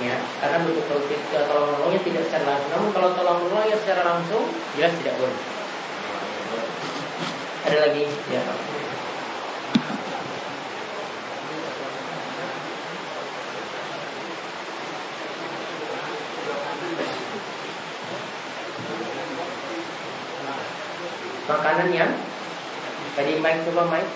ya 0.00 0.16
karena 0.40 0.56
bentuk 0.64 0.84
tolong 0.88 1.68
menolongnya 1.68 2.00
tidak 2.00 2.22
secara 2.30 2.44
langsung. 2.56 2.70
Namun 2.72 2.90
kalau 2.96 3.08
tolong 3.12 3.38
menolongnya 3.44 3.76
secara 3.82 4.02
langsung 4.06 4.44
jelas 4.78 4.94
tidak 5.02 5.14
boleh. 5.20 5.40
Ada 7.68 7.76
lagi? 7.88 8.04
Ya 8.32 8.42
makanan 21.62 21.88
yang 21.92 22.12
tadi 23.14 23.32
Mike 23.38 23.62
coba 23.68 23.82
Mike? 23.92 24.12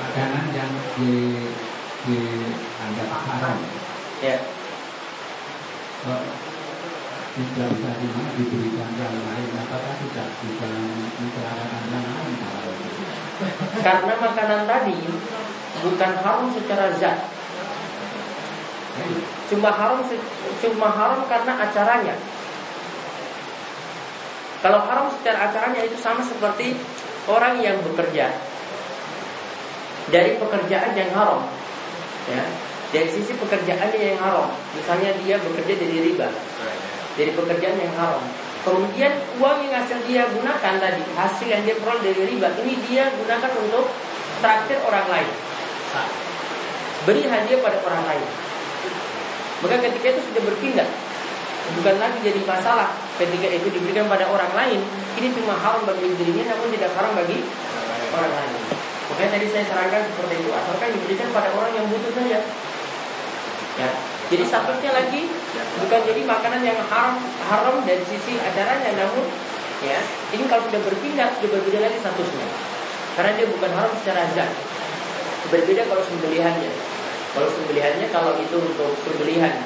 Makanan 0.00 0.44
yang 0.56 0.72
di 0.98 1.14
dianggap 2.04 3.08
haram. 3.24 3.58
Ya. 4.20 4.36
Kalau 6.04 6.20
tidak 7.34 7.68
bisa 7.74 7.90
diberikan 8.36 8.90
yang 8.94 9.16
lain, 9.24 9.48
apakah 9.56 9.94
tidak 9.98 10.28
bisa 10.44 10.68
mencelakakan 11.18 11.82
yang 11.90 12.06
lain? 12.06 12.34
Karena 13.80 14.12
makanan 14.20 14.62
tadi 14.68 14.96
bukan 15.82 16.12
haram 16.22 16.46
secara 16.52 16.86
zat. 16.94 17.18
Cuma 19.50 19.74
haram 19.74 19.98
cuma 20.62 20.88
haram 20.94 21.20
karena 21.26 21.52
acaranya. 21.58 22.14
Kalau 24.62 24.80
haram 24.86 25.10
secara 25.10 25.50
acaranya 25.50 25.82
itu 25.82 25.98
sama 25.98 26.22
seperti 26.22 26.78
orang 27.26 27.58
yang 27.60 27.80
bekerja 27.82 28.32
dari 30.08 30.36
pekerjaan 30.38 30.92
yang 30.94 31.10
haram 31.16 31.63
ya. 32.30 32.44
Dari 32.94 33.08
sisi 33.10 33.34
pekerjaannya 33.34 33.98
yang 33.98 34.20
haram. 34.22 34.54
Misalnya 34.76 35.10
dia 35.18 35.36
bekerja 35.42 35.74
dari 35.74 35.98
riba. 36.12 36.28
Dari 37.18 37.30
pekerjaan 37.34 37.76
yang 37.78 37.94
haram. 37.98 38.22
Kemudian 38.64 39.12
uang 39.42 39.58
yang 39.68 39.74
hasil 39.76 39.98
dia 40.08 40.24
gunakan 40.30 40.74
tadi 40.80 41.02
hasil 41.12 41.46
yang 41.52 41.62
dia 41.68 41.76
peroleh 41.76 42.00
dari 42.00 42.32
riba 42.32 42.48
ini 42.64 42.80
dia 42.88 43.12
gunakan 43.12 43.52
untuk 43.60 43.92
traktir 44.40 44.80
orang 44.80 45.04
lain. 45.10 45.30
Beri 47.04 47.28
hadiah 47.28 47.60
pada 47.60 47.76
orang 47.84 48.04
lain. 48.08 48.26
Maka 49.60 49.76
ketika 49.84 50.06
itu 50.16 50.20
sudah 50.32 50.42
berpindah 50.48 50.88
bukan 51.80 51.96
lagi 51.96 52.18
jadi 52.20 52.40
masalah 52.44 52.92
ketika 53.16 53.48
itu 53.48 53.72
diberikan 53.72 54.04
pada 54.04 54.28
orang 54.28 54.52
lain 54.52 54.80
ini 55.16 55.32
cuma 55.32 55.56
haram 55.56 55.88
bagi 55.88 56.12
dirinya 56.20 56.52
namun 56.52 56.68
tidak 56.76 56.92
haram 56.92 57.16
bagi 57.16 57.40
orang 58.12 58.32
lain 58.36 58.52
Makanya 59.12 59.30
tadi 59.36 59.46
saya 59.52 59.64
sarankan 59.68 60.02
seperti 60.08 60.34
itu. 60.40 60.50
Asalkan 60.54 60.88
diberikan 60.96 61.28
pada 61.34 61.52
orang 61.52 61.72
yang 61.76 61.86
butuh 61.92 62.12
saja. 62.16 62.38
Ya. 63.74 63.90
Jadi 64.32 64.42
statusnya 64.48 64.90
lagi 64.96 65.28
bukan 65.84 66.00
jadi 66.00 66.22
makanan 66.24 66.64
yang 66.64 66.80
haram 66.88 67.20
haram 67.44 67.76
dari 67.84 68.00
sisi 68.08 68.40
acaranya 68.40 68.96
namun 68.96 69.28
ya 69.84 70.00
ini 70.32 70.48
kalau 70.48 70.64
sudah 70.64 70.80
berpindah 70.80 71.28
sudah 71.36 71.50
berbeda 71.60 71.78
lagi 71.84 71.98
statusnya. 72.00 72.46
Karena 73.14 73.30
dia 73.36 73.46
bukan 73.52 73.70
haram 73.76 73.92
secara 74.00 74.24
zat. 74.32 74.50
Berbeda 75.52 75.84
kalau 75.86 76.02
sembelihannya. 76.02 76.72
Kalau 77.36 77.48
sembelihannya 77.52 78.08
kalau 78.08 78.32
itu 78.40 78.56
untuk 78.56 78.96
sembelihan 79.04 79.60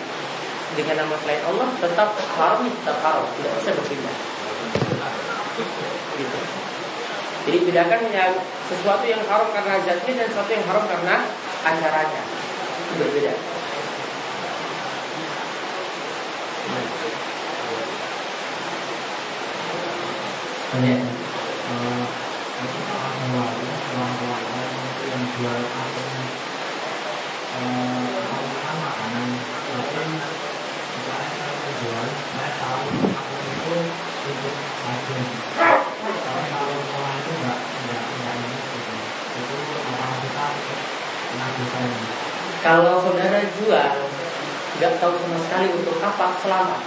dengan 0.75 1.07
nama 1.07 1.15
selain 1.23 1.43
Allah 1.47 1.69
tetap 1.79 2.19
haram 2.35 2.67
tetap 2.67 2.99
haram. 3.07 3.25
Tidak 3.39 3.53
bisa 3.63 3.71
berpindah. 3.79 4.17
Gitu. 6.19 6.39
Jadi 7.49 7.65
bedakan 7.65 8.13
yang 8.13 8.37
sesuatu 8.69 9.09
yang 9.09 9.25
haram 9.25 9.49
karena 9.49 9.81
zatnya 9.81 10.21
dan 10.21 10.29
sesuatu 10.29 10.53
yang 10.53 10.69
haram 10.69 10.85
karena 10.85 11.33
acaranya. 11.65 12.23
Itu 12.93 12.93
berbeda. 13.01 13.33
Tanya, 20.69 20.95
orang 21.73 22.05
yang 25.09 25.25
jual 25.41 25.61
makanan, 28.77 29.29
jual, 31.81 32.09
tahu 32.61 32.93
itu 34.29 35.78
Kalau 42.63 43.03
saudara 43.03 43.43
jual 43.59 43.95
nggak 44.79 44.93
tahu 45.03 45.13
sama 45.19 45.39
sekali 45.43 45.67
untuk 45.75 45.99
apa 45.99 46.27
selamat? 46.39 46.81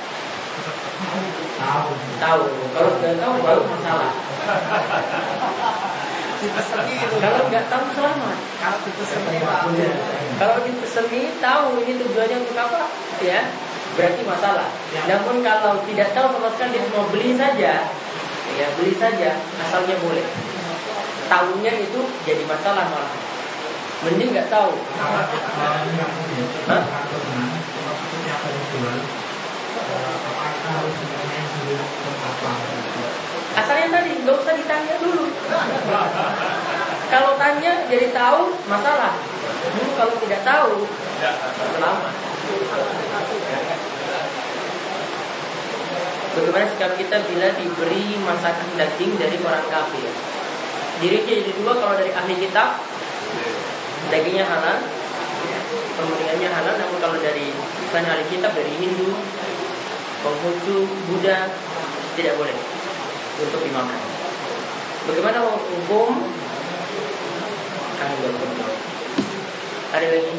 Tahu. 1.59 1.91
Tahu. 2.23 2.43
Kalau 2.71 2.91
nggak 3.03 3.15
tahu 3.19 3.33
baru 3.43 3.63
masalah. 3.67 4.11
Kalau 7.19 7.41
nggak 7.51 7.65
tahu 7.67 7.85
selamat. 7.99 8.37
Kalau 8.63 8.79
dipeseni 8.87 9.37
Pak. 9.43 9.61
Kalau 10.39 10.57
dipeseni 10.63 11.21
tahu 11.43 11.67
ini 11.83 11.93
tujuannya 11.99 12.37
untuk 12.47 12.57
apa, 12.57 12.87
ya 13.19 13.51
berarti 13.99 14.21
masalah. 14.23 14.71
Namun 15.05 15.43
kalau 15.43 15.83
tidak 15.83 16.15
tahu 16.15 16.27
sama 16.31 16.49
sekali 16.55 16.79
mau 16.95 17.11
beli 17.11 17.35
saja, 17.35 17.91
ya 18.55 18.67
beli 18.79 18.95
saja, 18.95 19.35
asalnya 19.35 19.99
boleh. 19.99 20.25
Tahunya 21.27 21.71
itu 21.79 21.99
jadi 22.23 22.43
masalah 22.47 22.87
malah. 22.87 23.30
Mending 24.01 24.33
nggak 24.33 24.49
tahu. 24.49 24.73
Hah? 26.65 26.83
Asalnya 33.61 33.87
tadi 33.93 34.11
nggak 34.25 34.37
usah 34.41 34.53
ditanya 34.57 34.95
dulu. 34.97 35.29
Kalau 37.13 37.31
tanya 37.37 37.71
jadi 37.85 38.09
tahu 38.09 38.57
masalah. 38.65 39.13
Dulu 39.69 39.89
kalau 39.93 40.13
tidak 40.25 40.41
tahu 40.41 40.73
selamat. 41.77 42.13
Bagaimana 46.31 46.65
sikap 46.73 46.91
kita 46.97 47.17
bila 47.27 47.47
diberi 47.53 48.17
masakan 48.23 48.69
daging 48.79 49.13
dari 49.21 49.37
orang 49.45 49.67
kafir? 49.69 50.09
Diri 51.03 51.19
jadi 51.21 51.51
dua 51.59 51.77
kalau 51.77 51.99
dari 52.01 52.09
ahli 52.15 52.39
kitab 52.39 52.81
dagingnya 54.09 54.45
halal, 54.47 54.77
kemudiannya 55.99 56.49
halal. 56.49 56.73
Namun 56.79 56.97
kalau 56.97 57.17
dari 57.21 57.53
bukan 57.53 58.03
ahli 58.07 58.23
kitab 58.31 58.55
dari 58.55 58.73
Hindu, 58.81 59.13
Konghucu, 60.25 60.87
Buddha 61.11 61.51
tidak 62.17 62.33
boleh 62.39 62.57
untuk 63.41 63.61
dimakan. 63.61 64.01
Bagaimana 65.09 65.39
hukum? 65.45 66.09
Kami 68.01 68.15
Ada 69.91 70.07
lagi? 70.07 70.37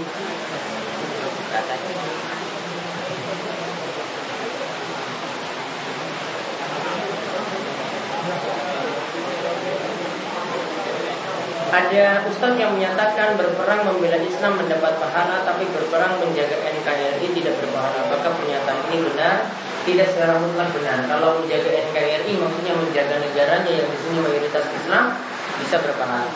Ada 11.72 12.28
ustaz 12.28 12.52
yang 12.60 12.76
menyatakan 12.76 13.32
berperang 13.40 13.88
membela 13.88 14.20
Islam 14.20 14.60
mendapat 14.60 14.92
pahala 15.00 15.40
tapi 15.40 15.64
berperang 15.72 16.20
menjaga 16.20 16.60
NKRI 16.68 17.24
tidak 17.32 17.64
berpahala. 17.64 18.12
Apakah 18.12 18.36
pernyataan 18.36 18.92
ini 18.92 19.08
benar? 19.08 19.48
Tidak 19.88 20.04
secara 20.12 20.36
mutlak 20.36 20.68
benar. 20.76 21.00
Kalau 21.08 21.40
menjaga 21.40 21.72
NKRI 21.72 22.32
maksudnya 22.36 22.76
menjaga 22.76 23.24
negaranya 23.24 23.72
yang 23.72 23.88
di 23.88 23.96
sini 24.04 24.20
mayoritas 24.20 24.68
Islam 24.68 25.16
bisa 25.64 25.76
berpahala. 25.80 26.28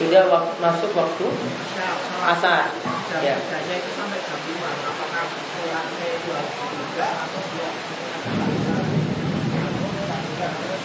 Tidak 0.00 0.24
masuk 0.64 0.90
waktu 0.96 1.26
asar. 2.24 2.93
Jam 3.14 3.22
Ya. 3.22 3.38
kerjanya 3.38 3.74
itu 3.78 3.90
sampai 3.94 4.18
jam 4.18 4.38
5 4.42 4.90
apakah 4.90 5.22
pulangnya 5.30 6.06
itu 6.18 6.30
harus 6.34 6.54
juga 6.58 7.06
atau 7.14 7.42
dua 7.54 7.70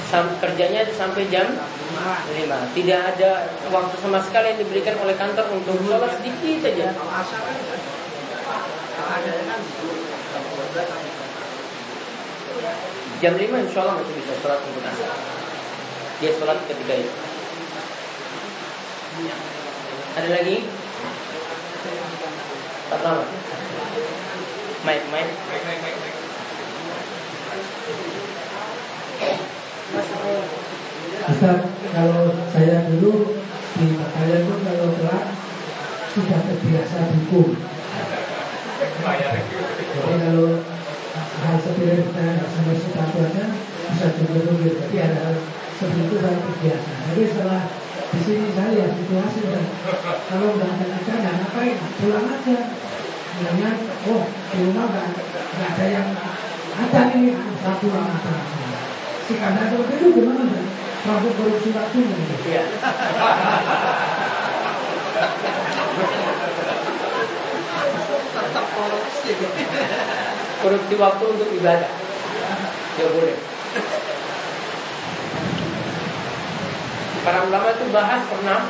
Sam- 0.10 0.38
kerjanya 0.42 0.82
sampai 0.94 1.26
jam 1.30 1.48
lima. 1.54 2.16
5 2.30 2.58
Tidak 2.74 3.02
ada 3.02 3.32
waktu 3.70 3.96
sama 4.02 4.18
sekali 4.22 4.50
yang 4.54 4.60
diberikan 4.62 4.98
oleh 5.02 5.16
kantor 5.18 5.46
untuk 5.58 5.78
sholat 5.86 6.12
sedikit 6.22 6.70
saja. 6.70 6.94
Kan 6.94 7.02
kan 9.26 9.62
Jam 13.20 13.36
5 13.38 13.58
insya 13.58 13.80
Allah 13.86 13.96
masih 14.02 14.14
bisa 14.18 14.34
sholat 14.42 14.60
untuk 14.66 14.82
asar. 14.86 15.14
Dia 16.22 16.32
sholat 16.38 16.58
ketika 16.70 16.94
itu. 16.94 17.12
Ada 20.16 20.30
lagi? 20.30 20.58
Pertama 22.90 23.22
Mike, 24.82 25.06
Mike 25.14 25.34
Ustaz, 31.30 31.62
kalau 31.94 32.34
saya 32.50 32.90
dulu 32.90 33.38
di 33.78 33.88
saya 33.94 34.36
itu 34.42 34.54
kalau 34.66 34.88
telat 34.98 35.26
sudah 36.18 36.40
terbiasa 36.42 36.98
dukung. 37.14 37.54
Jadi 39.94 40.16
kalau 40.18 40.50
hal 41.46 41.56
saya 41.62 41.94
nggak 42.10 42.50
sampai 42.50 42.76
sepatu 42.82 43.18
aja 43.22 43.46
bisa 43.94 44.08
tunggu-tunggu. 44.18 44.70
Jadi 44.74 44.98
ada 44.98 45.18
hal 45.30 45.36
seperti 45.78 46.00
itu 46.10 46.16
saya 46.18 46.38
terbiasa. 46.42 46.92
Tapi 47.06 47.22
setelah 47.30 47.62
di 48.10 48.20
sini 48.26 48.50
saya 48.58 48.90
situasi 48.90 49.40
udah 49.46 49.66
kalau 50.30 50.50
nggak 50.58 50.72
ada 50.74 50.86
kerjaan 50.98 51.36
ngapain 51.40 51.78
pulang 52.02 52.26
aja. 52.26 52.58
Bilangnya, 53.40 53.72
oh 54.12 54.24
di 54.52 54.58
rumah 54.68 54.86
nggak 54.90 55.06
nggak 55.30 55.70
ada 55.78 55.86
yang 55.88 56.08
ada 56.74 57.02
ini 57.16 57.30
saya 57.62 57.76
pulang 57.78 58.08
aja. 58.10 58.34
Sikapnya 59.30 59.64
seperti 59.70 59.94
itu 60.02 60.08
gimana? 60.18 60.42
Ustaz? 60.42 60.68
Masuk 61.00 61.32
korupsi 61.38 61.70
waktu 61.72 62.00
gitu. 62.02 62.36
Iya 62.50 62.64
tetap 68.50 68.66
korupsi 68.74 69.32
Korupsi 70.60 70.94
waktu 71.00 71.24
untuk 71.24 71.50
ibadah 71.56 71.92
Tidak 72.96 73.12
boleh 73.16 73.38
Para 77.30 77.46
ulama 77.46 77.70
itu 77.70 77.86
bahas 77.94 78.26
pernah. 78.26 78.66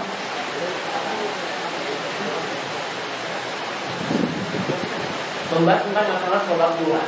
Membahas 5.48 5.82
tentang 5.88 6.08
masalah 6.12 6.42
sholat 6.44 6.72
dua 6.84 7.02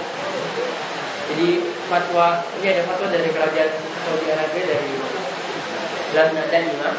Jadi 1.27 1.49
fatwa 1.91 2.27
Ini 2.55 2.67
ada 2.71 2.83
fatwa 2.87 3.07
dari 3.11 3.29
kerajaan 3.35 3.71
Saudi 3.83 4.27
Arabia 4.31 4.63
dari 4.63 4.95
Lajnah 6.15 6.45
dan 6.47 6.63
Imam. 6.71 6.95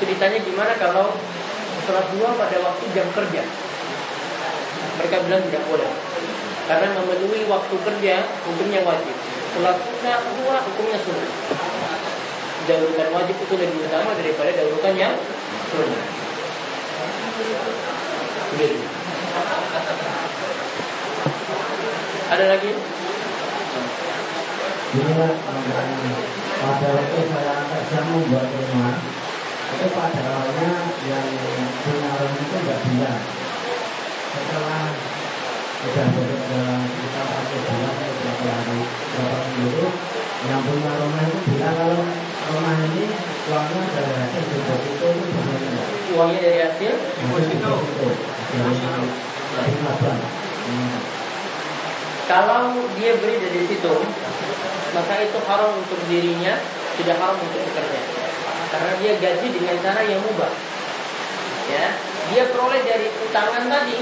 Itu 0.00 0.04
ditanya 0.08 0.40
gimana 0.40 0.72
kalau 0.80 1.12
Sholat 1.84 2.08
dua 2.16 2.32
pada 2.32 2.56
waktu 2.56 2.84
jam 2.96 3.12
kerja? 3.12 3.44
Mereka 4.96 5.16
bilang 5.28 5.44
tidak 5.52 5.68
boleh. 5.68 5.92
Karena 6.64 6.96
memenuhi 6.96 7.44
waktu 7.44 7.76
kerja 7.76 8.24
hukumnya 8.40 8.80
wajib. 8.88 9.16
Sholat 9.52 9.76
dua 10.32 10.64
hukumnya 10.64 10.96
sunnah. 10.96 11.75
Dahulukan 12.66 13.08
wajib 13.14 13.36
itu 13.38 13.54
lebih 13.54 13.78
utama 13.86 14.10
daripada 14.18 14.50
dahulukan 14.50 14.94
yang 14.98 15.14
sunnah. 15.70 16.04
Ada 22.26 22.44
lagi? 22.50 22.72
Pada 26.56 26.88
waktu 26.90 27.20
saya 27.30 27.56
kerja 27.70 27.98
membuat 28.10 28.48
rumah 28.50 28.96
itu 29.66 29.86
pada 29.92 30.22
awalnya 30.24 30.72
yang 31.04 31.26
punya 31.82 32.10
rumah 32.16 32.38
itu 32.38 32.56
nggak 32.64 32.80
bilang 32.86 33.22
setelah 34.32 34.84
sudah 35.76 36.06
bekerja 36.16 36.62
kita 36.86 37.22
satu 37.26 37.56
bulan 37.66 37.94
atau 37.98 38.14
berapa 38.14 38.46
hari 38.46 38.80
berapa 38.86 39.38
minggu 39.58 39.86
yang 40.46 40.62
punya 40.62 40.90
rumah 41.02 41.22
itu 41.26 41.38
bilang 41.50 41.74
kalau 41.74 42.00
rumah 42.54 42.74
ini 42.78 43.04
uangnya 43.50 43.82
dari 43.98 44.12
hasil 44.14 44.42
deposito 44.46 45.06
itu 45.10 45.26
sebenarnya 45.26 45.82
Uangnya 46.14 46.38
dari 46.38 46.58
hasil 46.62 46.92
deposito 46.94 47.72
dari 48.54 48.74
dari 49.56 49.74
labang. 49.82 50.20
Kalau 52.26 52.62
dia 52.98 53.12
beri 53.18 53.36
dari 53.42 53.60
situ 53.70 53.94
Maka 54.94 55.14
itu 55.22 55.38
haram 55.46 55.70
untuk 55.78 55.98
dirinya 56.06 56.54
Tidak 56.94 57.16
haram 57.18 57.38
untuk 57.38 57.60
pekerja. 57.66 58.00
Karena 58.70 58.92
dia 58.98 59.12
gaji 59.18 59.46
dengan 59.50 59.76
cara 59.78 60.02
yang 60.02 60.22
mubah. 60.22 60.50
Ya, 61.70 61.86
Dia 62.30 62.42
peroleh 62.50 62.82
dari 62.86 63.06
utangan 63.10 63.66
tadi 63.66 63.98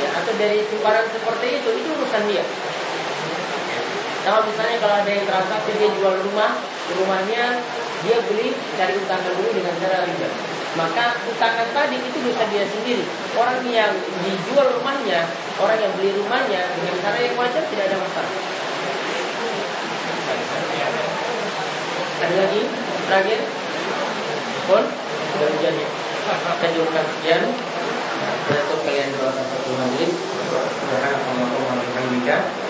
ya, 0.00 0.08
Atau 0.20 0.32
dari 0.36 0.60
simpanan 0.68 1.08
seperti 1.08 1.46
itu 1.60 1.68
Itu 1.84 1.88
urusan 2.00 2.24
dia 2.28 2.44
Sama 4.20 4.44
misalnya 4.44 4.76
kalau 4.80 4.96
ada 5.00 5.10
yang 5.10 5.24
transaksi 5.24 5.70
Dia 5.80 5.90
jual 5.96 6.14
rumah 6.28 6.60
Rumahnya 6.90 7.44
dia 8.00 8.16
beli 8.24 8.56
dari 8.80 8.96
utangan 8.96 9.32
dulu 9.36 9.52
dengan 9.52 9.76
cara 9.76 10.08
riba 10.08 10.28
maka 10.78 11.18
utangan 11.26 11.66
tadi 11.74 11.98
itu 11.98 12.18
dosa 12.22 12.46
dia 12.46 12.62
sendiri. 12.62 13.02
Orang 13.34 13.58
yang 13.66 13.90
dijual 14.22 14.70
rumahnya, 14.78 15.26
orang 15.58 15.78
yang 15.82 15.92
beli 15.98 16.14
rumahnya 16.14 16.62
dengan 16.78 16.94
cara 17.02 17.18
yang 17.18 17.34
wajar 17.34 17.64
tidak 17.74 17.90
ada 17.90 17.96
masalah. 17.98 18.34
Ada 22.20 22.34
lagi? 22.38 22.62
Terakhir? 23.10 23.40
Pun? 24.70 24.84
Sudah 25.34 25.48
hujan 25.58 25.74
ya? 25.74 25.88
Saya 26.30 26.70
cukupkan 26.70 27.04
sekian. 27.18 27.42
Untuk 28.50 28.80
kalian 28.86 29.10
doa 29.18 29.30
satu 29.34 29.70
majlis. 29.74 30.12
Subhanallah 30.14 31.50
wa 31.50 31.74
bihamdika. 31.82 32.69